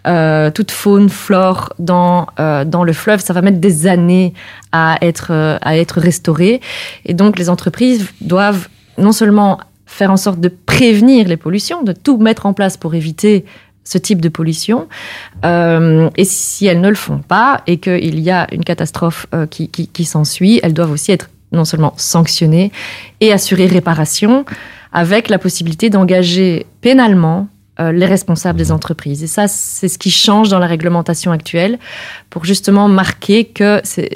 euh, 0.09 0.51
toute 0.51 0.71
faune, 0.71 1.09
flore 1.09 1.73
dans, 1.79 2.27
euh, 2.41 2.65
dans 2.65 2.83
le 2.83 2.93
fleuve. 2.93 3.21
Ça 3.21 3.33
va 3.33 3.43
mettre 3.43 3.59
des 3.59 3.87
années 3.87 4.33
à 4.73 4.99
être, 5.03 5.29
euh, 5.31 5.59
à 5.61 5.77
être 5.77 6.01
restauré. 6.01 6.61
Et 7.05 7.15
donc, 7.15 7.39
les 7.39 7.51
entreprises 7.51 8.07
doivent 8.21 8.69
non 8.97 9.13
seulement 9.13 9.61
faire 9.87 10.11
en 10.11 10.17
sorte 10.17 10.41
de 10.41 10.49
prévenir 10.49 11.29
les 11.29 11.37
pollutions, 11.37 11.83
de 11.83 11.93
tout 11.93 12.19
mettre 12.19 12.47
en 12.47 12.53
place 12.53 12.77
pour 12.77 12.95
éviter 12.95 13.45
ce 13.85 13.99
type 13.99 14.21
de 14.21 14.29
pollution. 14.29 14.89
Euh, 15.45 16.11
et 16.17 16.25
si 16.25 16.67
elles 16.67 16.81
ne 16.81 16.89
le 16.89 16.95
font 16.95 17.19
pas 17.19 17.63
et 17.67 17.79
qu'il 17.79 18.21
y 18.21 18.31
a 18.31 18.47
une 18.53 18.65
catastrophe 18.65 19.27
qui, 19.51 19.69
qui, 19.69 19.89
qui 19.89 20.05
s'ensuit, 20.05 20.61
elles 20.63 20.75
doivent 20.75 20.93
aussi 20.93 21.13
être 21.13 21.31
non 21.53 21.65
seulement 21.65 21.95
sanctionnées 21.97 22.71
et 23.21 23.33
assurer 23.33 23.67
réparation 23.67 24.45
avec 24.93 25.29
la 25.29 25.39
possibilité 25.39 25.91
d'engager 25.91 26.67
pénalement 26.81 27.49
euh, 27.81 27.93
les 27.93 28.07
responsables 28.07 28.59
des 28.59 28.73
entreprises. 28.73 29.23
Et 29.23 29.27
ça, 29.27 29.49
c'est 29.49 29.89
ce 29.89 29.99
qui 29.99 30.11
change 30.11 30.49
dans 30.49 30.59
la 30.59 30.67
réglementation 30.67 31.33
actuelle 31.33 31.79
pour 32.31 32.45
justement 32.45 32.89
marquer 32.89 33.45
que 33.45 33.81
c'est 33.85 34.11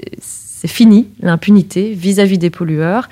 c'est 0.63 0.69
fini 0.69 1.09
l'impunité 1.21 1.93
vis-à-vis 1.93 2.39
des 2.39 2.49
pollueurs. 2.49 3.09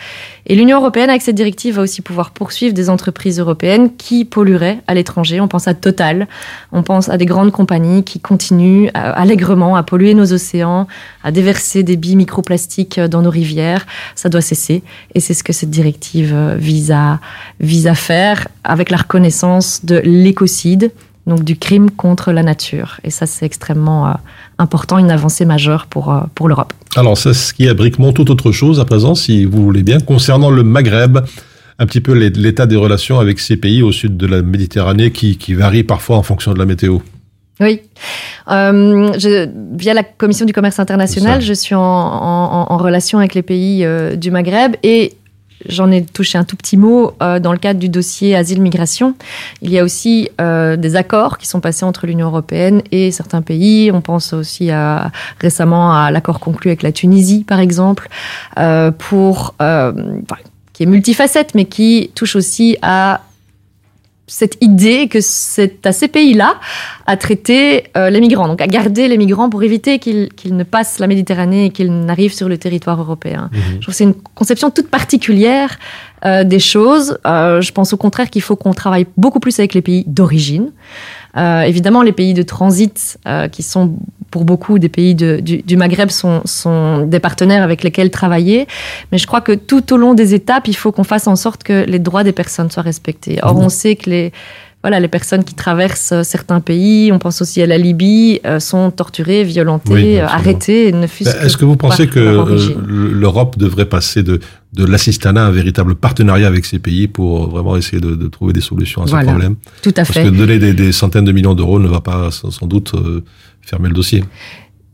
Et 0.47 0.55
l'Union 0.55 0.79
européenne, 0.79 1.11
avec 1.11 1.21
cette 1.21 1.35
directive, 1.35 1.75
va 1.75 1.83
aussi 1.83 2.01
pouvoir 2.01 2.31
poursuivre 2.31 2.73
des 2.73 2.89
entreprises 2.89 3.41
européennes 3.41 3.91
qui 3.97 4.25
pollueraient 4.25 4.79
à 4.87 4.95
l'étranger. 4.95 5.41
On 5.41 5.49
pense 5.49 5.67
à 5.67 5.75
Total, 5.75 6.29
on 6.71 6.85
pense 6.85 7.09
à 7.09 7.17
des 7.17 7.27
grandes 7.27 7.51
compagnies 7.51 8.05
qui 8.05 8.21
continuent 8.21 8.87
euh, 8.97 9.13
allègrement 9.17 9.75
à 9.75 9.83
polluer 9.83 10.15
nos 10.15 10.33
océans, 10.33 10.87
à 11.25 11.33
déverser 11.33 11.83
des 11.83 11.97
billes 11.97 12.15
microplastiques 12.15 12.99
euh, 12.99 13.09
dans 13.09 13.23
nos 13.23 13.31
rivières. 13.31 13.85
Ça 14.15 14.29
doit 14.29 14.43
cesser. 14.43 14.85
Et 15.17 15.19
c'est 15.19 15.35
ce 15.35 15.43
que 15.43 15.53
cette 15.53 15.71
directive 15.71 16.33
euh, 16.33 16.55
vise 16.57 16.93
à, 16.93 17.19
vise 17.59 17.89
à 17.89 17.97
faire 17.97 18.47
avec 18.63 18.91
la 18.91 18.99
reconnaissance 18.99 19.85
de 19.85 20.01
l'écocide, 20.05 20.93
donc 21.31 21.43
du 21.45 21.57
crime 21.57 21.91
contre 21.91 22.31
la 22.33 22.43
nature. 22.43 22.99
Et 23.05 23.11
ça, 23.11 23.25
c'est 23.25 23.47
extrêmement 23.47 24.09
euh, 24.09 24.13
important, 24.59 24.99
une 24.99 25.11
avancée 25.11 25.47
majeure 25.47 25.87
pour, 25.87 26.13
euh, 26.13 26.21
pour 26.35 26.47
l'Europe. 26.49 26.75
Alors, 26.97 27.17
c'est 27.17 27.33
ce 27.33 27.55
qui 27.55 27.67
est 27.67 27.73
briquement 27.75 28.13
tout 28.13 28.31
autre 28.31 28.53
chose 28.53 28.79
à 28.81 28.85
présent, 28.85 29.15
si 29.15 29.47
vous 29.47 29.63
voulez 29.63 29.83
bien, 29.83 29.99
concernant 30.01 30.51
le 30.51 30.63
Maghreb, 30.63 31.19
un 31.79 31.87
petit 31.87 32.03
peu 32.03 32.13
l'état 32.13 32.67
des 32.67 32.77
relations 32.77 33.19
avec 33.19 33.41
ces 33.41 33.57
pays 33.57 33.83
au 33.83 33.91
sud 33.93 34.19
de 34.19 34.27
la 34.27 34.43
Méditerranée 34.43 35.11
qui, 35.13 35.39
qui 35.39 35.55
varient 35.55 35.85
parfois 35.85 36.17
en 36.19 36.23
fonction 36.23 36.53
de 36.53 36.59
la 36.59 36.67
météo. 36.67 36.99
Oui. 37.61 37.81
Euh, 38.51 39.13
je- 39.19 39.49
via 39.77 39.95
la 39.95 40.03
Commission 40.03 40.47
du 40.47 40.53
commerce 40.53 40.79
international, 40.79 41.41
je 41.43 41.53
suis 41.53 41.75
en, 41.75 41.81
en- 41.81 42.67
en 42.71 42.77
relation 42.79 43.19
avec 43.19 43.35
les 43.35 43.43
pays 43.43 43.85
euh, 43.85 44.17
du 44.17 44.31
Maghreb 44.31 44.77
et 44.83 45.13
j'en 45.69 45.91
ai 45.91 46.05
touché 46.05 46.39
un 46.39 46.45
tout 46.45 46.57
petit 46.57 46.77
mot 46.77 47.13
euh, 47.23 47.39
dans 47.39 47.53
le 47.53 47.59
cadre 47.59 47.81
du 47.81 47.89
dossier 47.89 48.35
asile-migration. 48.37 49.15
Il 49.63 49.71
y 49.71 49.79
a 49.79 49.85
aussi 49.85 50.29
euh, 50.41 50.77
des 50.77 50.97
accords 50.97 51.39
qui 51.39 51.47
sont 51.47 51.61
passés 51.61 51.85
entre 51.85 52.07
l'Union 52.07 52.29
européenne 52.29 52.83
et 52.91 53.11
certains 53.11 53.43
pays. 53.43 53.91
On 53.93 54.01
pense 54.01 54.33
aussi 54.33 54.71
à, 54.71 55.11
récemment 55.41 55.95
à 55.95 56.11
l'accord 56.11 56.41
conclu 56.41 56.71
avec 56.71 56.83
la 56.83 56.93
Tunisie, 56.93 57.45
par 57.45 57.61
exemple, 57.61 58.09
euh, 58.59 58.91
pour, 58.91 59.55
euh, 59.61 59.93
enfin, 60.23 60.41
qui 60.73 60.85
est 60.85 60.87
multifacette, 60.87 61.55
mais 61.55 61.67
qui 61.67 62.11
touche 62.15 62.37
aussi 62.37 62.77
à 62.83 63.21
cette 64.31 64.57
idée 64.61 65.09
que 65.09 65.21
c'est 65.21 65.85
à 65.87 65.93
ces 65.93 66.07
pays-là 66.09 66.55
à 67.07 67.17
traiter 67.17 67.85
euh, 67.97 68.11
les 68.11 68.21
migrants, 68.21 68.47
donc 68.47 68.61
à 68.61 68.69
garder 68.69 69.09
les 69.09 69.19
migrants 69.19 69.51
pour 69.51 69.63
éviter 69.63 69.99
qu'ils 69.99 70.57
ne 70.57 70.63
passent 70.63 71.01
la 71.01 71.09
Méditerranée 71.09 71.67
et 71.67 71.71
qu'ils 71.71 71.93
n'arrivent 71.93 72.33
sur 72.33 72.49
le 72.49 72.57
territoire 72.57 73.01
européen. 73.01 73.51
Je 73.53 73.81
trouve 73.81 73.87
que 73.87 73.93
c'est 73.93 74.05
une 74.05 74.15
conception 74.15 74.71
toute 74.71 74.89
particulière 74.89 75.79
euh, 76.25 76.45
des 76.45 76.61
choses. 76.61 77.19
Euh, 77.27 77.61
je 77.61 77.73
pense 77.73 77.93
au 77.93 77.97
contraire 77.97 78.31
qu'il 78.31 78.43
faut 78.43 78.55
qu'on 78.55 78.73
travaille 78.73 79.07
beaucoup 79.17 79.41
plus 79.41 79.59
avec 79.59 79.75
les 79.75 79.83
pays 79.83 80.05
d'origine. 80.07 80.71
Évidemment, 81.37 82.03
les 82.03 82.13
pays 82.13 82.35
de 82.35 82.43
transit, 82.43 83.19
qui 83.53 83.63
sont 83.63 83.95
pour 84.31 84.45
beaucoup 84.45 84.79
des 84.79 84.89
pays 84.89 85.15
de- 85.15 85.41
du, 85.41 85.63
du 85.63 85.77
Maghreb, 85.77 86.11
sont, 86.11 86.43
sont 86.45 87.07
des 87.07 87.19
partenaires 87.21 87.63
avec 87.63 87.83
lesquels 87.83 88.11
travailler. 88.11 88.67
Mais 89.11 89.19
je 89.19 89.27
crois 89.27 89.41
que 89.41 89.53
tout 89.53 89.93
au 89.93 89.97
long 89.97 90.15
des 90.15 90.35
étapes, 90.35 90.69
il 90.69 90.77
faut 90.77 90.93
qu'on 90.93 91.05
fasse 91.05 91.27
en 91.27 91.37
sorte 91.37 91.63
que 91.65 91.85
les 91.87 91.99
droits 91.99 92.23
des 92.25 92.33
personnes 92.33 92.71
soient 92.71 92.83
respectés. 92.83 93.39
Or, 93.43 93.57
on 93.59 93.69
sait 93.69 93.97
que 93.97 94.09
les, 94.09 94.33
voilà, 94.83 94.99
les 95.01 95.09
personnes 95.09 95.45
qui 95.45 95.55
traversent 95.55 96.13
euh, 96.13 96.23
certains 96.23 96.61
pays, 96.61 97.11
on 97.13 97.19
pense 97.19 97.43
aussi 97.43 97.61
à 97.61 97.67
la 97.67 97.77
Libye, 97.77 98.41
euh, 98.47 98.61
sont 98.61 98.91
torturées, 98.91 99.45
violentées, 99.45 99.93
Oui, 99.93 100.17
euh, 100.19 100.25
arrêtées. 100.27 100.91
Ne 100.93 101.07
Ben, 101.07 101.35
Est-ce 101.45 101.57
que 101.57 101.65
vous 101.67 101.77
pensez 101.77 102.07
que 102.07 102.21
l'Europe 102.89 103.59
devrait 103.59 103.87
passer 103.87 104.23
de, 104.23 104.41
de 104.73 104.85
l'assistanat 104.85 105.45
à 105.45 105.49
un 105.49 105.51
véritable 105.51 105.95
partenariat 105.95 106.47
avec 106.47 106.65
ces 106.65 106.79
pays 106.79 107.09
pour 107.09 107.49
vraiment 107.51 107.77
essayer 107.77 108.01
de, 108.01 108.15
de 108.15 108.29
trouver 108.29 108.53
des 108.53 108.61
solutions 108.61 109.03
à 109.03 109.07
Voilà. 109.07 109.27
problèmes 109.33 109.57
Tout 109.83 109.91
à 109.91 109.93
Parce 110.05 110.11
fait. 110.13 110.25
que 110.25 110.29
donner 110.29 110.59
des, 110.59 110.73
des 110.73 110.93
centaines 110.93 111.25
de 111.25 111.33
millions 111.33 111.55
d'euros 111.55 111.79
ne 111.79 111.89
va 111.89 112.01
pas 112.01 112.31
sans 112.31 112.51
sans 112.51 112.67
doute 112.67 112.93
euh, 112.95 113.23
fermer 113.63 113.89
le 113.89 113.95
dossier. 113.95 114.25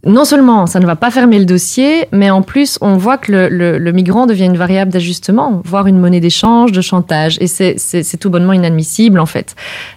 Non 0.07 0.25
seulement 0.25 0.67
ça 0.67 0.81
ne 0.81 0.87
va 0.87 0.97
pas 0.97 1.11
fermer 1.11 1.39
le 1.39 1.45
dossier, 1.45 2.09
mais 2.13 2.31
en 2.31 2.43
plus 2.43 2.79
on 2.81 2.97
voit 2.97 3.19
que 3.19 3.33
le, 3.33 3.49
le- 3.49 3.79
le 3.79 3.93
migrant 3.93 4.27
devient 4.27 4.45
une 4.47 4.57
variable 4.57 4.91
d'ajustement, 4.93 5.61
voire 5.65 5.87
une 5.89 5.99
monnaie 5.99 6.21
d'échange, 6.21 6.73
de 6.73 6.81
chantage. 6.81 7.37
Et 7.41 7.47
c'est- 7.49 7.77
tout 8.19 8.31
bonnement 8.31 8.53
inadmissible 8.55 9.19
en 9.21 9.27
fait. 9.27 9.55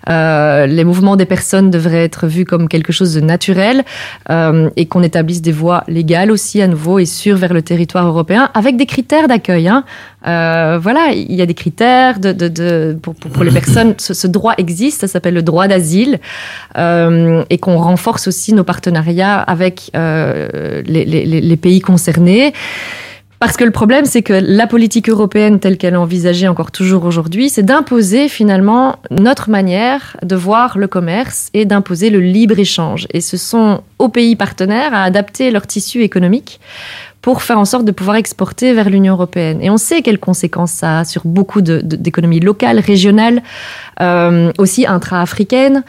Euh, 0.09 0.65
les 0.65 0.83
mouvements 0.83 1.15
des 1.15 1.25
personnes 1.25 1.69
devraient 1.69 2.03
être 2.03 2.27
vus 2.27 2.45
comme 2.45 2.67
quelque 2.67 2.91
chose 2.91 3.13
de 3.13 3.21
naturel 3.21 3.83
euh, 4.29 4.69
et 4.75 4.85
qu'on 4.87 5.03
établisse 5.03 5.41
des 5.41 5.51
voies 5.53 5.83
légales 5.87 6.31
aussi 6.31 6.61
à 6.61 6.67
nouveau 6.67 6.99
et 6.99 7.05
sûres 7.05 7.37
vers 7.37 7.53
le 7.53 7.61
territoire 7.61 8.05
européen 8.07 8.49
avec 8.53 8.75
des 8.77 8.85
critères 8.85 9.27
d'accueil. 9.27 9.67
Hein. 9.67 9.83
Euh, 10.27 10.79
voilà, 10.81 11.11
il 11.13 11.33
y 11.33 11.41
a 11.41 11.45
des 11.45 11.53
critères 11.53 12.19
de, 12.19 12.31
de, 12.33 12.47
de- 12.49 12.97
pour, 13.01 13.15
pour, 13.15 13.31
pour 13.31 13.43
les 13.43 13.51
personnes. 13.51 13.93
Ce, 13.97 14.13
ce 14.13 14.27
droit 14.27 14.53
existe, 14.57 15.01
ça 15.01 15.07
s'appelle 15.07 15.35
le 15.35 15.43
droit 15.43 15.67
d'asile, 15.67 16.19
euh, 16.77 17.43
et 17.49 17.57
qu'on 17.57 17.77
renforce 17.77 18.27
aussi 18.27 18.53
nos 18.53 18.63
partenariats 18.65 19.37
avec 19.39 19.91
euh, 19.95 19.98
les, 20.85 21.05
les, 21.05 21.57
pays 21.57 21.79
concernés. 21.81 22.53
Parce 23.39 23.55
que 23.55 23.63
le 23.63 23.71
problème, 23.71 24.03
c'est 24.03 24.21
que 24.21 24.33
la 24.33 24.67
politique 24.67 25.07
européenne 25.07 25.61
telle 25.61 25.77
qu'elle 25.77 25.93
est 25.93 25.97
envisagée 25.97 26.49
encore 26.49 26.71
toujours 26.71 27.05
aujourd'hui, 27.05 27.49
c'est 27.49 27.63
d'imposer 27.63 28.27
finalement 28.27 28.97
notre 29.11 29.49
manière 29.49 30.17
de 30.23 30.35
voir 30.35 30.77
le 30.77 30.87
commerce 30.87 31.49
et 31.53 31.63
d'imposer 31.63 32.09
le 32.09 32.19
libre-échange. 32.19 33.07
Et 33.13 33.21
ce 33.21 33.37
sont 33.37 33.81
aux 33.97 34.09
pays 34.09 34.35
partenaires 34.35 34.93
à 34.93 35.03
adapter 35.03 35.51
leur 35.51 35.67
tissu 35.67 36.01
économique 36.01 36.59
pour 37.21 37.41
faire 37.41 37.59
en 37.59 37.65
sorte 37.65 37.85
de 37.85 37.91
pouvoir 37.93 38.17
exporter 38.17 38.73
vers 38.73 38.89
l'Union 38.89 39.13
européenne. 39.13 39.59
Et 39.61 39.69
on 39.69 39.77
sait 39.77 40.01
quelles 40.01 40.19
conséquences 40.19 40.71
ça 40.71 40.99
a 40.99 41.05
sur 41.05 41.21
beaucoup 41.25 41.61
d'économies 41.61 42.39
locales, 42.41 42.79
régionales, 42.79 43.41
euh, 44.01 44.51
aussi 44.57 44.85
intra-africaines 44.85 45.83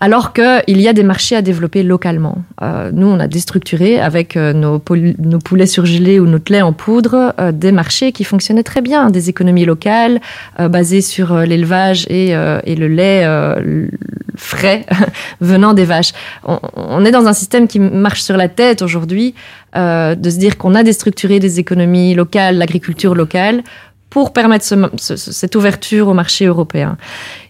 alors 0.00 0.32
qu'il 0.32 0.80
y 0.80 0.88
a 0.88 0.92
des 0.92 1.02
marchés 1.02 1.34
à 1.34 1.42
développer 1.42 1.82
localement. 1.82 2.38
Euh, 2.62 2.90
nous, 2.92 3.08
on 3.08 3.18
a 3.18 3.26
déstructuré 3.26 4.00
avec 4.00 4.36
euh, 4.36 4.52
nos, 4.52 4.78
poulets 4.78 5.66
surgelés 5.66 6.20
ou 6.20 6.26
notre 6.26 6.52
lait 6.52 6.62
en 6.62 6.72
poudre 6.72 7.34
euh, 7.40 7.50
des 7.50 7.72
marchés 7.72 8.12
qui 8.12 8.22
fonctionnaient 8.22 8.62
très 8.62 8.80
bien, 8.80 9.10
des 9.10 9.28
économies 9.28 9.64
locales 9.64 10.20
euh, 10.60 10.68
basées 10.68 11.00
sur 11.00 11.32
euh, 11.32 11.44
l'élevage 11.44 12.06
et, 12.08 12.36
euh, 12.36 12.60
et 12.64 12.76
le 12.76 12.86
lait 12.86 13.26
frais 14.36 14.86
venant 15.40 15.74
des 15.74 15.84
vaches. 15.84 16.12
On, 16.44 16.60
on 16.76 17.04
est 17.04 17.10
dans 17.10 17.26
un 17.26 17.32
système 17.32 17.66
qui 17.66 17.80
marche 17.80 18.22
sur 18.22 18.36
la 18.36 18.48
tête 18.48 18.82
aujourd'hui, 18.82 19.34
de 19.74 20.30
se 20.30 20.38
dire 20.38 20.56
qu'on 20.56 20.74
a 20.74 20.82
déstructuré 20.82 21.40
des 21.40 21.60
économies 21.60 22.14
locales, 22.14 22.56
l'agriculture 22.56 23.14
locale, 23.14 23.62
pour 24.10 24.32
permettre 24.32 24.64
ce- 24.64 24.90
ce- 24.96 25.16
cette 25.16 25.54
ouverture 25.54 26.08
au 26.08 26.14
marché 26.14 26.46
européen. 26.46 26.96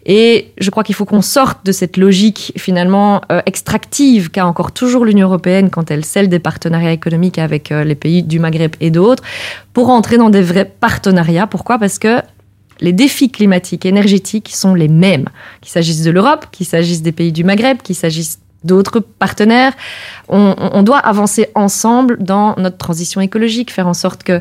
Et 0.06 0.52
je 0.58 0.70
crois 0.70 0.82
qu'il 0.82 0.94
faut 0.94 1.04
qu'on 1.04 1.22
sorte 1.22 1.64
de 1.64 1.70
cette 1.70 1.96
logique 1.96 2.52
finalement 2.56 3.20
euh, 3.30 3.40
extractive 3.46 4.30
qu'a 4.30 4.46
encore 4.46 4.72
toujours 4.72 5.04
l'Union 5.04 5.28
européenne 5.28 5.70
quand 5.70 5.90
elle 5.90 6.04
scelle 6.04 6.28
des 6.28 6.38
partenariats 6.40 6.92
économiques 6.92 7.38
avec 7.38 7.70
euh, 7.70 7.84
les 7.84 7.94
pays 7.94 8.22
du 8.22 8.38
Maghreb 8.40 8.74
et 8.80 8.90
d'autres, 8.90 9.22
pour 9.72 9.90
entrer 9.90 10.16
dans 10.16 10.30
des 10.30 10.42
vrais 10.42 10.64
partenariats. 10.64 11.46
Pourquoi? 11.46 11.78
Parce 11.78 11.98
que 11.98 12.20
les 12.80 12.92
défis 12.92 13.30
climatiques 13.30 13.84
et 13.86 13.88
énergétiques 13.90 14.50
sont 14.52 14.74
les 14.74 14.88
mêmes, 14.88 15.26
qu'il 15.60 15.70
s'agisse 15.70 16.02
de 16.02 16.10
l'Europe, 16.10 16.46
qu'il 16.52 16.66
s'agisse 16.66 17.02
des 17.02 17.12
pays 17.12 17.32
du 17.32 17.44
Maghreb, 17.44 17.82
qu'il 17.82 17.96
s'agisse 17.96 18.38
d'autres 18.64 19.00
partenaires. 19.00 19.72
On 20.28 20.82
doit 20.82 20.98
avancer 20.98 21.48
ensemble 21.54 22.18
dans 22.20 22.54
notre 22.56 22.76
transition 22.76 23.20
écologique, 23.20 23.72
faire 23.72 23.86
en 23.88 23.94
sorte 23.94 24.22
que 24.22 24.40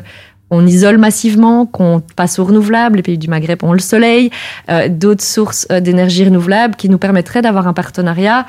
on 0.50 0.66
isole 0.66 0.98
massivement, 0.98 1.66
qu'on 1.66 2.02
passe 2.16 2.38
aux 2.38 2.44
renouvelables. 2.44 2.96
Les 2.96 3.02
pays 3.02 3.18
du 3.18 3.28
Maghreb 3.28 3.62
ont 3.62 3.72
le 3.72 3.78
soleil, 3.78 4.30
euh, 4.70 4.88
d'autres 4.88 5.24
sources 5.24 5.66
euh, 5.70 5.80
d'énergie 5.80 6.24
renouvelable 6.24 6.76
qui 6.76 6.88
nous 6.88 6.98
permettraient 6.98 7.42
d'avoir 7.42 7.66
un 7.68 7.72
partenariat 7.72 8.46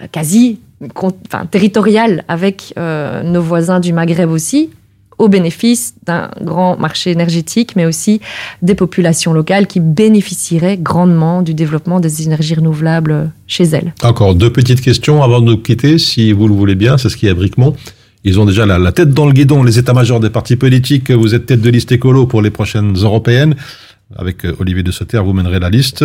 euh, 0.00 0.06
quasi 0.10 0.60
enfin, 0.94 1.46
territorial 1.46 2.24
avec 2.28 2.74
nos 2.76 3.40
voisins 3.40 3.78
du 3.78 3.92
Maghreb 3.92 4.28
aussi, 4.28 4.70
au 5.18 5.28
bénéfice 5.28 5.94
d'un 6.04 6.30
grand 6.40 6.76
marché 6.76 7.12
énergétique, 7.12 7.76
mais 7.76 7.86
aussi 7.86 8.20
des 8.62 8.74
populations 8.74 9.32
locales 9.32 9.68
qui 9.68 9.78
bénéficieraient 9.78 10.76
grandement 10.76 11.42
du 11.42 11.54
développement 11.54 12.00
des 12.00 12.22
énergies 12.22 12.54
renouvelables 12.54 13.30
chez 13.46 13.62
elles. 13.64 13.94
Encore 14.02 14.34
deux 14.34 14.50
petites 14.50 14.80
questions 14.80 15.22
avant 15.22 15.40
de 15.40 15.46
nous 15.46 15.58
quitter, 15.58 15.98
si 15.98 16.32
vous 16.32 16.48
le 16.48 16.54
voulez 16.54 16.74
bien. 16.74 16.98
C'est 16.98 17.08
ce 17.08 17.16
qui 17.16 17.28
est 17.28 17.30
à 17.30 17.34
Bricmont. 17.34 17.76
Ils 18.24 18.38
ont 18.38 18.44
déjà 18.44 18.66
la, 18.66 18.92
tête 18.92 19.10
dans 19.10 19.26
le 19.26 19.32
guidon, 19.32 19.64
les 19.64 19.78
états-majors 19.78 20.20
des 20.20 20.30
partis 20.30 20.56
politiques. 20.56 21.10
Vous 21.10 21.34
êtes 21.34 21.46
tête 21.46 21.60
de 21.60 21.70
liste 21.70 21.90
écolo 21.90 22.26
pour 22.26 22.40
les 22.40 22.50
prochaines 22.50 22.94
européennes. 22.94 23.56
Avec 24.16 24.44
euh, 24.44 24.54
Olivier 24.60 24.82
de 24.82 24.92
Sauter, 24.92 25.18
vous 25.18 25.32
mènerez 25.32 25.58
la 25.58 25.70
liste. 25.70 26.04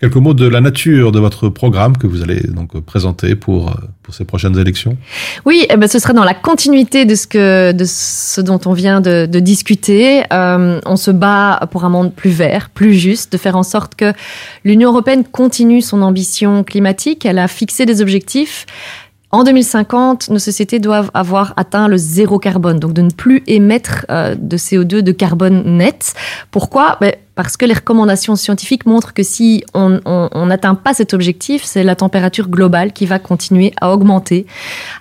Quelques 0.00 0.16
mots 0.16 0.32
de 0.32 0.48
la 0.48 0.62
nature 0.62 1.12
de 1.12 1.20
votre 1.20 1.50
programme 1.50 1.94
que 1.98 2.06
vous 2.06 2.22
allez 2.22 2.40
donc 2.40 2.80
présenter 2.80 3.34
pour, 3.34 3.68
euh, 3.68 3.74
pour 4.02 4.14
ces 4.14 4.24
prochaines 4.24 4.58
élections. 4.58 4.96
Oui, 5.44 5.66
eh 5.68 5.76
ben, 5.76 5.88
ce 5.88 5.98
sera 5.98 6.14
dans 6.14 6.24
la 6.24 6.32
continuité 6.32 7.04
de 7.04 7.14
ce, 7.14 7.26
que, 7.26 7.72
de 7.72 7.84
ce 7.86 8.40
dont 8.40 8.60
on 8.64 8.72
vient 8.72 9.02
de, 9.02 9.26
de 9.26 9.40
discuter. 9.40 10.22
Euh, 10.32 10.80
on 10.86 10.96
se 10.96 11.10
bat 11.10 11.68
pour 11.70 11.84
un 11.84 11.90
monde 11.90 12.14
plus 12.14 12.30
vert, 12.30 12.70
plus 12.70 12.94
juste, 12.94 13.30
de 13.32 13.36
faire 13.36 13.56
en 13.56 13.62
sorte 13.62 13.94
que 13.94 14.14
l'Union 14.64 14.88
européenne 14.88 15.24
continue 15.24 15.82
son 15.82 16.00
ambition 16.00 16.64
climatique. 16.64 17.26
Elle 17.26 17.38
a 17.38 17.46
fixé 17.46 17.84
des 17.84 18.00
objectifs. 18.00 18.64
En 19.32 19.44
2050, 19.44 20.28
nos 20.30 20.40
sociétés 20.40 20.80
doivent 20.80 21.12
avoir 21.14 21.54
atteint 21.56 21.86
le 21.86 21.96
zéro 21.96 22.40
carbone, 22.40 22.80
donc 22.80 22.92
de 22.92 23.02
ne 23.02 23.10
plus 23.10 23.44
émettre 23.46 24.04
euh, 24.10 24.34
de 24.34 24.56
CO2, 24.56 25.02
de 25.02 25.12
carbone 25.12 25.76
net. 25.76 26.14
Pourquoi? 26.50 26.98
Ben, 27.00 27.14
Parce 27.36 27.56
que 27.56 27.64
les 27.64 27.74
recommandations 27.74 28.34
scientifiques 28.34 28.86
montrent 28.86 29.14
que 29.14 29.22
si 29.22 29.62
on 29.72 30.00
n'atteint 30.46 30.74
pas 30.74 30.94
cet 30.94 31.14
objectif, 31.14 31.62
c'est 31.64 31.84
la 31.84 31.94
température 31.94 32.48
globale 32.48 32.92
qui 32.92 33.06
va 33.06 33.20
continuer 33.20 33.72
à 33.80 33.92
augmenter 33.92 34.46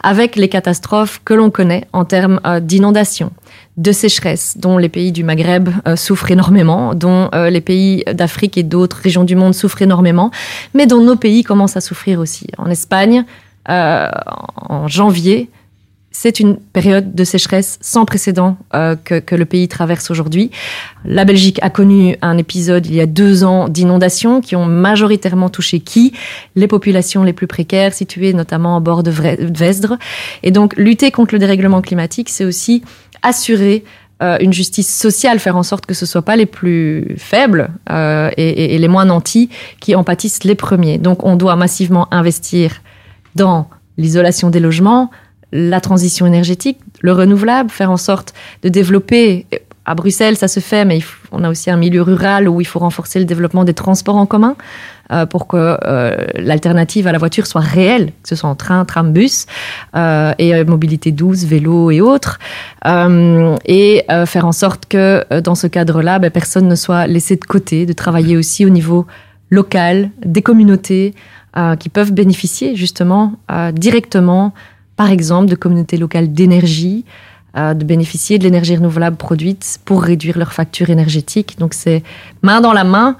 avec 0.03 0.35
les 0.35 0.47
catastrophes 0.47 1.19
que 1.25 1.33
l'on 1.33 1.49
connaît 1.49 1.87
en 1.91 2.05
termes 2.05 2.39
euh, 2.45 2.59
d'inondations 2.59 3.31
de 3.77 3.91
sécheresse 3.91 4.57
dont 4.57 4.77
les 4.77 4.89
pays 4.89 5.11
du 5.11 5.23
Maghreb 5.23 5.69
euh, 5.87 5.95
souffrent 5.95 6.29
énormément, 6.29 6.93
dont 6.93 7.29
les 7.33 7.61
pays 7.61 8.03
d'Afrique 8.13 8.57
et 8.59 8.63
d'autres 8.63 8.97
régions 8.97 9.23
du 9.23 9.35
monde 9.35 9.55
souffrent 9.55 9.81
énormément, 9.81 10.29
mais 10.75 10.85
dont 10.85 11.01
nos 11.01 11.15
pays 11.15 11.43
commencent 11.43 11.77
à 11.77 11.81
souffrir 11.81 12.19
aussi. 12.19 12.45
En 12.57 12.69
Espagne, 12.69 13.25
euh, 13.69 14.09
en 14.55 14.87
janvier, 14.87 15.49
c'est 16.11 16.39
une 16.39 16.57
période 16.57 17.13
de 17.13 17.23
sécheresse 17.23 17.77
sans 17.81 18.03
précédent 18.03 18.57
euh, 18.73 18.95
que, 18.95 19.35
le 19.35 19.45
pays 19.45 19.67
traverse 19.67 20.09
aujourd'hui. 20.09 20.49
La 21.05 21.23
Belgique 21.23 21.59
a 21.61 21.69
connu 21.69 22.17
un 22.21 22.37
épisode 22.37 22.87
il 22.87 22.95
y 22.95 22.99
a 22.99 23.05
deux 23.05 23.43
ans 23.43 23.69
d'inondations 23.69 24.41
qui 24.41 24.55
ont 24.55 24.65
majoritairement 24.65 25.49
touché 25.49 25.79
qui? 25.79 26.13
Les 26.55 26.67
populations 26.67 27.23
les 27.23 27.31
plus 27.31 27.47
précaires, 27.47 27.93
situées 27.93 28.33
notamment 28.33 28.75
en 28.75 28.81
bord 28.81 29.03
de 29.03 29.11
Vesdre. 29.11 29.97
Et 30.41 30.51
donc, 30.51 30.75
lutter 30.77 31.11
contre 31.11 31.35
le 31.35 31.39
dérèglement 31.39 31.81
climatique, 31.81 32.29
c'est 32.29 32.43
aussi 32.45 32.83
assurer 33.21 33.83
euh, 34.21 34.37
une 34.41 34.51
justice 34.51 34.93
sociale, 34.93 35.39
faire 35.39 35.55
en 35.55 35.63
sorte 35.63 35.85
que 35.85 35.93
ce 35.93 36.05
ne 36.05 36.07
soient 36.07 36.23
pas 36.23 36.35
les 36.35 36.47
plus 36.47 37.15
faibles 37.17 37.69
et- 38.35 38.75
et 38.75 38.77
les 38.77 38.87
moins 38.89 39.05
nantis 39.05 39.49
qui 39.79 39.95
en 39.95 40.03
pâtissent 40.03 40.43
les 40.43 40.55
premiers. 40.55 40.97
Donc, 40.97 41.23
on 41.23 41.35
doit 41.37 41.55
massivement 41.55 42.07
investir 42.11 42.81
dans 43.35 43.69
l'isolation 43.97 44.49
des 44.49 44.59
logements, 44.59 45.11
la 45.51 45.81
transition 45.81 46.25
énergétique, 46.25 46.79
le 47.01 47.13
renouvelable, 47.13 47.69
faire 47.69 47.91
en 47.91 47.97
sorte 47.97 48.33
de 48.63 48.69
développer. 48.69 49.45
À 49.85 49.95
Bruxelles, 49.95 50.37
ça 50.37 50.47
se 50.47 50.59
fait, 50.59 50.85
mais 50.85 50.99
on 51.31 51.43
a 51.43 51.49
aussi 51.49 51.71
un 51.71 51.77
milieu 51.77 52.03
rural 52.03 52.47
où 52.47 52.61
il 52.61 52.65
faut 52.65 52.77
renforcer 52.77 53.17
le 53.17 53.25
développement 53.25 53.63
des 53.63 53.73
transports 53.73 54.17
en 54.17 54.27
commun 54.27 54.55
euh, 55.11 55.25
pour 55.25 55.47
que 55.47 55.77
euh, 55.83 56.27
l'alternative 56.35 57.07
à 57.07 57.11
la 57.11 57.17
voiture 57.17 57.47
soit 57.47 57.61
réelle, 57.61 58.11
que 58.21 58.29
ce 58.29 58.35
soit 58.35 58.49
en 58.49 58.53
train, 58.53 58.85
tram, 58.85 59.11
bus, 59.11 59.47
euh, 59.95 60.31
et 60.37 60.63
mobilité 60.63 61.11
douce, 61.11 61.45
vélo 61.45 61.89
et 61.89 62.01
autres. 62.01 62.37
Et 62.85 64.05
faire 64.27 64.45
en 64.45 64.51
sorte 64.51 64.85
que 64.87 65.25
dans 65.39 65.55
ce 65.55 65.65
cadre-là, 65.65 66.19
ben, 66.19 66.29
personne 66.29 66.67
ne 66.67 66.75
soit 66.75 67.07
laissé 67.07 67.35
de 67.35 67.45
côté, 67.45 67.87
de 67.87 67.93
travailler 67.93 68.37
aussi 68.37 68.67
au 68.67 68.69
niveau 68.69 69.07
local, 69.49 70.11
des 70.23 70.43
communautés 70.43 71.15
euh, 71.59 71.75
qui 71.75 71.89
peuvent 71.89 72.13
bénéficier 72.13 72.77
justement 72.77 73.33
euh, 73.51 73.73
directement, 73.73 74.53
par 74.95 75.09
exemple, 75.11 75.49
de 75.49 75.55
communautés 75.55 75.97
locales 75.97 76.31
d'énergie, 76.31 77.03
euh, 77.57 77.73
de 77.73 77.83
bénéficier 77.83 78.39
de 78.39 78.45
l'énergie 78.45 78.77
renouvelable 78.77 79.17
produite 79.17 79.79
pour 79.83 80.01
réduire 80.01 80.37
leurs 80.37 80.53
factures 80.53 80.89
énergétiques. 80.89 81.57
Donc 81.59 81.73
c'est 81.73 82.01
main 82.43 82.61
dans 82.61 82.71
la 82.71 82.85
main 82.85 83.17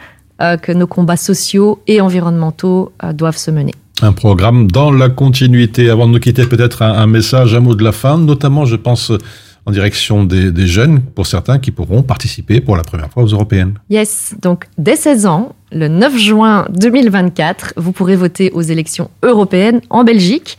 que 0.61 0.71
nos 0.71 0.87
combats 0.87 1.17
sociaux 1.17 1.81
et 1.85 1.99
environnementaux 1.99 2.93
doivent 3.13 3.35
se 3.35 3.51
mener. 3.51 3.73
Un 4.01 4.13
programme 4.13 4.71
dans 4.71 4.89
la 4.89 5.09
continuité. 5.09 5.89
Avant 5.89 6.07
de 6.07 6.13
nous 6.13 6.19
quitter, 6.21 6.45
peut-être 6.45 6.81
un, 6.81 6.93
un 6.93 7.07
message, 7.07 7.53
un 7.55 7.59
mot 7.59 7.75
de 7.75 7.83
la 7.83 7.91
fin, 7.91 8.17
notamment, 8.17 8.63
je 8.63 8.77
pense, 8.77 9.11
en 9.65 9.71
direction 9.71 10.23
des, 10.23 10.53
des 10.53 10.67
jeunes, 10.67 11.01
pour 11.01 11.27
certains 11.27 11.59
qui 11.59 11.71
pourront 11.71 12.03
participer 12.03 12.61
pour 12.61 12.77
la 12.77 12.83
première 12.83 13.11
fois 13.11 13.23
aux 13.23 13.27
européennes. 13.27 13.73
Yes, 13.89 14.33
donc 14.41 14.69
dès 14.77 14.95
16 14.95 15.25
ans, 15.25 15.55
le 15.71 15.87
9 15.87 16.17
juin 16.17 16.65
2024, 16.71 17.73
vous 17.77 17.91
pourrez 17.91 18.15
voter 18.15 18.51
aux 18.51 18.61
élections 18.61 19.09
européennes 19.23 19.81
en 19.89 20.03
Belgique. 20.03 20.57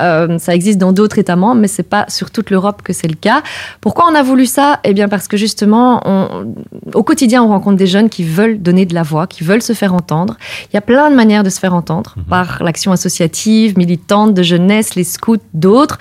Euh, 0.00 0.38
ça 0.38 0.54
existe 0.54 0.78
dans 0.78 0.92
d'autres 0.92 1.18
États 1.18 1.36
membres, 1.36 1.60
mais 1.60 1.68
c'est 1.68 1.82
pas 1.82 2.04
sur 2.08 2.30
toute 2.30 2.50
l'Europe 2.50 2.82
que 2.82 2.92
c'est 2.92 3.08
le 3.08 3.14
cas. 3.14 3.42
Pourquoi 3.80 4.04
on 4.10 4.14
a 4.14 4.22
voulu 4.22 4.44
ça? 4.46 4.80
Eh 4.84 4.92
bien, 4.92 5.08
parce 5.08 5.26
que 5.28 5.36
justement, 5.38 6.00
on- 6.04 6.54
au 6.94 7.02
quotidien, 7.02 7.42
on 7.42 7.48
rencontre 7.48 7.76
des 7.76 7.86
jeunes 7.86 8.08
qui 8.10 8.22
veulent 8.22 8.60
donner 8.60 8.84
de 8.84 8.94
la 8.94 9.02
voix, 9.02 9.26
qui 9.26 9.42
veulent 9.42 9.62
se 9.62 9.72
faire 9.72 9.94
entendre. 9.94 10.36
Il 10.70 10.74
y 10.74 10.76
a 10.76 10.82
plein 10.82 11.10
de 11.10 11.14
manières 11.16 11.42
de 11.42 11.50
se 11.50 11.58
faire 11.58 11.74
entendre 11.74 12.14
par 12.28 12.62
l'action 12.62 12.92
associative, 12.92 13.78
militante, 13.78 14.34
de 14.34 14.42
jeunesse, 14.42 14.94
les 14.96 15.04
scouts, 15.04 15.36
d'autres. 15.54 15.98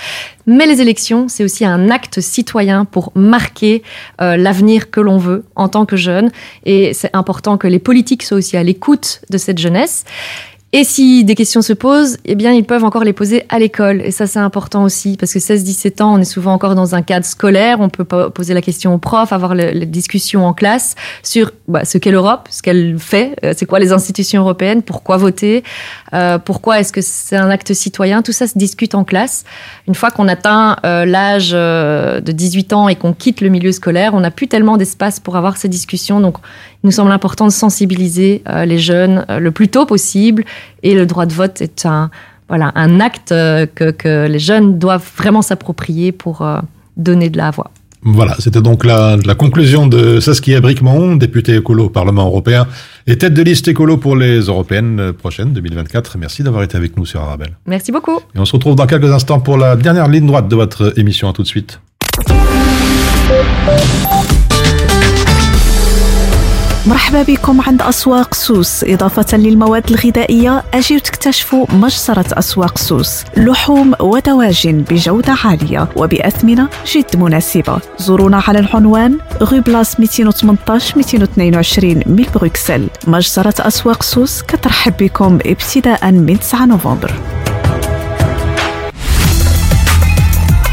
Mais 0.48 0.68
les 0.68 0.80
élections, 0.82 1.28
c'est 1.28 1.44
aussi 1.44 1.66
un 1.66 1.90
acte 1.90 2.20
citoyen 2.22 2.86
pour 2.86 3.12
marquer 3.16 3.82
euh, 4.22 4.38
l'avenir 4.38 4.92
que 4.92 5.00
l'on 5.02 5.18
veut 5.18 5.44
en 5.56 5.70
tant 5.70 5.86
que 5.86 5.96
jeune. 5.96 6.30
Et 6.66 6.94
c'est 6.94 7.10
important 7.16 7.58
que 7.58 7.68
les 7.68 7.80
politiques 7.80 8.22
soient 8.24 8.38
aussi 8.38 8.45
à 8.54 8.64
l'écoute 8.64 9.22
de 9.30 9.38
cette 9.38 9.58
jeunesse. 9.58 10.06
Et 10.78 10.84
si 10.84 11.24
des 11.24 11.36
questions 11.36 11.62
se 11.62 11.72
posent, 11.72 12.18
eh 12.26 12.36
bien, 12.36 12.52
ils 12.52 12.66
peuvent 12.66 12.84
encore 12.84 13.06
les 13.06 13.14
poser 13.14 13.46
à 13.48 13.60
l'école. 13.60 14.02
Et 14.02 14.12
ça, 14.12 14.28
c'est 14.28 14.40
important 14.40 14.84
aussi, 14.84 15.16
parce 15.16 15.32
que 15.32 15.40
16-17 15.40 16.04
ans, 16.04 16.16
on 16.16 16.18
est 16.20 16.26
souvent 16.26 16.52
encore 16.52 16.76
dans 16.76 16.96
un 16.96 17.02
cadre 17.02 17.26
scolaire. 17.26 17.78
On 17.80 17.88
peut 17.88 18.04
poser 18.04 18.54
la 18.54 18.62
question 18.62 18.94
aux 18.94 18.98
profs, 18.98 19.32
avoir 19.32 19.56
les 19.56 19.86
discussions 19.86 20.46
en 20.46 20.52
classe 20.52 20.96
sur 21.24 21.52
bah, 21.70 21.86
ce 21.86 21.98
qu'est 21.98 22.12
l'Europe, 22.12 22.50
ce 22.52 22.62
qu'elle 22.62 23.00
fait, 23.00 23.38
euh, 23.46 23.54
c'est 23.56 23.66
quoi 23.66 23.80
les 23.80 23.94
institutions 23.94 24.42
européennes, 24.42 24.82
pourquoi 24.82 25.16
voter, 25.16 25.64
euh, 26.14 26.40
pourquoi 26.40 26.82
est-ce 26.82 26.92
que 26.92 27.00
c'est 27.02 27.38
un 27.38 27.50
acte 27.50 27.74
citoyen. 27.74 28.22
Tout 28.22 28.34
ça 28.34 28.46
se 28.46 28.58
discute 28.58 28.96
en 28.96 29.06
classe. 29.06 29.46
Une 29.88 29.96
fois 29.96 30.12
qu'on 30.12 30.28
atteint 30.28 30.76
euh, 30.86 31.06
l'âge 31.06 31.52
de 31.52 32.32
18 32.34 32.74
ans 32.74 32.90
et 32.90 32.98
qu'on 32.98 33.14
quitte 33.14 33.40
le 33.40 33.48
milieu 33.48 33.72
scolaire, 33.72 34.14
on 34.14 34.20
n'a 34.20 34.32
plus 34.32 34.50
tellement 34.50 34.76
d'espace 34.76 35.22
pour 35.22 35.38
avoir 35.38 35.56
ces 35.56 35.70
discussions. 35.70 36.20
Donc, 36.20 36.36
nous 36.86 36.92
semble 36.92 37.12
important 37.12 37.46
de 37.46 37.52
sensibiliser 37.52 38.44
euh, 38.48 38.66
les 38.66 38.80
jeunes 38.80 39.26
euh, 39.30 39.40
le 39.40 39.52
plus 39.52 39.68
tôt 39.68 39.86
possible. 39.86 40.46
Et 40.84 40.94
le 40.94 41.06
droit 41.06 41.26
de 41.26 41.34
vote 41.34 41.62
est 41.62 41.86
un, 41.86 42.10
voilà, 42.48 42.72
un 42.76 43.00
acte 43.00 43.32
euh, 43.32 43.66
que, 43.66 43.92
que 43.92 44.28
les 44.28 44.40
jeunes 44.40 44.80
doivent 44.80 45.10
vraiment 45.18 45.42
s'approprier 45.42 46.12
pour 46.12 46.48
donner 46.96 47.30
de 47.30 47.38
la 47.38 47.52
voix. 47.52 47.72
Voilà, 48.08 48.36
c'était 48.38 48.62
donc 48.62 48.86
la, 48.86 49.18
la 49.26 49.34
conclusion 49.34 49.88
de 49.88 50.20
Saskia 50.20 50.62
Bricmont, 50.62 51.16
députée 51.16 51.56
écolo 51.56 51.86
au 51.86 51.90
Parlement 51.90 52.28
européen 52.28 52.68
et 53.08 53.18
tête 53.18 53.34
de 53.34 53.42
liste 53.42 53.68
écolo 53.68 53.98
pour 53.98 54.16
les 54.16 54.42
européennes 54.42 55.12
prochaines 55.12 55.54
2024. 55.54 56.20
Merci 56.20 56.44
d'avoir 56.44 56.62
été 56.62 56.78
avec 56.78 56.98
nous 56.98 57.06
sur 57.08 57.22
Arabelle. 57.22 57.58
Merci 57.66 57.92
beaucoup. 57.92 58.20
Et 58.36 58.40
on 58.40 58.46
se 58.46 58.54
retrouve 58.54 58.76
dans 58.76 58.86
quelques 58.86 59.12
instants 59.12 59.40
pour 59.40 59.58
la 59.58 59.76
dernière 59.76 60.08
ligne 60.08 60.28
droite 60.28 60.48
de 60.48 60.56
votre 60.56 60.94
émission. 61.00 61.30
À 61.30 61.34
tout 61.34 61.42
de 61.42 61.48
suite. 61.48 61.80
مرحبا 66.88 67.24
بكم 67.24 67.62
عند 67.62 67.82
أسواق 67.82 68.34
سوس. 68.34 68.84
إضافة 68.84 69.38
للمواد 69.38 69.92
الغذائية 69.92 70.64
أجيو 70.74 71.00
تكتشفوا 71.00 71.66
مجزرة 71.70 72.26
أسواق 72.34 72.78
سوس. 72.78 73.24
لحوم 73.38 73.94
ودواجن 74.00 74.82
بجودة 74.90 75.36
عالية 75.44 75.88
وبأثمنة 75.96 76.68
جد 76.94 77.18
مناسبة. 77.18 77.80
زورونا 77.98 78.44
على 78.48 78.60
العنوان 78.60 79.18
غو 79.44 79.62
بلاس 79.62 80.00
218 80.00 80.98
222 80.98 82.04
من 82.06 82.26
بروكسل. 82.36 82.88
مجزرة 83.08 83.56
أسواق 83.60 84.04
سوس 84.04 84.42
كترحب 84.42 84.94
بكم 85.00 85.40
ابتداء 85.46 86.12
من 86.12 86.40
9 86.40 86.66
نوفمبر. 86.66 87.12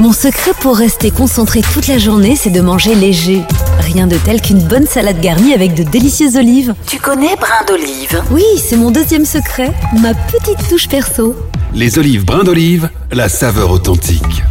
Mon 0.01 0.13
secret 0.13 0.55
pour 0.63 0.77
rester 0.77 1.11
concentré 1.11 1.61
toute 1.73 1.87
la 1.87 1.99
journée, 1.99 2.35
c'est 2.35 2.51
de 2.51 2.61
manger 2.61 2.95
léger. 2.95 3.43
Rien 3.81 4.07
de 4.07 4.17
tel 4.17 4.41
qu'une 4.41 4.61
bonne 4.61 4.87
salade 4.87 5.21
garnie 5.21 5.55
avec 5.55 5.75
de 5.75 5.83
délicieuses 5.83 6.37
olives. 6.37 6.75
Tu 6.87 6.99
connais 6.99 7.37
brin 7.37 7.65
d'olive? 7.67 8.23
Oui, 8.31 8.45
c'est 8.59 8.77
mon 8.77 8.91
deuxième 8.91 9.25
secret, 9.25 9.73
ma 10.01 10.15
petite 10.15 10.69
touche 10.69 10.89
perso. 10.89 11.35
Les 11.75 11.99
olives 11.99 12.25
brins 12.25 12.45
d'olive, 12.45 12.89
la 13.11 13.29
saveur 13.29 13.71
authentique. 13.71 14.43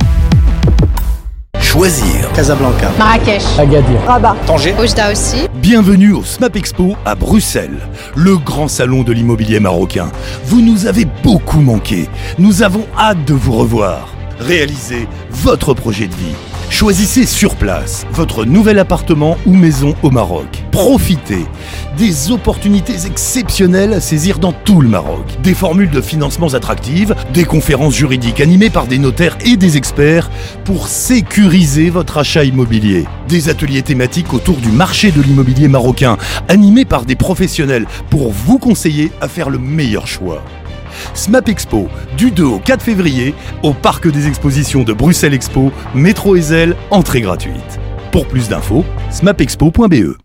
Choisir. 1.62 2.32
Casablanca. 2.34 2.92
Marrakech. 2.98 3.44
Agadir. 3.58 4.02
Rabat. 4.06 4.36
Tanger. 4.46 4.76
Oujda 4.82 5.12
aussi. 5.12 5.48
Bienvenue 5.56 6.12
au 6.12 6.24
SMAP 6.24 6.58
Expo 6.58 6.96
à 7.06 7.16
Bruxelles, 7.16 7.80
le 8.16 8.38
grand 8.38 8.68
salon 8.68 9.04
de 9.04 9.14
l'immobilier 9.14 9.62
marocain. 9.62 10.12
Vous 10.46 10.62
nous 10.62 10.86
avez 10.86 11.06
beaucoup 11.24 11.62
manqué. 11.62 12.10
Nous 12.40 12.62
avons 12.64 12.86
hâte 13.00 13.24
de 13.26 13.34
vous 13.34 13.54
revoir. 13.54 14.10
Réalisez 14.40 15.08
votre 15.30 15.74
projet 15.74 16.08
de 16.08 16.16
vie. 16.16 16.36
Choisissez 16.72 17.26
sur 17.26 17.58
place 17.58 18.08
votre 18.12 18.46
nouvel 18.46 18.80
appartement 18.80 19.38
ou 19.46 19.54
maison 19.54 19.94
au 20.04 20.10
Maroc. 20.10 20.48
Profitez 20.72 21.46
des 21.98 22.32
opportunités 22.32 23.06
exceptionnelles 23.06 23.94
à 23.94 24.00
saisir 24.00 24.40
dans 24.40 24.54
tout 24.54 24.80
le 24.80 24.88
Maroc. 24.88 25.26
Des 25.44 25.54
formules 25.54 25.92
de 25.92 26.00
financements 26.00 26.54
attractives, 26.56 27.14
des 27.34 27.44
conférences 27.44 27.94
juridiques 27.94 28.40
animées 28.40 28.70
par 28.70 28.88
des 28.88 29.00
notaires 29.00 29.38
et 29.46 29.58
des 29.58 29.76
experts 29.76 30.32
pour 30.64 30.88
sécuriser 30.88 31.90
votre 31.90 32.18
achat 32.18 32.46
immobilier. 32.46 33.06
Des 33.28 33.50
ateliers 33.50 33.84
thématiques 33.84 34.34
autour 34.34 34.56
du 34.56 34.70
marché 34.72 35.12
de 35.12 35.22
l'immobilier 35.22 35.68
marocain 35.68 36.18
animés 36.48 36.86
par 36.86 37.04
des 37.06 37.18
professionnels 37.18 37.86
pour 38.10 38.32
vous 38.32 38.58
conseiller 38.58 39.12
à 39.20 39.28
faire 39.28 39.50
le 39.50 39.60
meilleur 39.60 40.08
choix. 40.08 40.42
SMAP 41.14 41.50
Expo, 41.50 41.90
du 42.18 42.32
2 42.32 42.44
au 42.44 42.60
4 42.60 42.82
février, 42.82 43.34
au 43.64 43.74
Parc 43.74 44.08
des 44.08 44.28
Expositions 44.28 44.84
de 44.84 44.94
Bruxelles 44.94 45.34
Expo, 45.34 45.72
métro 45.94 46.36
Ezel, 46.36 46.76
entrée 46.90 47.22
gratuite. 47.22 47.80
Pour 48.12 48.28
plus 48.28 48.50
d'infos, 48.50 48.86
smapexpo.be. 49.10 50.16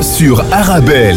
sur 0.00 0.44
Arabelle. 0.52 1.16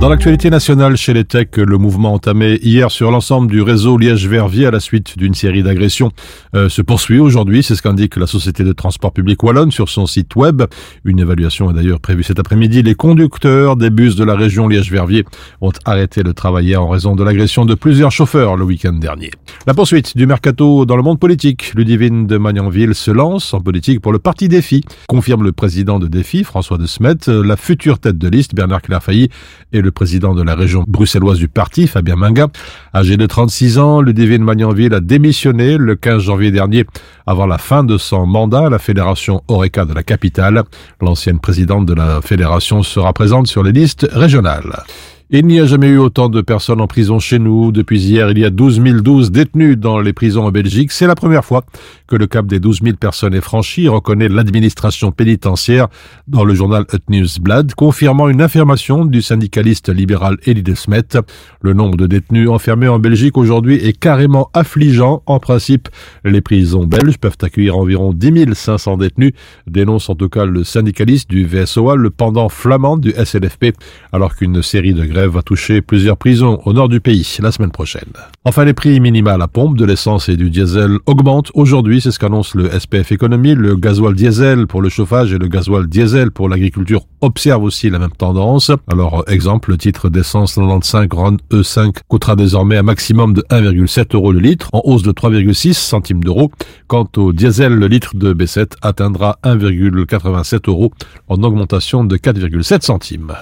Dans 0.00 0.08
l'actualité 0.08 0.50
nationale 0.50 0.96
chez 0.96 1.12
les 1.12 1.24
techs, 1.24 1.56
le 1.56 1.78
mouvement 1.78 2.14
entamé 2.14 2.58
hier 2.62 2.90
sur 2.90 3.12
l'ensemble 3.12 3.48
du 3.48 3.62
réseau 3.62 3.96
Liège-Verviers 3.96 4.66
à 4.66 4.70
la 4.72 4.80
suite 4.80 5.16
d'une 5.16 5.34
série 5.34 5.62
d'agressions 5.62 6.10
euh, 6.54 6.68
se 6.68 6.82
poursuit 6.82 7.18
aujourd'hui. 7.18 7.62
C'est 7.62 7.74
ce 7.74 7.82
qu'indique 7.82 8.16
la 8.16 8.26
société 8.26 8.64
de 8.64 8.72
transport 8.72 9.12
public 9.12 9.42
Wallonne 9.42 9.70
sur 9.70 9.88
son 9.88 10.06
site 10.06 10.34
web. 10.36 10.62
Une 11.04 11.20
évaluation 11.20 11.70
est 11.70 11.74
d'ailleurs 11.74 12.00
prévue 12.00 12.22
cet 12.22 12.38
après-midi. 12.38 12.82
Les 12.82 12.94
conducteurs 12.94 13.76
des 13.76 13.90
bus 13.90 14.16
de 14.16 14.24
la 14.24 14.34
région 14.34 14.68
Liège-Verviers 14.68 15.24
ont 15.60 15.72
arrêté 15.84 16.22
de 16.22 16.32
travailler 16.32 16.76
en 16.76 16.88
raison 16.88 17.14
de 17.14 17.24
l'agression 17.24 17.64
de 17.64 17.74
plusieurs 17.74 18.10
chauffeurs 18.10 18.56
le 18.56 18.64
week-end 18.64 18.92
dernier. 18.92 19.30
La 19.66 19.74
poursuite 19.74 20.16
du 20.16 20.26
mercato 20.26 20.86
dans 20.86 20.96
le 20.96 21.02
monde 21.02 21.20
politique. 21.20 21.72
Ludivine 21.74 22.26
de 22.26 22.38
Magnanville 22.38 22.94
se 22.94 23.10
lance 23.10 23.52
en 23.54 23.60
politique 23.60 24.00
pour 24.00 24.12
le 24.12 24.18
parti 24.18 24.48
Défi, 24.48 24.82
confirme 25.08 25.44
le 25.44 25.52
président 25.52 25.98
de 25.98 26.06
Défi, 26.06 26.44
François 26.44 26.78
de 26.78 26.86
Smet, 26.86 27.26
la 27.26 27.56
future 27.56 27.98
tête 27.98 28.18
de 28.18 28.28
liste, 28.28 28.54
Bernard 28.54 28.82
Clairfailly, 28.82 29.28
et 29.72 29.80
le 29.80 29.90
président 29.90 30.34
de 30.34 30.42
la 30.42 30.54
région 30.54 30.84
bruxelloise 30.86 31.38
du 31.38 31.48
parti, 31.48 31.86
Fabien 31.86 32.16
Minga. 32.16 32.48
Âgé 32.94 33.16
de 33.16 33.26
36 33.26 33.78
ans, 33.78 34.00
Ludivine 34.00 34.42
Magnanville 34.42 34.94
a 34.94 35.00
démissionné 35.00 35.76
le 35.76 35.94
15 35.94 36.22
janvier 36.22 36.37
dernier 36.50 36.84
avant 37.26 37.46
la 37.46 37.58
fin 37.58 37.84
de 37.84 37.98
son 37.98 38.26
mandat 38.26 38.70
la 38.70 38.78
fédération 38.78 39.42
Oreca 39.48 39.84
de 39.84 39.92
la 39.92 40.02
capitale. 40.02 40.62
L'ancienne 41.00 41.40
présidente 41.40 41.86
de 41.86 41.94
la 41.94 42.20
fédération 42.22 42.82
sera 42.82 43.12
présente 43.12 43.46
sur 43.46 43.62
les 43.62 43.72
listes 43.72 44.08
régionales. 44.10 44.84
Il 45.30 45.44
n'y 45.46 45.60
a 45.60 45.66
jamais 45.66 45.88
eu 45.88 45.98
autant 45.98 46.30
de 46.30 46.40
personnes 46.40 46.80
en 46.80 46.86
prison 46.86 47.18
chez 47.18 47.38
nous. 47.38 47.70
Depuis 47.70 48.00
hier, 48.00 48.30
il 48.30 48.38
y 48.38 48.46
a 48.46 48.50
12 48.50 48.80
012 48.80 49.30
détenus 49.30 49.76
dans 49.76 50.00
les 50.00 50.14
prisons 50.14 50.46
en 50.46 50.50
Belgique. 50.50 50.90
C'est 50.90 51.06
la 51.06 51.14
première 51.14 51.44
fois 51.44 51.64
que 52.08 52.16
le 52.16 52.26
cap 52.26 52.46
des 52.46 52.58
12 52.58 52.80
000 52.82 52.96
personnes 52.96 53.34
est 53.34 53.40
franchi, 53.40 53.86
reconnaît 53.86 54.28
l'administration 54.28 55.12
pénitentiaire 55.12 55.88
dans 56.26 56.44
le 56.44 56.54
journal 56.54 56.84
Newsblad, 57.08 57.74
confirmant 57.74 58.28
une 58.28 58.40
affirmation 58.40 59.04
du 59.04 59.22
syndicaliste 59.22 59.88
libéral 59.88 60.38
Elie 60.46 60.62
de 60.62 60.74
Smet. 60.74 61.18
Le 61.60 61.72
nombre 61.72 61.96
de 61.96 62.06
détenus 62.06 62.48
enfermés 62.48 62.88
en 62.88 62.98
Belgique 62.98 63.36
aujourd'hui 63.36 63.76
est 63.76 63.96
carrément 63.96 64.50
affligeant. 64.54 65.22
En 65.26 65.38
principe, 65.38 65.88
les 66.24 66.40
prisons 66.40 66.84
belges 66.84 67.18
peuvent 67.18 67.36
accueillir 67.42 67.76
environ 67.76 68.12
10 68.12 68.54
500 68.54 68.96
détenus, 68.96 69.32
dénonce 69.66 70.08
en 70.08 70.14
tout 70.14 70.28
cas 70.28 70.44
le 70.44 70.64
syndicaliste 70.64 71.30
du 71.30 71.44
VSOA, 71.44 71.96
le 71.96 72.10
pendant 72.10 72.48
flamand 72.48 72.96
du 72.96 73.12
SLFP, 73.12 73.76
alors 74.12 74.34
qu'une 74.34 74.62
série 74.62 74.94
de 74.94 75.04
grèves 75.04 75.30
va 75.30 75.42
toucher 75.42 75.82
plusieurs 75.82 76.16
prisons 76.16 76.60
au 76.64 76.72
nord 76.72 76.88
du 76.88 77.00
pays 77.00 77.36
la 77.40 77.52
semaine 77.52 77.70
prochaine. 77.70 78.12
Enfin, 78.44 78.64
les 78.64 78.72
prix 78.72 79.00
minima 79.00 79.34
à 79.34 79.48
pompe 79.48 79.76
de 79.76 79.84
l'essence 79.84 80.28
et 80.28 80.36
du 80.36 80.50
diesel 80.50 80.98
augmentent 81.06 81.50
aujourd'hui, 81.54 81.97
c'est 82.00 82.10
ce 82.10 82.18
qu'annonce 82.18 82.54
le 82.54 82.70
SPF 82.70 83.12
Économie. 83.12 83.54
Le 83.54 83.76
gasoil 83.76 84.14
diesel 84.14 84.66
pour 84.66 84.82
le 84.82 84.88
chauffage 84.88 85.32
et 85.32 85.38
le 85.38 85.48
gasoil 85.48 85.86
diesel 85.86 86.30
pour 86.30 86.48
l'agriculture 86.48 87.06
observent 87.20 87.64
aussi 87.64 87.90
la 87.90 87.98
même 87.98 88.12
tendance. 88.12 88.70
Alors, 88.90 89.24
exemple, 89.28 89.70
le 89.70 89.78
titre 89.78 90.08
d'essence 90.08 90.54
95 90.54 91.08
Ron 91.12 91.36
E5 91.50 91.96
coûtera 92.08 92.36
désormais 92.36 92.76
un 92.76 92.82
maximum 92.82 93.34
de 93.34 93.42
1,7 93.50 94.14
euros 94.14 94.32
le 94.32 94.40
litre, 94.40 94.68
en 94.72 94.82
hausse 94.84 95.02
de 95.02 95.12
3,6 95.12 95.74
centimes 95.74 96.22
d'euros. 96.22 96.50
Quant 96.86 97.08
au 97.16 97.32
diesel, 97.32 97.74
le 97.74 97.86
litre 97.86 98.16
de 98.16 98.34
B7 98.34 98.72
atteindra 98.82 99.38
1,87 99.44 100.68
euros, 100.68 100.92
en 101.28 101.42
augmentation 101.42 102.04
de 102.04 102.16
4,7 102.16 102.82
centimes. 102.82 103.34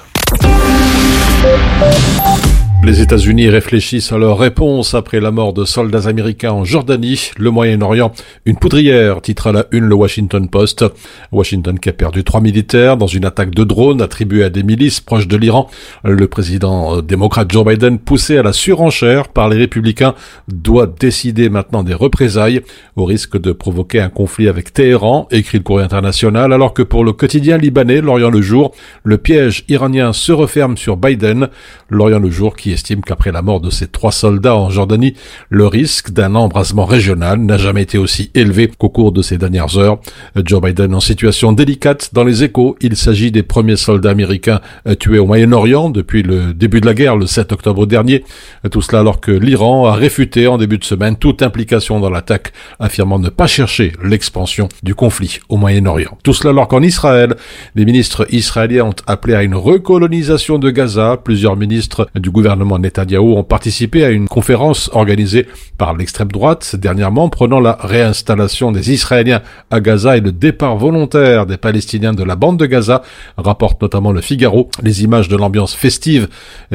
Les 2.86 3.00
États-Unis 3.00 3.48
réfléchissent 3.48 4.12
à 4.12 4.16
leur 4.16 4.38
réponse 4.38 4.94
après 4.94 5.18
la 5.18 5.32
mort 5.32 5.52
de 5.52 5.64
soldats 5.64 6.06
américains 6.06 6.52
en 6.52 6.64
Jordanie, 6.64 7.32
le 7.36 7.50
Moyen-Orient. 7.50 8.12
Une 8.44 8.54
poudrière, 8.54 9.20
titre 9.22 9.48
à 9.48 9.52
la 9.52 9.66
une 9.72 9.86
le 9.86 9.96
Washington 9.96 10.48
Post. 10.48 10.84
Washington 11.32 11.80
qui 11.80 11.88
a 11.88 11.92
perdu 11.92 12.22
trois 12.22 12.40
militaires 12.40 12.96
dans 12.96 13.08
une 13.08 13.24
attaque 13.24 13.50
de 13.50 13.64
drone 13.64 14.00
attribuée 14.00 14.44
à 14.44 14.50
des 14.50 14.62
milices 14.62 15.00
proches 15.00 15.26
de 15.26 15.36
l'Iran. 15.36 15.68
Le 16.04 16.28
président 16.28 17.02
démocrate 17.02 17.50
Joe 17.50 17.66
Biden, 17.66 17.98
poussé 17.98 18.38
à 18.38 18.44
la 18.44 18.52
surenchère 18.52 19.30
par 19.30 19.48
les 19.48 19.56
républicains, 19.56 20.14
doit 20.46 20.86
décider 20.86 21.48
maintenant 21.48 21.82
des 21.82 21.92
représailles 21.92 22.60
au 22.94 23.04
risque 23.04 23.36
de 23.36 23.50
provoquer 23.50 23.98
un 23.98 24.10
conflit 24.10 24.46
avec 24.46 24.72
Téhéran, 24.72 25.26
écrit 25.32 25.58
le 25.58 25.64
courrier 25.64 25.84
international, 25.84 26.52
alors 26.52 26.72
que 26.72 26.82
pour 26.82 27.04
le 27.04 27.12
quotidien 27.12 27.58
libanais, 27.58 28.00
l'Orient 28.00 28.30
le 28.30 28.42
jour, 28.42 28.76
le 29.02 29.18
piège 29.18 29.64
iranien 29.68 30.12
se 30.12 30.30
referme 30.30 30.76
sur 30.76 30.96
Biden. 30.96 31.48
L'Orient 31.90 32.20
le 32.20 32.30
jour 32.30 32.54
qui 32.54 32.75
estime 32.76 33.00
qu'après 33.00 33.32
la 33.32 33.42
mort 33.42 33.60
de 33.60 33.70
ces 33.70 33.88
trois 33.88 34.12
soldats 34.12 34.54
en 34.54 34.68
Jordanie, 34.70 35.14
le 35.48 35.66
risque 35.66 36.10
d'un 36.10 36.34
embrasement 36.34 36.84
régional 36.84 37.38
n'a 37.40 37.56
jamais 37.56 37.82
été 37.82 37.96
aussi 37.96 38.30
élevé 38.34 38.70
qu'au 38.78 38.90
cours 38.90 39.12
de 39.12 39.22
ces 39.22 39.38
dernières 39.38 39.78
heures. 39.78 39.98
Joe 40.44 40.60
Biden 40.60 40.94
en 40.94 41.00
situation 41.00 41.52
délicate 41.52 42.10
dans 42.12 42.22
les 42.22 42.44
échos. 42.44 42.76
Il 42.82 42.96
s'agit 42.96 43.32
des 43.32 43.42
premiers 43.42 43.76
soldats 43.76 44.10
américains 44.10 44.60
tués 45.00 45.18
au 45.18 45.26
Moyen-Orient 45.26 45.88
depuis 45.88 46.22
le 46.22 46.52
début 46.52 46.80
de 46.80 46.86
la 46.86 46.94
guerre 46.94 47.16
le 47.16 47.26
7 47.26 47.52
octobre 47.52 47.86
dernier. 47.86 48.24
Tout 48.70 48.82
cela 48.82 49.00
alors 49.00 49.20
que 49.20 49.32
l'Iran 49.32 49.86
a 49.86 49.94
réfuté 49.94 50.46
en 50.46 50.58
début 50.58 50.78
de 50.78 50.84
semaine 50.84 51.16
toute 51.16 51.42
implication 51.42 51.98
dans 51.98 52.10
l'attaque, 52.10 52.52
affirmant 52.78 53.18
ne 53.18 53.30
pas 53.30 53.46
chercher 53.46 53.92
l'expansion 54.04 54.68
du 54.82 54.94
conflit 54.94 55.38
au 55.48 55.56
Moyen-Orient. 55.56 56.18
Tout 56.22 56.34
cela 56.34 56.50
alors 56.50 56.68
qu'en 56.68 56.82
Israël, 56.82 57.36
les 57.74 57.86
ministres 57.86 58.26
israéliens 58.30 58.84
ont 58.84 58.94
appelé 59.06 59.34
à 59.34 59.42
une 59.42 59.54
recolonisation 59.54 60.58
de 60.58 60.70
Gaza. 60.70 61.16
Plusieurs 61.16 61.56
ministres 61.56 62.08
du 62.14 62.30
gouvernement 62.30 62.55
Netanyahou 62.64 63.36
ont 63.36 63.44
participé 63.44 64.04
à 64.04 64.10
une 64.10 64.28
conférence 64.28 64.90
organisée 64.92 65.46
par 65.78 65.96
l'extrême 65.96 66.28
droite 66.28 66.76
dernièrement 66.76 67.28
prenant 67.28 67.60
la 67.60 67.76
réinstallation 67.80 68.72
des 68.72 68.92
Israéliens 68.92 69.42
à 69.70 69.80
Gaza 69.80 70.16
et 70.16 70.20
le 70.20 70.32
départ 70.32 70.76
volontaire 70.76 71.46
des 71.46 71.56
Palestiniens 71.56 72.14
de 72.14 72.24
la 72.24 72.36
bande 72.36 72.58
de 72.58 72.66
Gaza, 72.66 73.02
rapporte 73.36 73.80
notamment 73.82 74.12
le 74.12 74.20
Figaro. 74.20 74.70
Les 74.82 75.04
images 75.04 75.28
de 75.28 75.36
l'ambiance 75.36 75.74
festive 75.74 76.28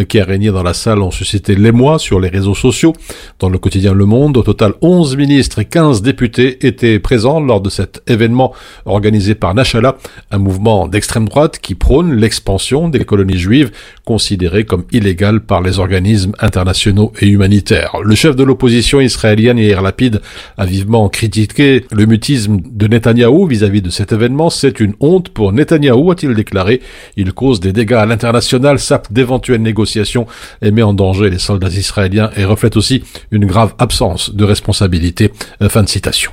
qui 0.08 0.20
a 0.20 0.26
régné 0.26 0.52
dans 0.52 0.64
la 0.64 0.74
salle 0.74 1.02
ont 1.02 1.12
suscité 1.12 1.56
l'émoi 1.56 2.00
sur 2.00 2.20
les 2.20 2.30
réseaux 2.30 2.56
sociaux. 2.56 2.94
Dans 3.40 3.50
le 3.50 3.58
quotidien 3.58 3.94
Le 3.94 4.06
Monde, 4.06 4.38
au 4.38 4.44
total 4.44 4.74
11 4.82 5.18
ministres 5.18 5.60
et 5.60 5.66
15 5.66 6.02
députés 6.02 6.66
étaient 6.66 7.00
présents 7.00 7.40
lors 7.40 7.62
de 7.62 7.70
cet 7.70 8.04
événement 8.08 8.54
organisé 8.86 9.36
par 9.36 9.54
Nachala, 9.54 9.98
un 10.32 10.38
mouvement 10.38 10.88
d'extrême 10.88 11.28
droite 11.28 11.60
qui 11.60 11.76
prône 11.76 12.16
l'expansion 12.16 12.90
des 12.90 13.06
colonies 13.06 13.38
juives 13.38 13.72
considérées 14.06 14.66
comme 14.66 14.86
illégales 14.92 15.42
par 15.42 15.62
les 15.62 15.71
organismes 15.80 16.34
internationaux 16.40 17.12
et 17.20 17.28
humanitaires. 17.28 17.96
Le 18.04 18.16
chef 18.16 18.36
de 18.36 18.44
l'opposition 18.44 19.00
israélienne 19.00 19.58
Yair 19.58 19.82
Lapid 19.82 20.22
a 20.58 20.66
vivement 20.66 21.10
critiqué 21.10 21.86
le 21.92 22.06
mutisme 22.06 22.58
de 22.64 22.88
Netanyahou 22.88 23.48
vis-à-vis 23.48 23.82
de 23.82 23.90
cet 23.90 24.12
événement. 24.12 24.50
C'est 24.50 24.80
une 24.80 24.94
honte 25.00 25.30
pour 25.30 25.54
Netanyahou, 25.54 26.12
a-t-il 26.12 26.34
déclaré. 26.34 26.82
Il 27.18 27.34
cause 27.34 27.60
des 27.60 27.74
dégâts 27.74 27.94
à 27.94 28.06
l'international, 28.06 28.80
sape 28.80 29.12
d'éventuelles 29.12 29.62
négociations 29.62 30.28
et 30.62 30.72
met 30.72 30.84
en 30.84 30.94
danger 30.94 31.30
les 31.30 31.40
soldats 31.40 31.70
israéliens 31.70 32.30
et 32.36 32.46
reflète 32.46 32.78
aussi 32.78 33.04
une 33.32 33.46
grave 33.46 33.74
absence 33.80 34.34
de 34.34 34.44
responsabilité. 34.44 35.32
Fin 35.70 35.84
de 35.84 35.90
citation. 35.90 36.32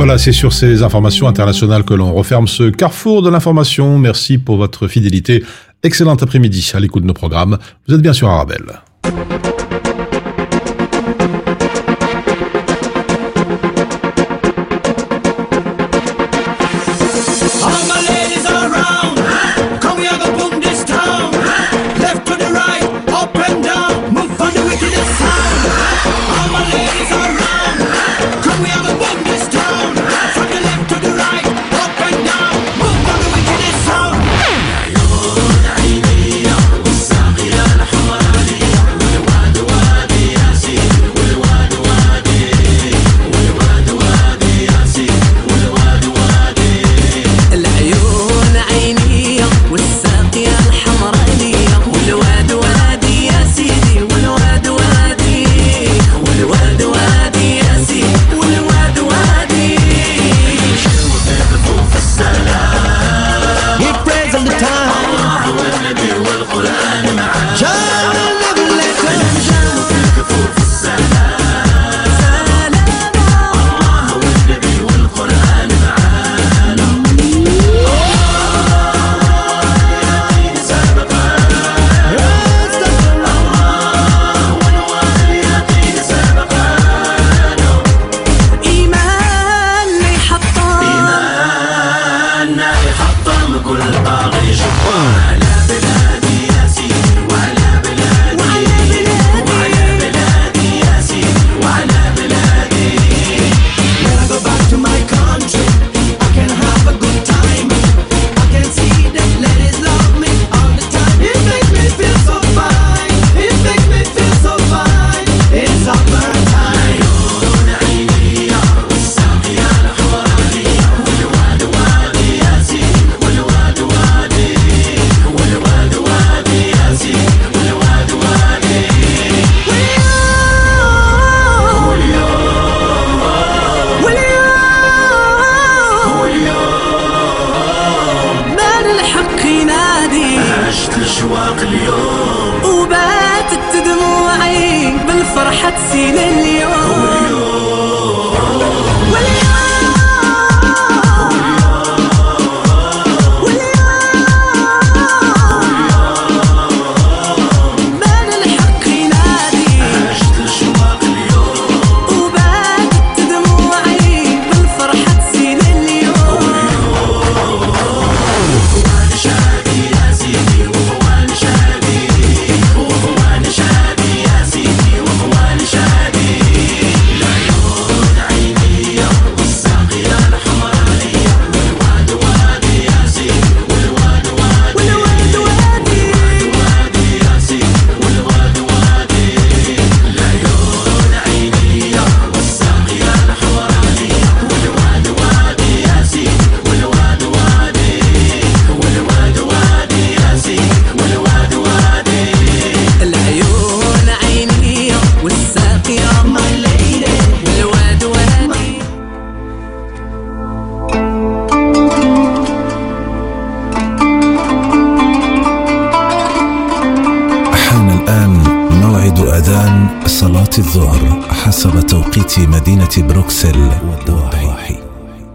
Voilà, 0.00 0.16
c'est 0.16 0.32
sur 0.32 0.54
ces 0.54 0.82
informations 0.82 1.28
internationales 1.28 1.84
que 1.84 1.92
l'on 1.92 2.10
referme 2.10 2.48
ce 2.48 2.70
carrefour 2.70 3.20
de 3.20 3.28
l'information. 3.28 3.98
Merci 3.98 4.38
pour 4.38 4.56
votre 4.56 4.88
fidélité. 4.88 5.44
Excellent 5.82 6.16
après-midi 6.16 6.72
à 6.74 6.80
l'écoute 6.80 7.02
de 7.02 7.08
nos 7.08 7.14
programmes. 7.14 7.58
Vous 7.86 7.94
êtes 7.94 8.02
bien 8.02 8.12
sur 8.12 8.28
Arabelle. 8.28 8.80